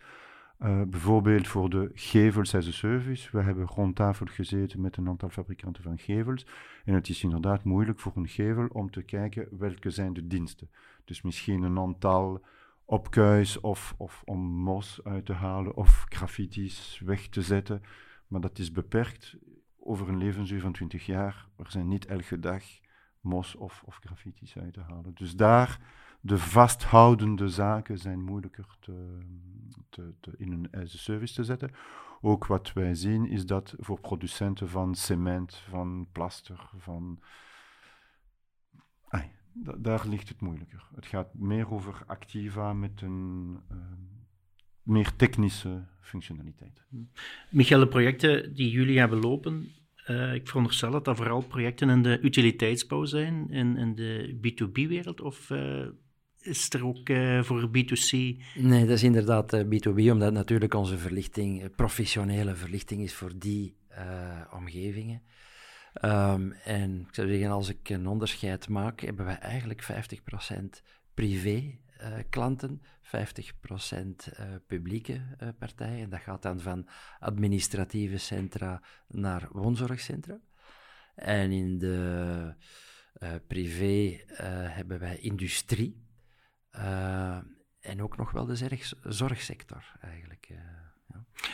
Uh, 0.59 0.81
bijvoorbeeld 0.81 1.47
voor 1.47 1.69
de 1.69 1.91
gevels 1.93 2.55
as 2.55 2.67
a 2.67 2.71
service. 2.71 3.29
We 3.31 3.41
hebben 3.41 3.65
rond 3.65 3.95
tafel 3.95 4.25
gezeten 4.29 4.81
met 4.81 4.97
een 4.97 5.07
aantal 5.07 5.29
fabrikanten 5.29 5.83
van 5.83 5.97
gevels. 5.97 6.45
En 6.85 6.93
het 6.93 7.09
is 7.09 7.23
inderdaad 7.23 7.63
moeilijk 7.63 7.99
voor 7.99 8.11
een 8.15 8.27
gevel 8.27 8.67
om 8.67 8.91
te 8.91 9.01
kijken 9.01 9.47
welke 9.57 9.89
zijn 9.89 10.13
de 10.13 10.27
diensten. 10.27 10.69
Dus 11.05 11.21
misschien 11.21 11.63
een 11.63 11.77
aantal 11.79 12.45
opkuis 12.85 13.59
of, 13.59 13.95
of 13.97 14.21
om 14.25 14.39
mos 14.39 14.99
uit 15.03 15.25
te 15.25 15.33
halen 15.33 15.75
of 15.75 16.05
graffiti's 16.09 17.01
weg 17.05 17.27
te 17.27 17.41
zetten. 17.41 17.81
Maar 18.27 18.41
dat 18.41 18.59
is 18.59 18.71
beperkt 18.71 19.35
over 19.79 20.09
een 20.09 20.17
levensduur 20.17 20.61
van 20.61 20.73
20 20.73 21.05
jaar. 21.05 21.47
Er 21.57 21.71
zijn 21.71 21.87
niet 21.87 22.05
elke 22.05 22.39
dag 22.39 22.63
mos 23.23 23.55
of, 23.55 23.83
of 23.85 23.95
graffiti's 23.95 24.57
uit 24.57 24.73
te 24.73 24.81
halen. 24.81 25.13
Dus 25.13 25.35
daar, 25.35 25.79
de 26.21 26.37
vasthoudende 26.37 27.47
zaken 27.47 27.97
zijn 27.97 28.23
moeilijker 28.23 28.65
te, 28.79 29.17
te, 29.89 30.33
in 30.37 30.67
een 30.71 30.87
service 30.87 31.33
te 31.33 31.43
zetten. 31.43 31.71
Ook 32.21 32.45
wat 32.45 32.73
wij 32.73 32.95
zien 32.95 33.27
is 33.27 33.45
dat 33.45 33.75
voor 33.77 33.99
producenten 33.99 34.69
van 34.69 34.95
cement, 34.95 35.55
van 35.55 36.07
plaster, 36.11 36.69
van... 36.77 37.19
Ay, 39.07 39.31
daar 39.77 40.07
ligt 40.07 40.29
het 40.29 40.41
moeilijker. 40.41 40.87
Het 40.95 41.05
gaat 41.05 41.33
meer 41.33 41.71
over 41.71 42.03
activa 42.07 42.73
met 42.73 43.01
een... 43.01 43.59
Uh, 43.71 43.77
meer 44.83 45.15
technische 45.15 45.83
functionaliteit. 46.01 46.85
Michael, 47.49 47.79
de 47.79 47.87
projecten 47.87 48.53
die 48.53 48.71
jullie 48.71 48.99
hebben 48.99 49.19
lopen, 49.19 49.71
uh, 50.07 50.33
ik 50.33 50.47
veronderstel 50.47 50.91
dat 50.91 51.05
dat 51.05 51.17
vooral 51.17 51.41
projecten 51.41 51.89
in 51.89 52.01
de 52.01 52.19
utiliteitsbouw 52.21 53.05
zijn, 53.05 53.49
in, 53.49 53.77
in 53.77 53.95
de 53.95 54.37
B2B-wereld, 54.37 55.21
of 55.21 55.49
uh, 55.49 55.85
is 56.39 56.73
er 56.73 56.85
ook 56.85 57.09
uh, 57.09 57.43
voor 57.43 57.67
B2C? 57.67 58.17
Nee, 58.55 58.85
dat 58.85 58.95
is 58.95 59.03
inderdaad 59.03 59.65
B2B, 59.65 60.09
omdat 60.11 60.33
natuurlijk 60.33 60.73
onze 60.73 60.97
verlichting, 60.97 61.75
professionele 61.75 62.55
verlichting 62.55 63.01
is 63.01 63.13
voor 63.13 63.31
die 63.37 63.75
omgevingen. 64.53 65.21
Um, 66.01 66.51
en 66.51 66.99
ik 67.07 67.15
zou 67.15 67.27
zeggen, 67.27 67.49
als 67.49 67.69
ik 67.69 67.89
een 67.89 68.07
onderscheid 68.07 68.69
maak, 68.69 69.01
hebben 69.01 69.25
wij 69.25 69.37
eigenlijk 69.37 69.83
50% 69.83 70.63
privé 71.13 71.77
uh, 72.03 72.17
klanten, 72.29 72.81
50% 72.81 73.09
uh, 73.09 74.55
publieke 74.67 75.13
uh, 75.13 75.49
partijen. 75.59 76.03
En 76.03 76.09
dat 76.09 76.19
gaat 76.19 76.41
dan 76.41 76.59
van 76.59 76.87
administratieve 77.19 78.17
centra 78.17 78.81
naar 79.07 79.47
woonzorgcentra. 79.51 80.39
En 81.15 81.51
in 81.51 81.77
de 81.77 82.55
privé 83.47 84.23
hebben 84.69 84.99
wij 84.99 85.17
industrie. 85.17 86.07
en 87.79 88.01
ook 88.01 88.17
nog 88.17 88.31
wel 88.31 88.45
de 88.45 88.55
zorg, 88.55 88.93
zorgsector 89.03 89.91
eigenlijk. 90.01 90.49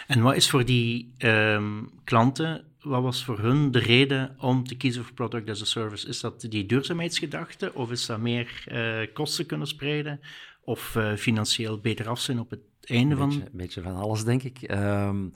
En 0.07 0.21
wat 0.21 0.35
is 0.35 0.49
voor 0.49 0.65
die 0.65 1.13
um, 1.17 1.89
klanten, 2.03 2.65
wat 2.81 3.01
was 3.01 3.23
voor 3.23 3.39
hun 3.39 3.71
de 3.71 3.79
reden 3.79 4.35
om 4.39 4.63
te 4.63 4.75
kiezen 4.75 5.03
voor 5.03 5.13
Product 5.13 5.49
as 5.49 5.61
a 5.61 5.65
Service? 5.65 6.07
Is 6.07 6.19
dat 6.19 6.41
die 6.41 6.65
duurzaamheidsgedachte 6.65 7.73
of 7.73 7.91
is 7.91 8.05
dat 8.05 8.19
meer 8.19 8.63
uh, 8.71 9.13
kosten 9.13 9.45
kunnen 9.45 9.67
spreiden 9.67 10.19
of 10.63 10.95
uh, 10.95 11.15
financieel 11.15 11.79
beter 11.79 12.07
af 12.07 12.19
zijn 12.19 12.39
op 12.39 12.49
het 12.49 12.59
einde 12.81 13.15
van... 13.15 13.31
Een 13.31 13.47
beetje 13.51 13.81
van 13.81 13.95
alles, 13.95 14.23
denk 14.23 14.43
ik. 14.43 14.71
Um, 14.71 15.33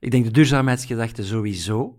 ik 0.00 0.10
denk 0.10 0.24
de 0.24 0.30
duurzaamheidsgedachte 0.30 1.24
sowieso. 1.24 1.98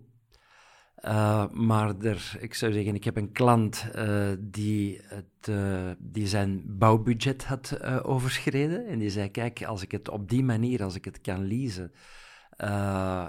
Uh, 1.04 1.50
maar 1.50 1.98
er, 2.00 2.36
ik 2.40 2.54
zou 2.54 2.72
zeggen, 2.72 2.94
ik 2.94 3.04
heb 3.04 3.16
een 3.16 3.32
klant 3.32 3.86
uh, 3.96 4.28
die, 4.38 5.00
het, 5.02 5.48
uh, 5.48 5.90
die 5.98 6.26
zijn 6.26 6.62
bouwbudget 6.66 7.44
had 7.44 7.82
overschreden. 8.04 8.86
En 8.86 8.98
die 8.98 9.10
zei, 9.10 9.30
kijk, 9.30 9.64
als 9.64 9.82
ik 9.82 9.90
het 9.90 10.08
op 10.08 10.28
die 10.28 10.44
manier, 10.44 10.82
als 10.82 10.94
ik 10.94 11.04
het 11.04 11.20
kan 11.20 11.46
leasen 11.46 11.92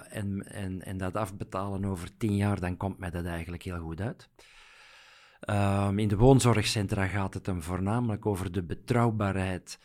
en, 0.10 0.44
en, 0.48 0.82
en 0.82 0.98
dat 0.98 1.16
afbetalen 1.16 1.86
over 1.86 2.18
tien 2.18 2.36
jaar, 2.36 2.60
dan 2.60 2.78
komt 2.78 2.98
mij 3.00 3.10
dat 3.10 3.26
eigenlijk 3.26 3.64
heel 3.64 3.80
goed 3.80 4.02
uit. 4.02 4.30
Um, 5.50 6.00
in 6.00 6.08
de 6.08 6.18
woonzorgcentra 6.18 7.08
gaat 7.08 7.34
het 7.34 7.46
hem 7.46 7.62
voornamelijk 7.62 8.26
over 8.26 8.52
de 8.52 8.64
betrouwbaarheid, 8.64 9.80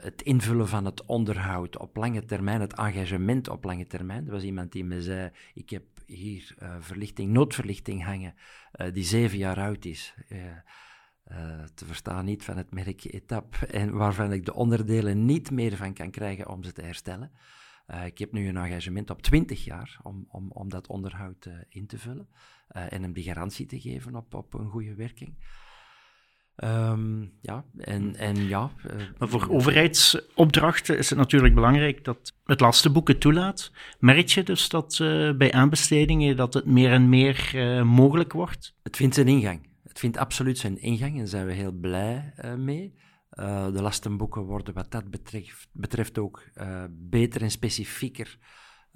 het 0.00 0.22
invullen 0.22 0.68
van 0.68 0.84
het 0.84 1.04
onderhoud 1.04 1.78
op 1.78 1.96
lange 1.96 2.24
termijn, 2.24 2.60
het 2.60 2.74
engagement 2.74 3.48
op 3.48 3.64
lange 3.64 3.86
termijn. 3.86 4.26
Er 4.26 4.32
was 4.32 4.42
iemand 4.42 4.72
die 4.72 4.84
me 4.84 5.02
zei, 5.02 5.30
ik 5.54 5.70
heb 5.70 5.82
hier 6.06 6.54
uh, 6.62 6.76
verlichting, 6.80 7.30
noodverlichting 7.30 8.04
hangen, 8.04 8.34
uh, 8.80 8.92
die 8.92 9.04
zeven 9.04 9.38
jaar 9.38 9.58
oud 9.58 9.84
is. 9.84 10.14
te 11.74 11.84
verstaan 11.84 12.24
niet 12.24 12.44
van 12.44 12.56
het 12.56 12.70
merk 12.70 13.04
Etap 13.04 13.54
en 13.80 13.92
waarvan 13.92 14.32
ik 14.32 14.44
de 14.44 14.54
onderdelen 14.54 15.24
niet 15.24 15.50
meer 15.50 15.76
van 15.76 15.94
kan 15.94 16.10
krijgen 16.10 16.48
om 16.48 16.62
ze 16.62 16.72
te 16.72 16.82
herstellen. 16.82 17.30
ik 18.04 18.18
heb 18.18 18.32
nu 18.32 18.48
een 18.48 18.56
engagement 18.56 19.10
op 19.10 19.22
20 19.22 19.64
jaar 19.64 19.98
om, 20.02 20.26
om, 20.28 20.50
om 20.50 20.68
dat 20.68 20.86
onderhoud 20.86 21.48
in 21.68 21.86
te 21.86 21.98
vullen. 21.98 22.28
En 22.68 23.02
hem 23.02 23.12
die 23.12 23.24
garantie 23.24 23.66
te 23.66 23.80
geven 23.80 24.16
op, 24.16 24.34
op 24.34 24.54
een 24.54 24.70
goede 24.70 24.94
werking. 24.94 25.36
Um, 26.64 27.32
ja, 27.40 27.64
en, 27.78 28.16
en 28.16 28.48
ja. 28.48 28.70
Uh, 28.86 29.02
maar 29.18 29.28
voor 29.28 29.48
overheidsopdrachten 29.50 30.98
is 30.98 31.10
het 31.10 31.18
natuurlijk 31.18 31.54
belangrijk 31.54 32.04
dat 32.04 32.34
het 32.44 32.60
lastenboek 32.60 33.08
het 33.08 33.20
toelaat. 33.20 33.72
Merk 33.98 34.28
je 34.28 34.42
dus 34.42 34.68
dat 34.68 34.98
uh, 34.98 35.36
bij 35.36 35.52
aanbestedingen 35.52 36.36
dat 36.36 36.54
het 36.54 36.66
meer 36.66 36.92
en 36.92 37.08
meer 37.08 37.52
mogelijk 37.86 38.32
wordt? 38.32 38.74
Het 38.82 38.96
vindt 38.96 39.14
zijn 39.14 39.28
ingang. 39.28 39.68
Het 39.84 39.98
vindt 39.98 40.16
absoluut 40.16 40.58
zijn 40.58 40.80
ingang 40.80 41.12
en 41.12 41.18
daar 41.18 41.26
zijn 41.26 41.46
we 41.46 41.52
heel 41.52 41.72
blij 41.72 42.34
mee. 42.56 42.94
de 43.72 43.82
lastenboeken 43.82 44.42
worden 44.42 44.74
wat 44.74 44.90
dat 44.90 45.10
betreft, 45.10 45.68
betreft 45.72 46.18
ook 46.18 46.44
beter 46.90 47.42
en 47.42 47.50
specifieker 47.50 48.38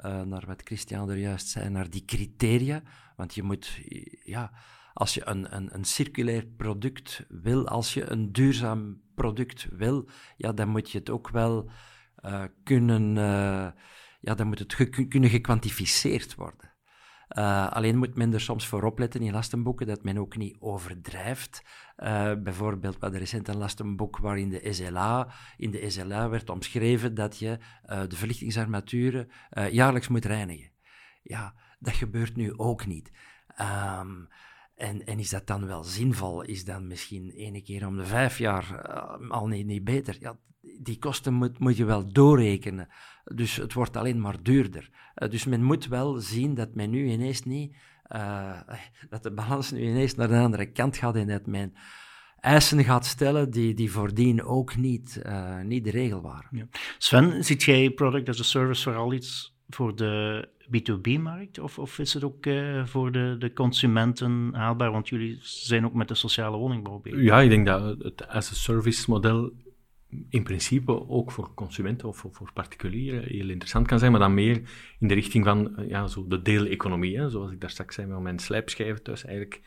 naar 0.03 0.45
wat 0.47 0.63
Christian 0.65 1.11
er 1.11 1.19
juist 1.19 1.49
zei, 1.49 1.69
naar 1.69 1.91
die 1.91 2.05
criteria. 2.05 2.83
Want 3.17 3.35
je 3.35 3.43
moet, 3.43 3.81
ja, 4.25 4.53
als 4.97 5.15
je 5.15 5.27
een, 5.27 5.57
een, 5.57 5.75
een 5.75 5.85
circulair 5.85 6.47
product 6.47 7.25
wil, 7.29 7.69
als 7.69 7.95
je 7.95 8.11
een 8.11 8.33
duurzaam 8.33 9.01
product 9.15 9.69
wil, 9.71 10.09
ja, 10.37 10.53
dan 10.53 10.69
moet 10.69 10.91
je 10.91 10.99
het 10.99 11.11
ook 11.11 11.31
wel 11.31 11.71
uh, 12.25 12.45
kunnen, 12.63 13.17
uh, 13.17 13.69
ja, 14.21 14.35
dan 14.35 14.47
moet 14.47 14.59
het 14.59 14.89
kunnen 15.09 15.31
gekwantificeerd 15.31 16.35
worden. 16.35 16.75
Uh, 17.39 17.69
alleen 17.73 17.97
moet 17.97 18.15
men 18.15 18.33
er 18.33 18.41
soms 18.41 18.67
voor 18.67 18.83
opletten 18.83 19.21
in 19.21 19.33
lastenboeken 19.33 19.87
dat 19.87 20.03
men 20.03 20.19
ook 20.19 20.37
niet 20.37 20.57
overdrijft. 20.59 21.63
Uh, 21.97 22.33
bijvoorbeeld, 22.43 22.99
we 22.99 23.19
recent 23.19 23.49
een 23.49 23.57
lastenboek 23.57 24.19
waarin 24.19 24.49
de 24.49 24.73
SLA, 24.73 25.33
in 25.57 25.71
de 25.71 25.91
SLA 25.91 26.29
werd 26.29 26.51
omschreven 26.51 27.15
dat 27.15 27.39
je 27.39 27.59
de 28.09 28.17
verlichtingsarmaturen 28.17 29.29
jaarlijks 29.71 30.09
moet 30.09 30.25
reinigen. 30.25 30.71
Ja, 31.23 31.55
dat 31.79 31.95
gebeurt 31.95 32.37
nu 32.37 32.59
ook 32.59 32.87
niet. 32.87 33.11
Um, 34.01 34.29
en, 34.77 35.07
en 35.07 35.19
is 35.19 35.31
dat 35.31 35.47
dan 35.47 35.67
wel 35.67 35.85
zinvol? 35.85 36.43
Is 36.43 36.65
dan 36.65 36.87
misschien 36.87 37.31
ene 37.31 37.63
keer 37.63 37.87
om 37.87 37.97
de 37.97 38.05
vijf 38.05 38.39
jaar 38.39 38.89
al 39.29 39.47
niet, 39.47 39.67
niet 39.67 39.85
beter? 39.85 40.17
Ja, 40.21 40.39
die 40.81 40.99
kosten 40.99 41.35
moet, 41.35 41.59
moet 41.59 41.77
je 41.77 41.85
wel 41.85 42.13
doorrekenen. 42.13 42.89
Dus 43.25 43.57
het 43.57 43.73
wordt 43.73 43.97
alleen 43.97 44.21
maar 44.21 44.43
duurder. 44.43 44.91
Uh, 45.15 45.31
dus 45.31 45.45
men 45.45 45.63
moet 45.63 45.87
wel 45.87 46.15
zien 46.21 46.55
dat 46.55 46.75
men 46.75 46.91
nu 46.91 47.11
ineens 47.11 47.43
niet, 47.43 47.77
uh, 48.09 48.61
dat 49.11 49.23
de 49.23 49.33
balans 49.33 49.71
nu 49.71 49.81
ineens 49.81 50.15
naar 50.15 50.29
de 50.29 50.39
andere 50.39 50.73
kant 50.73 50.97
gaat 50.97 51.17
en 51.17 51.27
dat 51.27 51.47
men 51.47 51.73
eisen 52.41 52.85
gaat 52.85 53.07
stellen 53.07 53.51
die, 53.51 53.75
die 53.75 53.93
voordien 53.93 54.43
ook 54.43 54.77
niet, 54.77 55.23
niet 55.63 55.85
de 55.85 55.91
regel 55.91 56.21
waren. 56.23 56.71
Sven, 56.99 57.45
ziet 57.45 57.63
jij 57.63 57.91
product 57.91 58.29
as 58.29 58.41
a 58.41 58.43
service 58.43 58.83
vooral 58.83 59.13
iets 59.13 59.56
voor 59.69 59.97
de 59.97 60.49
B2B-markt? 60.67 61.59
Of, 61.59 61.79
of 61.79 61.99
is 61.99 62.15
het 62.15 62.25
ook 62.25 62.47
uh, 62.47 62.87
voor 62.87 63.13
de, 63.13 63.37
de 63.39 63.53
consumenten 63.53 64.55
haalbaar? 64.55 64.91
Want 64.91 65.09
jullie 65.09 65.39
zijn 65.41 65.85
ook 65.85 65.95
met 65.95 66.09
de 66.09 66.15
sociale 66.15 66.57
woningbouw 66.57 66.99
bezig. 66.99 67.23
Ja, 67.23 67.41
ik 67.41 67.51
denk 67.51 67.67
dat 67.67 67.99
het 67.99 68.29
as-a-service 68.29 69.11
model 69.11 69.53
in 70.29 70.43
principe 70.43 71.09
ook 71.09 71.33
voor 71.33 71.55
consumenten 71.55 72.09
of 72.09 72.25
voor, 72.31 72.51
particulieren 72.53 73.23
heel 73.23 73.49
interessant 73.49 73.87
kan 73.87 73.99
zijn, 73.99 74.11
maar 74.11 74.21
dan 74.21 74.35
meer 74.35 74.63
in 74.99 75.09
de 75.09 75.15
richting 75.15 75.45
van 75.45 75.77
eh, 75.77 75.89
ja, 75.89 76.07
zo 76.07 76.27
de 76.29 76.43
deeleconomie. 76.43 77.19
Hè. 77.19 77.31
Zoals 77.31 77.53
ik 77.53 77.61
daar 77.61 77.71
straks 77.71 77.95
zei 77.95 78.07
met 78.07 78.21
mijn 78.21 78.39
slijpschijven 78.39 79.03
thuis, 79.03 79.25
eigenlijk 79.25 79.63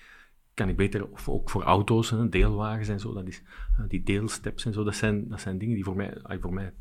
kan 0.53 0.69
ik 0.69 0.75
beter, 0.75 1.07
of 1.07 1.29
ook 1.29 1.49
voor 1.49 1.63
auto's, 1.63 2.13
deelwagens 2.29 2.87
en 2.87 2.99
zo, 2.99 3.13
dat 3.13 3.27
is, 3.27 3.41
uh, 3.79 3.85
die 3.87 4.03
deelsteps 4.03 4.65
en 4.65 4.73
zo, 4.73 4.83
dat 4.83 4.95
zijn, 4.95 5.27
dat 5.29 5.41
zijn 5.41 5.57
dingen 5.57 5.75
die 5.75 5.83
voor 5.83 5.95
mij, 5.95 6.17
voor 6.39 6.53
mij 6.53 6.73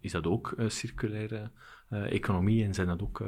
is 0.00 0.12
dat 0.12 0.26
ook 0.26 0.54
uh, 0.58 0.68
circulaire 0.68 1.50
economie 1.90 2.64
en 2.64 2.74
zijn 2.74 2.86
dat 2.86 3.02
ook 3.02 3.22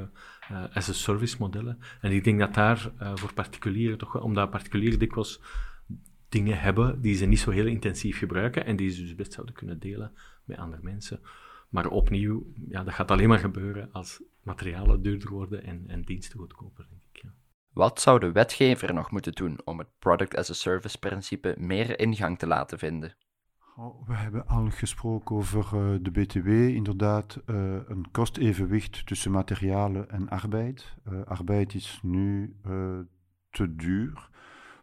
as-a-service 0.72 1.36
modellen. 1.38 1.78
En 2.00 2.12
ik 2.12 2.24
denk 2.24 2.38
dat 2.38 2.54
daar 2.54 2.92
voor 3.14 3.32
particulieren 3.32 3.98
toch, 3.98 4.20
omdat 4.20 4.50
particulieren 4.50 4.98
dikwijls 4.98 5.40
dingen 6.28 6.60
hebben 6.60 7.00
die 7.00 7.14
ze 7.14 7.26
niet 7.26 7.38
zo 7.38 7.50
heel 7.50 7.66
intensief 7.66 8.18
gebruiken 8.18 8.64
en 8.64 8.76
die 8.76 8.90
ze 8.90 9.02
dus 9.02 9.14
best 9.14 9.32
zouden 9.32 9.54
kunnen 9.54 9.78
delen 9.78 10.12
met 10.44 10.58
andere 10.58 10.82
mensen. 10.82 11.20
Maar 11.68 11.88
opnieuw, 11.88 12.52
ja, 12.68 12.84
dat 12.84 12.94
gaat 12.94 13.10
alleen 13.10 13.28
maar 13.28 13.38
gebeuren 13.38 13.88
als 13.92 14.22
materialen 14.42 15.02
duurder 15.02 15.30
worden 15.30 15.64
en, 15.64 15.84
en 15.86 16.02
diensten 16.02 16.38
goedkoper, 16.38 16.86
denk 16.90 17.02
ik. 17.12 17.22
Ja. 17.22 17.34
Wat 17.72 18.00
zou 18.00 18.20
de 18.20 18.32
wetgever 18.32 18.94
nog 18.94 19.10
moeten 19.10 19.32
doen 19.32 19.60
om 19.64 19.78
het 19.78 19.88
product 19.98 20.36
as 20.36 20.50
a 20.50 20.52
service 20.52 20.98
principe 20.98 21.54
meer 21.58 21.98
ingang 21.98 22.38
te 22.38 22.46
laten 22.46 22.78
vinden? 22.78 23.16
We 24.06 24.14
hebben 24.14 24.46
al 24.46 24.70
gesproken 24.70 25.36
over 25.36 25.64
uh, 25.64 25.98
de 26.02 26.10
BTW, 26.10 26.48
inderdaad 26.48 27.40
uh, 27.46 27.56
een 27.86 28.10
kostevenwicht 28.10 29.06
tussen 29.06 29.30
materialen 29.30 30.10
en 30.10 30.28
arbeid. 30.28 30.96
Uh, 31.08 31.22
arbeid 31.24 31.74
is 31.74 32.00
nu 32.02 32.56
te 33.50 33.74
duur. 33.74 34.30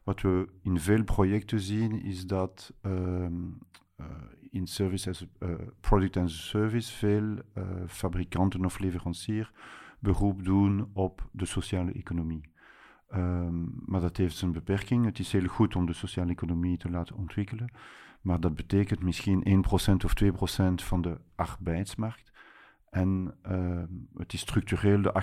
Wat 0.03 0.21
we 0.21 0.49
in 0.61 0.79
veel 0.79 1.03
projecten 1.03 1.59
zien 1.59 2.03
is 2.03 2.25
dat 2.27 2.73
uh, 2.81 3.25
in 4.49 4.67
service 4.67 5.09
as 5.09 5.25
uh, 5.39 5.49
product 5.79 6.17
as 6.17 6.49
service 6.49 6.93
veel 6.93 7.37
fabrikanten 7.87 8.65
of 8.65 8.79
leveranciers 8.79 9.51
beroep 9.99 10.43
doen 10.43 10.89
op 10.93 11.29
de 11.31 11.45
sociale 11.45 11.91
economie. 11.91 12.49
Um, 13.15 13.81
maar 13.85 14.01
dat 14.01 14.17
heeft 14.17 14.37
zijn 14.37 14.51
beperking. 14.51 15.05
Het 15.05 15.19
is 15.19 15.31
heel 15.31 15.47
goed 15.47 15.75
om 15.75 15.85
de 15.85 15.93
sociale 15.93 16.31
economie 16.31 16.77
te 16.77 16.89
laten 16.89 17.15
ontwikkelen, 17.15 17.71
maar 18.21 18.39
dat 18.39 18.55
betekent 18.55 19.03
misschien 19.03 19.63
1% 19.99 20.05
of 20.05 20.13
2% 20.23 20.27
van 20.75 21.01
de 21.01 21.17
arbeidsmarkt. 21.35 22.31
En 22.89 23.33
uh, 23.51 23.83
het 24.17 24.33
is 24.33 24.39
structureel 24.39 25.01
de 25.01 25.13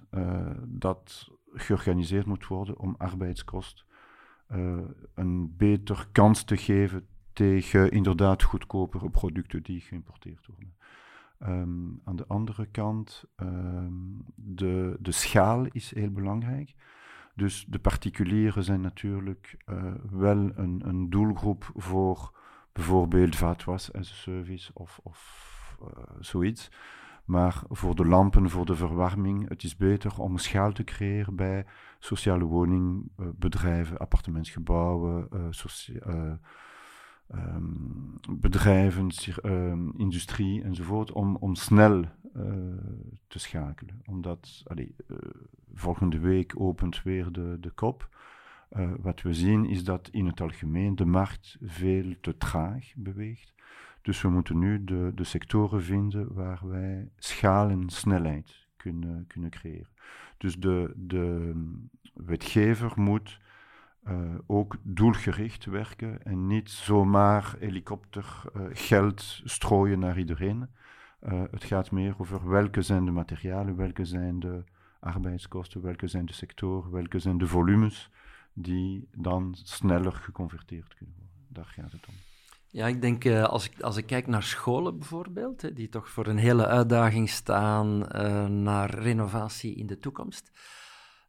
98% 0.00 0.08
uh, 0.10 0.50
dat 0.66 1.30
georganiseerd 1.52 2.26
moet 2.26 2.46
worden 2.46 2.78
om 2.78 2.94
arbeidskost 2.98 3.84
uh, 4.52 4.78
een 5.14 5.56
beter 5.56 6.08
kans 6.12 6.42
te 6.42 6.56
geven 6.56 7.06
tegen 7.32 7.90
inderdaad 7.90 8.42
goedkopere 8.42 9.10
producten 9.10 9.62
die 9.62 9.80
geïmporteerd 9.80 10.46
worden. 10.46 10.76
Um, 11.42 12.00
aan 12.04 12.16
de 12.16 12.26
andere 12.26 12.66
kant, 12.66 13.24
um, 13.36 14.24
de, 14.34 14.96
de 15.00 15.12
schaal 15.12 15.66
is 15.66 15.94
heel 15.94 16.10
belangrijk. 16.10 16.74
Dus 17.38 17.64
de 17.68 17.78
particulieren 17.78 18.64
zijn 18.64 18.80
natuurlijk 18.80 19.56
uh, 19.66 19.92
wel 20.10 20.50
een, 20.54 20.82
een, 20.84 21.10
doelgroep 21.10 21.70
voor 21.74 22.38
bijvoorbeeld 22.72 23.36
vaatwas 23.36 23.92
as 23.92 24.10
a 24.10 24.14
service 24.14 24.70
of, 24.74 25.00
of 25.02 25.78
uh, 25.82 25.88
zoiets. 26.20 26.70
Maar 27.24 27.62
voor 27.68 27.94
de 27.94 28.04
lampen, 28.04 28.50
voor 28.50 28.66
de 28.66 28.76
verwarming, 28.76 29.48
het 29.48 29.62
is 29.62 29.76
beter 29.76 30.20
om 30.20 30.38
schaal 30.38 30.72
te 30.72 30.84
creëren 30.84 31.36
bij 31.36 31.66
sociale 31.98 32.44
woningbedrijven, 32.44 33.98
appartementsgebouwen, 33.98 35.28
uh, 35.32 36.32
um, 37.34 38.20
bedrijven, 38.30 39.10
um, 39.44 39.92
industrie 39.96 40.62
enzovoort, 40.62 41.12
om, 41.12 41.36
om 41.36 41.54
snel 41.54 42.04
uh, 42.36 42.42
te 43.26 43.38
schakelen. 43.38 44.02
Omdat 44.04 44.62
uh, 44.76 44.86
volgende 45.74 46.18
week 46.18 46.52
opent 46.56 47.02
weer 47.02 47.32
de, 47.32 47.56
de 47.60 47.70
kop. 47.70 48.08
wat 49.00 49.22
we 49.22 49.34
zien 49.34 49.64
is 49.64 49.84
dat 49.84 50.08
in 50.08 50.26
het 50.26 50.40
algemeen 50.40 50.96
de 50.96 51.04
markt 51.04 51.56
veel 51.62 52.14
te 52.20 52.36
traag 52.36 52.92
beweegt. 52.96 53.54
Dus 54.02 54.22
we 54.22 54.28
moeten 54.28 54.58
nu 54.58 54.84
de, 54.84 55.12
de 55.14 55.24
sectoren 55.24 55.82
vinden 55.82 56.34
waar 56.34 56.60
wij 56.68 57.08
schaal 57.16 57.68
en 57.68 57.88
snelheid 57.88 58.66
kunnen, 58.76 59.24
kunnen 59.26 59.50
creëren. 59.50 59.88
Dus 60.38 60.56
de, 60.56 60.92
de 60.96 61.52
wetgever 62.14 62.92
moet 62.96 63.40
uh, 64.10 64.34
ook 64.46 64.76
doelgericht 64.82 65.64
werken 65.64 66.22
en 66.24 66.46
niet 66.46 66.70
zomaar 66.70 67.54
helikoptergeld 67.58 69.40
uh, 69.40 69.48
strooien 69.48 69.98
naar 69.98 70.18
iedereen. 70.18 70.68
Uh, 71.22 71.42
het 71.50 71.64
gaat 71.64 71.90
meer 71.90 72.14
over 72.18 72.48
welke 72.48 72.82
zijn 72.82 73.04
de 73.04 73.10
materialen, 73.10 73.76
welke 73.76 74.04
zijn 74.04 74.40
de 74.40 74.64
arbeidskosten, 75.00 75.82
welke 75.82 76.06
zijn 76.06 76.26
de 76.26 76.32
sectoren, 76.32 76.90
welke 76.90 77.18
zijn 77.18 77.38
de 77.38 77.46
volumes 77.46 78.10
die 78.52 79.08
dan 79.16 79.54
sneller 79.62 80.12
geconverteerd 80.12 80.94
kunnen 80.94 81.14
worden. 81.18 81.46
Daar 81.48 81.72
gaat 81.74 81.92
het 81.92 82.06
om. 82.08 82.14
Ja, 82.70 82.86
ik 82.86 83.00
denk 83.00 83.26
als, 83.26 83.70
ik, 83.70 83.80
als 83.80 83.96
ik 83.96 84.06
kijk 84.06 84.26
naar 84.26 84.42
scholen 84.42 84.98
bijvoorbeeld, 84.98 85.76
die 85.76 85.88
toch 85.88 86.08
voor 86.08 86.26
een 86.26 86.38
hele 86.38 86.66
uitdaging 86.66 87.28
staan 87.28 87.98
naar 88.62 88.90
renovatie 88.90 89.74
in 89.74 89.86
de 89.86 89.98
toekomst. 89.98 90.50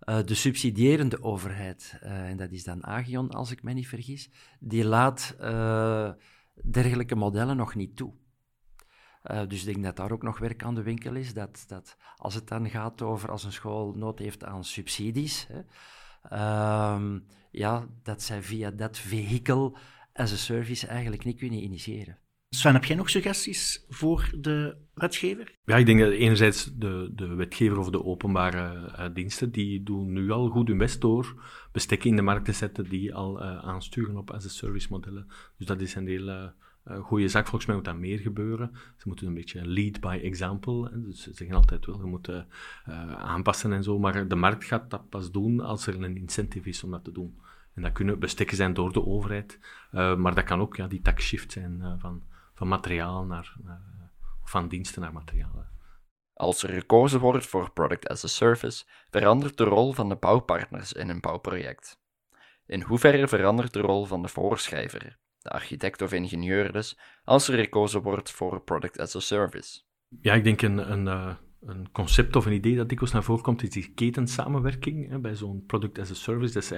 Uh, 0.10 0.20
de 0.26 0.36
subsidierende 0.36 1.24
overheid, 1.24 1.98
en 2.02 2.38
dat 2.38 2.52
is 2.52 2.64
dan 2.64 2.86
Agion 2.86 3.30
als 3.30 3.52
ik 3.52 3.64
me 3.64 3.74
niet 3.74 3.88
vergis, 3.88 4.30
die 4.60 4.86
laat 4.86 5.36
dergelijke 6.64 7.16
modellen 7.16 7.58
nog 7.58 7.76
niet 7.76 7.96
toe. 7.96 8.14
dus 9.48 9.60
ik 9.60 9.74
denk 9.74 9.84
dat 9.84 9.96
daar 9.96 10.12
ook 10.12 10.24
nog 10.24 10.40
werk 10.40 10.64
aan 10.64 10.76
de 10.76 10.82
winkel 10.82 11.16
is. 11.16 11.34
Dat, 11.34 11.64
dat 11.68 11.98
als 12.18 12.34
het 12.34 12.48
dan 12.48 12.70
gaat 12.70 13.02
over 13.02 13.32
als 13.32 13.44
een 13.44 13.52
school 13.52 13.94
nood 13.94 14.20
heeft 14.20 14.44
aan 14.44 14.64
subsidies, 14.64 15.48
hè, 15.48 15.62
ehm, 16.30 17.20
ja, 17.52 17.88
dat 18.04 18.22
zij 18.22 18.42
via 18.42 18.72
dat 18.72 18.98
vehikel 18.98 19.78
as 20.14 20.32
a 20.32 20.36
service 20.36 20.88
eigenlijk 20.88 21.24
niet 21.24 21.38
kunnen 21.38 21.64
initiëren. 21.64 22.18
Sven, 22.50 22.74
heb 22.74 22.86
jij 22.86 22.96
nog 22.96 23.10
suggesties 23.10 23.86
voor 23.90 24.32
de 24.38 24.78
wetgever? 25.00 25.56
Ja, 25.66 25.76
ik 25.76 25.86
denk 25.86 26.00
dat 26.00 26.12
enerzijds 26.12 26.72
de, 26.76 27.12
de 27.16 27.28
wetgever 27.28 27.78
of 27.78 27.90
de 27.90 28.04
openbare 28.04 28.92
uh, 29.00 29.06
diensten, 29.14 29.52
die 29.52 29.84
doen 29.84 30.12
nu 30.12 30.32
al 30.32 30.50
goed 30.50 30.68
hun 30.68 30.78
best 30.78 31.02
door 31.02 31.44
bestekken 31.72 32.10
in 32.10 32.16
de 32.16 32.22
markt 32.22 32.46
te 32.46 32.52
zetten 32.52 32.90
die 32.90 33.16
al 33.16 33.42
uh, 33.42 33.58
aansturen 33.58 34.18
op 34.18 34.32
as-a-service 34.32 34.88
modellen. 34.90 35.28
Dus 35.58 35.68
dat 35.68 35.82
is 35.82 35.96
een 35.96 36.08
hele 36.08 36.54
uh, 36.88 37.00
goede 37.00 37.28
zaak. 37.28 37.44
Volgens 37.44 37.66
mij 37.66 37.76
moet 37.76 37.86
dat 37.86 37.98
meer 37.98 38.20
gebeuren. 38.20 38.72
Ze 38.74 39.08
moeten 39.08 39.28
een 39.28 39.34
beetje 39.34 39.68
lead 39.68 40.00
by 40.00 40.20
example. 40.24 40.92
Dus 40.94 41.22
ze 41.22 41.34
zeggen 41.34 41.56
altijd 41.56 41.86
wel, 41.86 41.98
je 41.98 42.06
moet 42.06 42.30
aanpassen 43.18 43.74
en 43.74 43.84
zo, 43.84 44.00
maar 44.00 44.28
de 44.28 44.36
markt 44.36 44.64
gaat 44.64 44.90
dat 44.90 45.10
pas 45.10 45.32
doen 45.32 45.60
als 45.60 45.88
er 45.88 46.04
een 46.04 46.18
incentive 46.18 46.70
is 46.70 46.84
om 46.84 46.92
dat 46.92 47.04
te 47.04 47.12
doen. 47.12 47.38
En 47.74 47.82
dat 47.82 47.92
kunnen 47.92 48.20
bestekken 48.20 48.58
zijn 48.58 48.74
door 48.74 48.94
de 48.94 49.06
overheid, 49.06 49.60
maar 49.92 50.36
dat 50.36 50.44
kan 50.44 50.60
ook 50.60 50.76
ja, 50.76 50.88
die 50.88 51.02
tax 51.02 51.26
shift 51.26 51.52
zijn 51.52 51.98
van, 52.00 52.24
van 52.54 52.68
materiaal 52.68 53.26
naar, 53.26 53.56
naar 53.64 53.82
van 54.50 54.68
diensten 54.68 55.02
naar 55.02 55.14
materiaal. 55.14 55.66
Als 56.34 56.64
er 56.64 56.74
gekozen 56.74 57.20
wordt 57.20 57.46
voor 57.46 57.72
Product 57.72 58.08
as 58.08 58.24
a 58.24 58.28
Service, 58.28 58.86
verandert 59.10 59.58
de 59.58 59.64
rol 59.64 59.94
van 59.94 60.10
de 60.10 60.16
bouwpartners 60.16 60.94
in 60.94 61.10
een 61.10 61.20
bouwproject. 61.20 62.00
In 62.66 62.82
hoeverre 62.82 63.28
verandert 63.28 63.74
de 63.74 63.80
rol 63.80 64.06
van 64.06 64.22
de 64.22 64.28
voorschrijver, 64.28 65.18
de 65.38 65.50
architect 65.50 66.02
of 66.02 66.12
ingenieur 66.12 66.72
dus, 66.72 66.98
als 67.24 67.48
er 67.48 67.58
gekozen 67.58 68.02
wordt 68.02 68.32
voor 68.32 68.62
Product 68.62 69.00
as 69.00 69.16
a 69.16 69.20
Service? 69.20 69.82
Ja, 70.22 70.34
ik 70.34 70.44
denk 70.44 70.62
een, 70.62 70.92
een 70.92 71.38
een 71.66 71.92
concept 71.92 72.36
of 72.36 72.46
een 72.46 72.54
idee 72.54 72.76
dat 72.76 72.90
dikwijls 72.90 73.14
naar 73.14 73.24
voren 73.24 73.44
komt, 73.44 73.64
is 73.64 73.70
die 73.70 73.92
ketensamenwerking 73.96 75.10
hè, 75.10 75.20
bij 75.20 75.36
zo'n 75.36 75.64
product 75.66 76.00
as 76.00 76.12
a 76.12 76.14
service. 76.14 76.54
Dat 76.54 76.64
is 76.64 76.72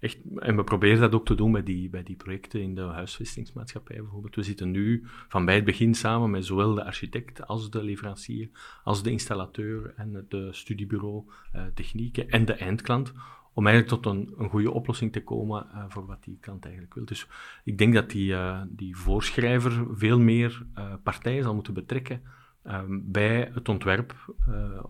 echt, 0.00 0.16
en 0.36 0.56
we 0.56 0.64
proberen 0.64 1.00
dat 1.00 1.14
ook 1.14 1.26
te 1.26 1.34
doen 1.34 1.52
bij 1.52 1.62
die, 1.62 1.88
bij 1.88 2.02
die 2.02 2.16
projecten 2.16 2.60
in 2.60 2.74
de 2.74 2.82
huisvestingsmaatschappij 2.82 3.96
bijvoorbeeld. 3.96 4.34
We 4.34 4.42
zitten 4.42 4.70
nu 4.70 5.06
van 5.28 5.44
bij 5.44 5.54
het 5.54 5.64
begin 5.64 5.94
samen 5.94 6.30
met 6.30 6.44
zowel 6.44 6.74
de 6.74 6.84
architect 6.84 7.46
als 7.46 7.70
de 7.70 7.82
leverancier, 7.82 8.50
als 8.84 9.02
de 9.02 9.10
installateur 9.10 9.92
en 9.96 10.14
het 10.14 10.56
studiebureau, 10.56 11.24
uh, 11.54 11.62
technieken 11.74 12.28
en 12.28 12.44
de 12.44 12.54
eindklant, 12.54 13.12
om 13.52 13.66
eigenlijk 13.66 14.02
tot 14.02 14.14
een, 14.14 14.48
goede 14.48 14.70
oplossing 14.70 15.12
te 15.12 15.22
komen 15.22 15.66
uh, 15.74 15.84
voor 15.88 16.06
wat 16.06 16.24
die 16.24 16.38
klant 16.40 16.64
eigenlijk 16.64 16.94
wil. 16.94 17.04
Dus 17.04 17.26
ik 17.64 17.78
denk 17.78 17.94
dat 17.94 18.10
die, 18.10 18.30
uh, 18.30 18.62
die 18.68 18.96
voorschrijver 18.96 19.86
veel 19.92 20.20
meer 20.20 20.66
uh, 20.78 20.94
partijen 21.02 21.42
zal 21.42 21.54
moeten 21.54 21.74
betrekken 21.74 22.22
um, 22.70 23.02
bij 23.12 23.50
het 23.54 23.68
ontwerp. 23.68 24.34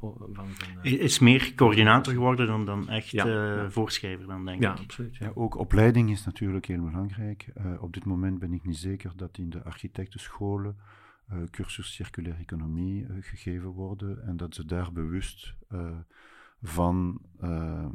van, 0.00 0.16
van 0.32 0.48
is 0.82 1.18
meer 1.18 1.52
coördinator 1.54 2.12
geworden 2.12 2.46
dan, 2.46 2.64
dan 2.64 2.88
echt 2.88 3.08
ja, 3.10 3.26
ja. 3.26 3.70
voorschrijver, 3.70 4.26
dan 4.26 4.44
denk 4.44 4.62
ja, 4.62 4.72
ik. 4.72 4.78
Absoluut, 4.78 5.16
ja, 5.16 5.30
ook 5.34 5.58
opleiding 5.58 6.10
is 6.10 6.24
natuurlijk 6.24 6.66
heel 6.66 6.84
belangrijk. 6.84 7.52
op 7.80 7.92
dit 7.92 8.04
moment 8.04 8.38
ben 8.38 8.52
ik 8.52 8.64
niet 8.64 8.76
zeker 8.76 9.12
dat 9.16 9.38
in 9.38 9.50
de 9.50 9.62
architectenscholen 9.62 10.76
cursus 11.50 11.94
circulaire 11.94 12.42
economie 12.42 13.06
gegeven 13.20 13.68
worden 13.68 14.26
en 14.26 14.36
dat 14.36 14.54
ze 14.54 14.64
daar 14.64 14.92
bewust 14.92 15.54
van 16.62 17.20
uh, 17.42 17.86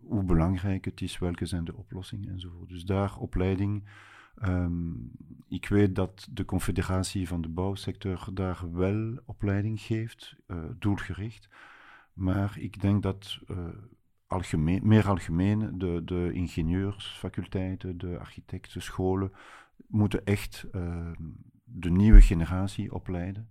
hoe 0.00 0.24
belangrijk 0.24 0.84
het 0.84 1.00
is, 1.00 1.18
welke 1.18 1.46
zijn 1.46 1.64
de 1.64 1.76
oplossingen 1.76 2.28
enzovoort. 2.28 2.68
Dus 2.68 2.84
daar 2.84 3.16
opleiding. 3.16 3.84
Um, 4.44 5.10
ik 5.48 5.68
weet 5.68 5.94
dat 5.94 6.28
de 6.30 6.44
Confederatie 6.44 7.28
van 7.28 7.40
de 7.40 7.48
Bouwsector 7.48 8.28
daar 8.32 8.72
wel 8.72 9.18
opleiding 9.24 9.80
geeft, 9.80 10.36
uh, 10.46 10.64
doelgericht. 10.78 11.48
Maar 12.12 12.58
ik 12.58 12.80
denk 12.80 13.02
dat 13.02 13.38
uh, 13.46 13.58
algemeen, 14.26 14.80
meer 14.86 15.08
algemeen 15.08 15.78
de, 15.78 16.02
de 16.04 16.30
ingenieursfaculteiten, 16.32 17.98
de 17.98 18.18
architectenscholen, 18.18 19.32
moeten 19.86 20.24
echt 20.24 20.66
de 21.64 21.90
nieuwe 21.90 22.20
generatie 22.20 22.94
opleiden. 22.94 23.50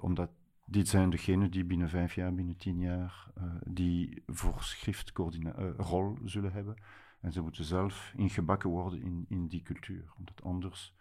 omdat 0.00 0.30
dit 0.66 0.88
zijn 0.88 1.10
degenen 1.10 1.50
die 1.50 1.64
binnen 1.64 1.88
vijf 1.88 2.14
jaar, 2.14 2.34
binnen 2.34 2.56
tien 2.56 2.78
jaar, 2.78 3.30
die 3.64 4.22
voorschriftrol 4.26 5.32
zullen 6.24 6.52
hebben. 6.52 6.76
En 7.22 7.32
ze 7.32 7.40
moeten 7.40 7.64
zelf 7.64 8.12
ingebakken 8.16 8.70
worden 8.70 9.02
in, 9.02 9.24
in 9.28 9.46
die 9.46 9.62
cultuur. 9.62 10.12
Omdat 10.18 10.42
anders 10.42 10.94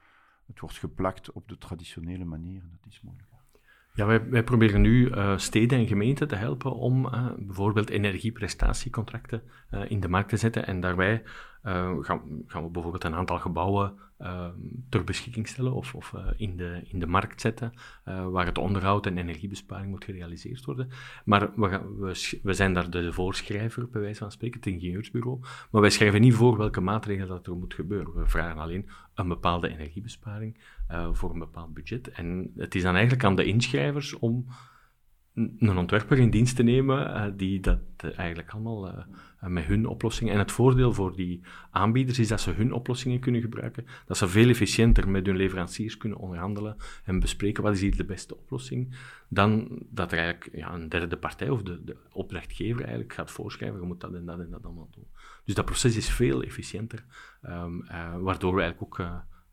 het 0.45 0.59
wordt 0.59 0.77
geplakt 0.77 1.31
op 1.31 1.47
de 1.47 1.57
traditionele 1.57 2.25
manier. 2.25 2.63
Dat 2.81 2.91
is 2.91 3.01
moeilijk. 3.01 3.30
Ja, 3.93 4.05
wij, 4.05 4.29
wij 4.29 4.43
proberen 4.43 4.81
nu 4.81 5.09
uh, 5.09 5.37
steden 5.37 5.79
en 5.79 5.87
gemeenten 5.87 6.27
te 6.27 6.35
helpen 6.35 6.73
om 6.73 7.05
uh, 7.05 7.25
bijvoorbeeld 7.37 7.89
energieprestatiecontracten 7.89 9.41
uh, 9.71 9.81
in 9.91 9.99
de 9.99 10.07
markt 10.07 10.29
te 10.29 10.37
zetten. 10.37 10.65
En 10.65 10.79
daarbij 10.79 11.23
gaan, 11.63 12.21
gaan, 12.47 12.63
we 12.63 12.69
bijvoorbeeld 12.69 13.03
een 13.03 13.15
aantal 13.15 13.39
gebouwen 13.39 13.93
ter 14.89 15.03
beschikking 15.03 15.47
stellen 15.47 15.73
of, 15.73 15.95
of 15.95 16.13
in, 16.37 16.57
de, 16.57 16.81
in 16.83 16.99
de 16.99 17.07
markt 17.07 17.41
zetten, 17.41 17.73
waar 18.03 18.45
het 18.45 18.57
onderhoud 18.57 19.05
en 19.05 19.17
energiebesparing 19.17 19.89
moet 19.89 20.03
gerealiseerd 20.03 20.65
worden. 20.65 20.89
Maar 21.25 21.49
we, 21.55 22.39
we, 22.43 22.53
zijn 22.53 22.73
daar 22.73 22.89
de 22.89 23.13
voorschrijver, 23.13 23.89
bij 23.89 24.01
wijze 24.01 24.19
van 24.19 24.31
spreken, 24.31 24.59
het 24.59 24.69
ingenieursbureau. 24.69 25.39
Maar 25.71 25.81
wij 25.81 25.89
schrijven 25.89 26.21
niet 26.21 26.33
voor 26.33 26.57
welke 26.57 26.81
maatregelen 26.81 27.27
dat 27.27 27.47
er 27.47 27.55
moet 27.55 27.73
gebeuren. 27.73 28.13
We 28.13 28.27
vragen 28.27 28.61
alleen 28.61 28.89
een 29.13 29.27
bepaalde 29.27 29.69
energiebesparing 29.69 30.57
uh, 30.91 31.09
voor 31.13 31.31
een 31.31 31.39
bepaald 31.39 31.73
budget. 31.73 32.07
En 32.07 32.51
het 32.55 32.75
is 32.75 32.81
dan 32.81 32.93
eigenlijk 32.93 33.23
aan 33.23 33.35
de 33.35 33.45
inschrijvers 33.45 34.13
om 34.13 34.45
een 35.33 35.77
ontwerper 35.77 36.17
in 36.17 36.29
dienst 36.29 36.55
te 36.55 36.63
nemen 36.63 37.07
uh, 37.07 37.25
die 37.37 37.59
dat 37.59 37.79
uh, 38.05 38.19
eigenlijk 38.19 38.49
allemaal 38.49 39.05
met 39.39 39.63
hun 39.63 39.85
oplossingen. 39.85 40.33
En 40.33 40.39
het 40.39 40.51
voordeel 40.51 40.93
voor 40.93 41.15
die 41.15 41.41
aanbieders 41.69 42.19
is 42.19 42.27
dat 42.27 42.41
ze 42.41 42.51
hun 42.51 42.73
oplossingen 42.73 43.19
kunnen 43.19 43.41
gebruiken, 43.41 43.85
dat 44.05 44.17
ze 44.17 44.27
veel 44.27 44.49
efficiënter 44.49 45.09
met 45.09 45.25
hun 45.25 45.35
leveranciers 45.35 45.97
kunnen 45.97 46.17
onderhandelen 46.17 46.75
en 47.03 47.19
bespreken 47.19 47.63
wat 47.63 47.73
is 47.73 47.81
hier 47.81 47.97
de 47.97 48.05
beste 48.05 48.37
oplossing, 48.37 48.95
dan 49.29 49.79
dat 49.89 50.11
er 50.11 50.17
eigenlijk 50.17 50.55
ja, 50.55 50.73
een 50.73 50.89
derde 50.89 51.17
partij 51.17 51.49
of 51.49 51.63
de, 51.63 51.83
de 51.83 51.97
opdrachtgever 52.11 52.81
eigenlijk 52.81 53.13
gaat 53.13 53.31
voorschrijven, 53.31 53.79
je 53.79 53.85
moet 53.85 54.01
dat 54.01 54.13
en 54.13 54.25
dat 54.25 54.39
en 54.39 54.49
dat 54.49 54.65
allemaal 54.65 54.89
doen. 54.91 55.07
Dus 55.45 55.55
dat 55.55 55.65
proces 55.65 55.97
is 55.97 56.09
veel 56.09 56.43
efficiënter, 56.43 57.05
um, 57.43 57.85
waardoor 58.19 58.55
we 58.55 58.61
eigenlijk 58.61 58.99
ook 58.99 59.07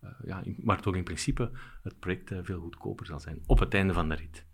uh, 0.05 0.11
ja, 0.25 0.43
waardoor 0.57 0.97
in 0.97 1.05
principe 1.05 1.51
het 1.83 1.99
project 1.99 2.31
uh, 2.31 2.39
veel 2.43 2.61
goedkoper 2.61 3.07
zal 3.07 3.21
zijn 3.21 3.43
op 3.47 3.59
het 3.59 3.75
einde 3.75 3.93
van 3.93 4.09
de 4.09 4.15
rit. 4.15 4.47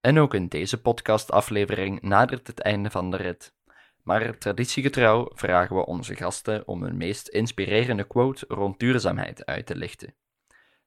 En 0.00 0.18
ook 0.18 0.34
in 0.34 0.48
deze 0.48 0.80
podcastaflevering 0.80 2.02
nadert 2.02 2.46
het 2.46 2.60
einde 2.60 2.90
van 2.90 3.10
de 3.10 3.16
rit. 3.16 3.54
Maar 4.02 4.38
traditiegetrouw 4.38 5.30
vragen 5.34 5.76
we 5.76 5.86
onze 5.86 6.16
gasten 6.16 6.68
om 6.68 6.82
hun 6.82 6.96
meest 6.96 7.28
inspirerende 7.28 8.04
quote 8.04 8.44
rond 8.48 8.78
duurzaamheid 8.78 9.46
uit 9.46 9.66
te 9.66 9.76
lichten. 9.76 10.14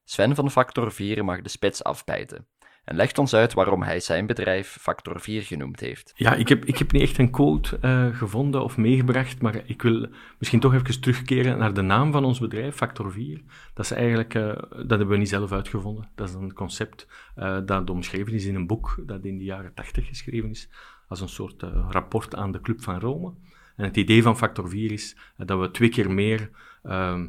Sven 0.03 0.35
van 0.35 0.51
Factor 0.51 0.91
4 0.91 1.25
mag 1.25 1.41
de 1.41 1.49
spits 1.49 1.83
afbijten 1.83 2.47
en 2.83 2.95
legt 2.95 3.17
ons 3.17 3.33
uit 3.33 3.53
waarom 3.53 3.83
hij 3.83 3.99
zijn 3.99 4.25
bedrijf 4.25 4.77
Factor 4.79 5.19
4 5.19 5.41
genoemd 5.41 5.79
heeft. 5.79 6.13
Ja, 6.15 6.33
ik 6.33 6.49
heb, 6.49 6.65
ik 6.65 6.77
heb 6.77 6.91
niet 6.91 7.01
echt 7.01 7.17
een 7.17 7.31
quote 7.31 7.77
uh, 7.81 8.17
gevonden 8.17 8.63
of 8.63 8.77
meegebracht, 8.77 9.41
maar 9.41 9.61
ik 9.65 9.81
wil 9.81 10.07
misschien 10.37 10.59
toch 10.59 10.73
even 10.73 11.01
terugkeren 11.01 11.57
naar 11.57 11.73
de 11.73 11.81
naam 11.81 12.11
van 12.11 12.25
ons 12.25 12.39
bedrijf, 12.39 12.75
Factor 12.75 13.11
4. 13.11 13.41
Dat 13.73 13.85
is 13.85 13.91
eigenlijk, 13.91 14.33
uh, 14.33 14.47
dat 14.69 14.89
hebben 14.89 15.07
we 15.07 15.17
niet 15.17 15.29
zelf 15.29 15.51
uitgevonden. 15.51 16.09
Dat 16.15 16.29
is 16.29 16.33
een 16.33 16.53
concept 16.53 17.07
uh, 17.37 17.57
dat 17.65 17.89
omschreven 17.89 18.33
is 18.33 18.45
in 18.45 18.55
een 18.55 18.67
boek 18.67 19.01
dat 19.05 19.25
in 19.25 19.37
de 19.37 19.43
jaren 19.43 19.73
80 19.73 20.07
geschreven 20.07 20.49
is, 20.49 20.69
als 21.07 21.21
een 21.21 21.29
soort 21.29 21.63
rapport 21.89 22.35
aan 22.35 22.51
de 22.51 22.61
Club 22.61 22.81
van 22.81 22.99
Rome. 22.99 23.33
En 23.75 23.83
het 23.83 23.97
idee 23.97 24.23
van 24.23 24.37
Factor 24.37 24.69
4 24.69 24.91
is 24.91 25.17
dat 25.37 25.59
we 25.59 25.71
twee 25.71 25.89
keer 25.89 26.11
meer 26.11 26.49
ehm, 26.83 27.27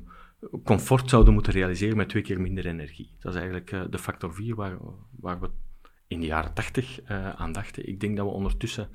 comfort 0.64 1.11
zouden 1.11 1.34
moeten 1.34 1.53
realiseren 1.53 1.97
met 1.97 2.09
twee 2.09 2.22
keer 2.22 2.40
minder 2.40 2.66
energie. 2.66 3.11
Dat 3.18 3.32
is 3.32 3.38
eigenlijk 3.40 3.72
uh, 3.72 3.82
de 3.90 3.99
factor 3.99 4.34
4 4.34 4.55
waar, 4.55 4.78
waar 5.20 5.40
we 5.40 5.51
in 6.07 6.20
de 6.20 6.26
jaren 6.26 6.55
80 6.55 7.01
uh, 7.03 7.30
aan 7.30 7.53
dachten. 7.53 7.88
Ik 7.88 8.01
denk 8.01 8.16
dat 8.16 8.26
we 8.26 8.32
ondertussen 8.32 8.88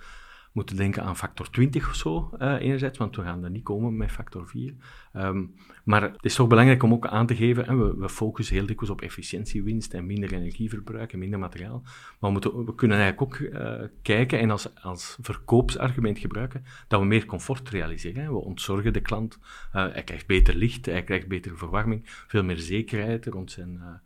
moeten 0.52 0.76
denken 0.76 1.04
aan 1.04 1.18
factor 1.18 1.50
20 1.50 1.90
of 1.90 1.96
zo, 1.96 2.30
uh, 2.40 2.56
enerzijds, 2.60 2.98
want 2.98 3.16
we 3.16 3.22
gaan 3.22 3.44
er 3.44 3.50
niet 3.50 3.64
komen 3.64 3.98
met 3.98 4.12
factor 4.12 4.48
4. 4.48 4.68
Um, 4.68 4.76
ehm, 5.14 5.46
maar 5.84 6.02
het 6.02 6.26
is 6.26 6.36
toch 6.36 6.48
belangrijk 6.48 6.84
om 6.84 6.94
ook 6.94 7.08
aan 7.08 7.26
te 7.26 7.36
geven, 7.36 7.68
en 7.68 7.80
we, 7.80 7.96
we, 7.98 8.10
focussen 8.10 8.56
heel 8.56 8.66
dikwijls 8.66 8.92
op 8.92 9.02
efficiëntiewinst 9.02 9.94
en 9.94 10.06
minder 10.06 10.34
energieverbruik 10.34 11.14
en 11.14 11.20
minder 11.20 11.40
materiaal, 11.40 11.84
maar 12.20 12.34
we, 12.34 12.76
kunnen 12.76 12.98
eigenlijk 12.98 13.22
ook 13.22 13.38
uh, 13.38 13.82
kijken 14.02 14.40
en 14.40 14.50
als, 14.52 14.76
als 14.76 15.18
verkoopsargument 15.22 16.20
gebruiken 16.20 16.64
dat 16.88 17.00
we 17.00 17.06
meer 17.06 17.26
comfort 17.26 17.70
realiseren. 17.70 18.24
Hè. 18.24 18.30
We 18.30 18.38
ontzorgen 18.38 18.94
de 18.94 19.02
klant, 19.02 19.38
uh, 19.42 19.92
hij 19.92 20.04
krijgt 20.04 20.28
beter 20.28 20.56
licht, 20.56 20.86
hij 20.86 21.04
krijgt 21.04 21.28
betere 21.28 21.56
verwarming, 21.56 22.02
veel 22.06 22.44
meer 22.44 22.58
zekerheid 22.58 23.26
rond 23.26 23.52
zijn 23.52 24.02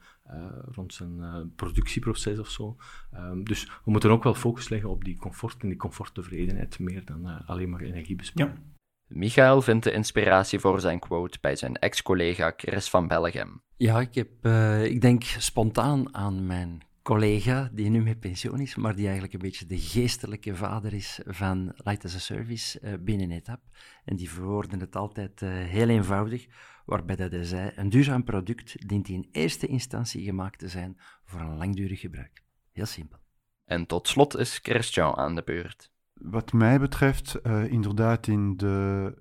rond 0.71 0.93
zijn 0.93 1.17
uh, 1.17 1.37
productieproces 1.55 2.39
of 2.39 2.49
zo. 2.49 2.75
Um, 3.13 3.43
dus 3.43 3.65
we 3.65 3.91
moeten 3.91 4.09
ook 4.09 4.23
wel 4.23 4.33
focus 4.33 4.69
leggen 4.69 4.89
op 4.89 5.03
die 5.03 5.17
comfort 5.17 5.61
en 5.61 5.67
die 5.67 5.77
comforttevredenheid, 5.77 6.79
meer 6.79 7.05
dan 7.05 7.29
uh, 7.29 7.49
alleen 7.49 7.69
maar 7.69 7.81
energiebesparing. 7.81 8.57
Ja. 8.57 8.71
Michael 9.07 9.61
vindt 9.61 9.83
de 9.83 9.91
inspiratie 9.91 10.59
voor 10.59 10.79
zijn 10.79 10.99
quote 10.99 11.37
bij 11.41 11.55
zijn 11.55 11.75
ex-collega 11.75 12.53
Chris 12.57 12.89
van 12.89 13.07
Bellegem. 13.07 13.61
Ja, 13.77 13.99
ik, 13.99 14.15
heb, 14.15 14.45
ik 14.85 15.01
denk 15.01 15.23
spontaan 15.23 16.15
aan 16.15 16.47
mijn 16.47 16.81
collega, 17.03 17.69
die 17.73 17.89
nu 17.89 18.01
met 18.01 18.19
pensioen 18.19 18.59
is, 18.59 18.75
maar 18.75 18.95
die 18.95 19.03
eigenlijk 19.03 19.33
een 19.33 19.39
beetje 19.39 19.65
de 19.65 19.79
geestelijke 19.79 20.55
vader 20.55 20.93
is 20.93 21.19
van 21.25 21.73
Light 21.75 22.05
as 22.05 22.15
a 22.15 22.19
Service 22.19 22.97
binnen 22.99 23.31
ETAP. 23.31 23.61
En 24.05 24.15
die 24.15 24.29
verwoorden 24.29 24.79
het 24.79 24.95
altijd 24.95 25.39
heel 25.39 25.89
eenvoudig 25.89 26.47
waarbij 26.85 27.15
dat 27.15 27.31
hij 27.31 27.43
zei, 27.43 27.71
een 27.75 27.89
duurzaam 27.89 28.23
product 28.23 28.87
dient 28.87 29.07
in 29.07 29.27
eerste 29.31 29.67
instantie 29.67 30.23
gemaakt 30.23 30.59
te 30.59 30.69
zijn 30.69 30.97
voor 31.23 31.39
een 31.39 31.57
langdurig 31.57 31.99
gebruik. 31.99 32.43
Heel 32.71 32.85
simpel. 32.85 33.19
En 33.65 33.85
tot 33.85 34.07
slot 34.07 34.37
is 34.37 34.59
Christian 34.61 35.15
aan 35.15 35.35
de 35.35 35.43
beurt. 35.45 35.91
Wat 36.13 36.53
mij 36.53 36.79
betreft, 36.79 37.39
uh, 37.43 37.71
inderdaad 37.71 38.27
in 38.27 38.57
de 38.57 39.13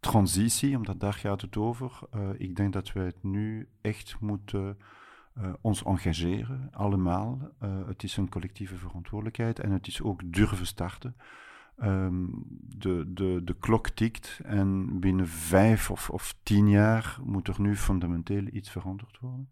transitie, 0.00 0.76
omdat 0.76 1.00
daar 1.00 1.14
gaat 1.14 1.40
het 1.40 1.56
over. 1.56 1.98
Uh, 2.14 2.28
ik 2.36 2.56
denk 2.56 2.72
dat 2.72 2.92
wij 2.92 3.04
het 3.04 3.22
nu 3.22 3.68
echt 3.80 4.16
moeten 4.20 4.78
uh, 5.40 5.52
ons 5.60 5.84
engageren, 5.84 6.68
allemaal. 6.72 7.52
het 7.86 8.02
is 8.02 8.16
een 8.16 8.28
collectieve 8.28 8.76
verantwoordelijkheid 8.76 9.58
en 9.58 9.70
het 9.70 9.86
is 9.86 10.02
ook 10.02 10.20
durven 10.24 10.66
starten. 10.66 11.14
Um, 11.82 12.44
de, 12.76 13.12
de, 13.12 13.40
de 13.44 13.56
klok 13.58 13.88
tikt 13.88 14.40
en 14.44 15.00
binnen 15.00 15.28
vijf 15.28 15.90
of, 15.90 16.10
of 16.10 16.34
tien 16.42 16.68
jaar 16.68 17.18
moet 17.24 17.48
er 17.48 17.60
nu 17.60 17.76
fundamenteel 17.76 18.46
iets 18.52 18.70
veranderd 18.70 19.18
worden. 19.18 19.50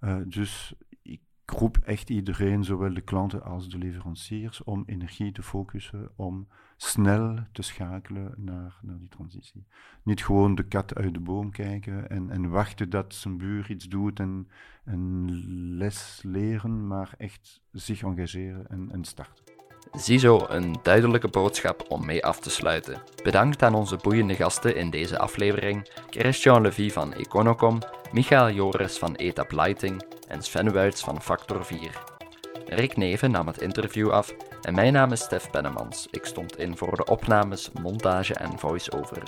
Uh, 0.00 0.16
dus 0.26 0.74
roep 1.52 1.76
echt 1.76 2.10
iedereen, 2.10 2.64
zowel 2.64 2.94
de 2.94 3.00
klanten 3.00 3.42
als 3.42 3.68
de 3.68 3.78
leveranciers, 3.78 4.64
om 4.64 4.82
energie 4.86 5.32
te 5.32 5.42
focussen, 5.42 6.10
om 6.16 6.48
snel 6.76 7.38
te 7.52 7.62
schakelen 7.62 8.34
naar, 8.36 8.78
naar 8.82 8.98
die 8.98 9.08
transitie. 9.08 9.66
Niet 10.02 10.24
gewoon 10.24 10.54
de 10.54 10.62
kat 10.62 10.94
uit 10.94 11.14
de 11.14 11.20
boom 11.20 11.50
kijken 11.50 12.10
en, 12.10 12.30
en 12.30 12.50
wachten 12.50 12.90
dat 12.90 13.14
zijn 13.14 13.38
buur 13.38 13.70
iets 13.70 13.88
doet 13.88 14.20
en, 14.20 14.48
en 14.84 15.26
les 15.76 16.20
leren, 16.24 16.86
maar 16.86 17.14
echt 17.18 17.62
zich 17.72 18.02
engageren 18.02 18.66
en, 18.68 18.90
en 18.92 19.04
starten. 19.04 19.44
Ziezo 19.92 20.46
een 20.48 20.76
duidelijke 20.82 21.28
boodschap 21.28 21.84
om 21.88 22.06
mee 22.06 22.24
af 22.24 22.40
te 22.40 22.50
sluiten. 22.50 23.02
Bedankt 23.22 23.62
aan 23.62 23.74
onze 23.74 23.96
boeiende 23.96 24.34
gasten 24.34 24.76
in 24.76 24.90
deze 24.90 25.18
aflevering: 25.18 25.90
Christian 26.10 26.62
Levy 26.62 26.90
van 26.90 27.12
Econocom, 27.12 27.78
Michael 28.12 28.54
Joris 28.54 28.98
van 28.98 29.16
ETAP 29.16 29.52
Lighting 29.52 30.02
en 30.32 30.42
Sven 30.42 30.72
Wuits 30.72 31.02
van 31.02 31.22
Factor 31.22 31.64
4. 31.64 31.90
Rick 32.66 32.96
Neven 32.96 33.30
nam 33.30 33.46
het 33.46 33.60
interview 33.60 34.10
af 34.10 34.34
en 34.62 34.74
mijn 34.74 34.92
naam 34.92 35.12
is 35.12 35.20
Stef 35.20 35.50
Pennemans. 35.50 36.08
Ik 36.10 36.24
stond 36.24 36.58
in 36.58 36.76
voor 36.76 36.96
de 36.96 37.04
opnames, 37.04 37.70
montage 37.82 38.34
en 38.34 38.58
voice-over. 38.58 39.22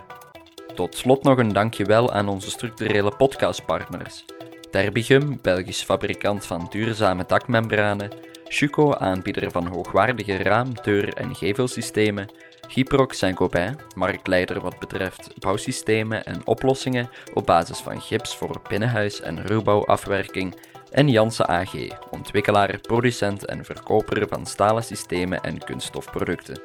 Tot 0.75 0.97
slot 0.97 1.23
nog 1.23 1.39
een 1.39 1.53
dankjewel 1.53 2.13
aan 2.13 2.29
onze 2.29 2.51
structurele 2.51 3.17
podcastpartners. 3.17 4.25
Terbigum, 4.71 5.39
Belgisch 5.43 5.83
fabrikant 5.83 6.47
van 6.47 6.67
duurzame 6.71 7.25
dakmembranen, 7.27 8.11
Chuco, 8.49 8.95
aanbieder 8.95 9.51
van 9.51 9.67
hoogwaardige 9.67 10.37
raam-, 10.37 10.75
deur- 10.83 11.15
en 11.15 11.35
gevelsystemen, 11.35 12.29
Gyprox 12.69 13.19
Saint-Gobain, 13.19 13.79
marktleider 13.95 14.61
wat 14.61 14.79
betreft 14.79 15.31
bouwsystemen 15.39 16.25
en 16.25 16.47
oplossingen 16.47 17.11
op 17.35 17.47
basis 17.47 17.79
van 17.79 18.01
gips 18.01 18.37
voor 18.37 18.61
binnenhuis- 18.69 19.21
en 19.21 19.47
ruwbouwafwerking, 19.47 20.55
en 20.95 21.09
Janssen 21.09 21.49
AG, 21.49 21.75
ontwikkelaar, 22.11 22.79
producent 22.81 23.45
en 23.45 23.65
verkoper 23.65 24.29
van 24.29 24.47
stalen 24.47 24.85
systemen 24.85 25.43
en 25.43 25.59
kunststofproducten. 25.59 26.63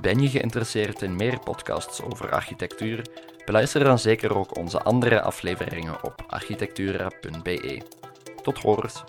Ben 0.00 0.20
je 0.20 0.28
geïnteresseerd 0.28 1.02
in 1.02 1.16
meer 1.16 1.38
podcasts 1.38 2.02
over 2.02 2.30
architectuur? 2.30 3.06
Beluister 3.44 3.84
dan 3.84 3.98
zeker 3.98 4.36
ook 4.36 4.56
onze 4.56 4.82
andere 4.82 5.20
afleveringen 5.20 6.04
op 6.04 6.24
architectura.be. 6.26 7.82
Tot 8.42 8.58
horens! 8.58 9.04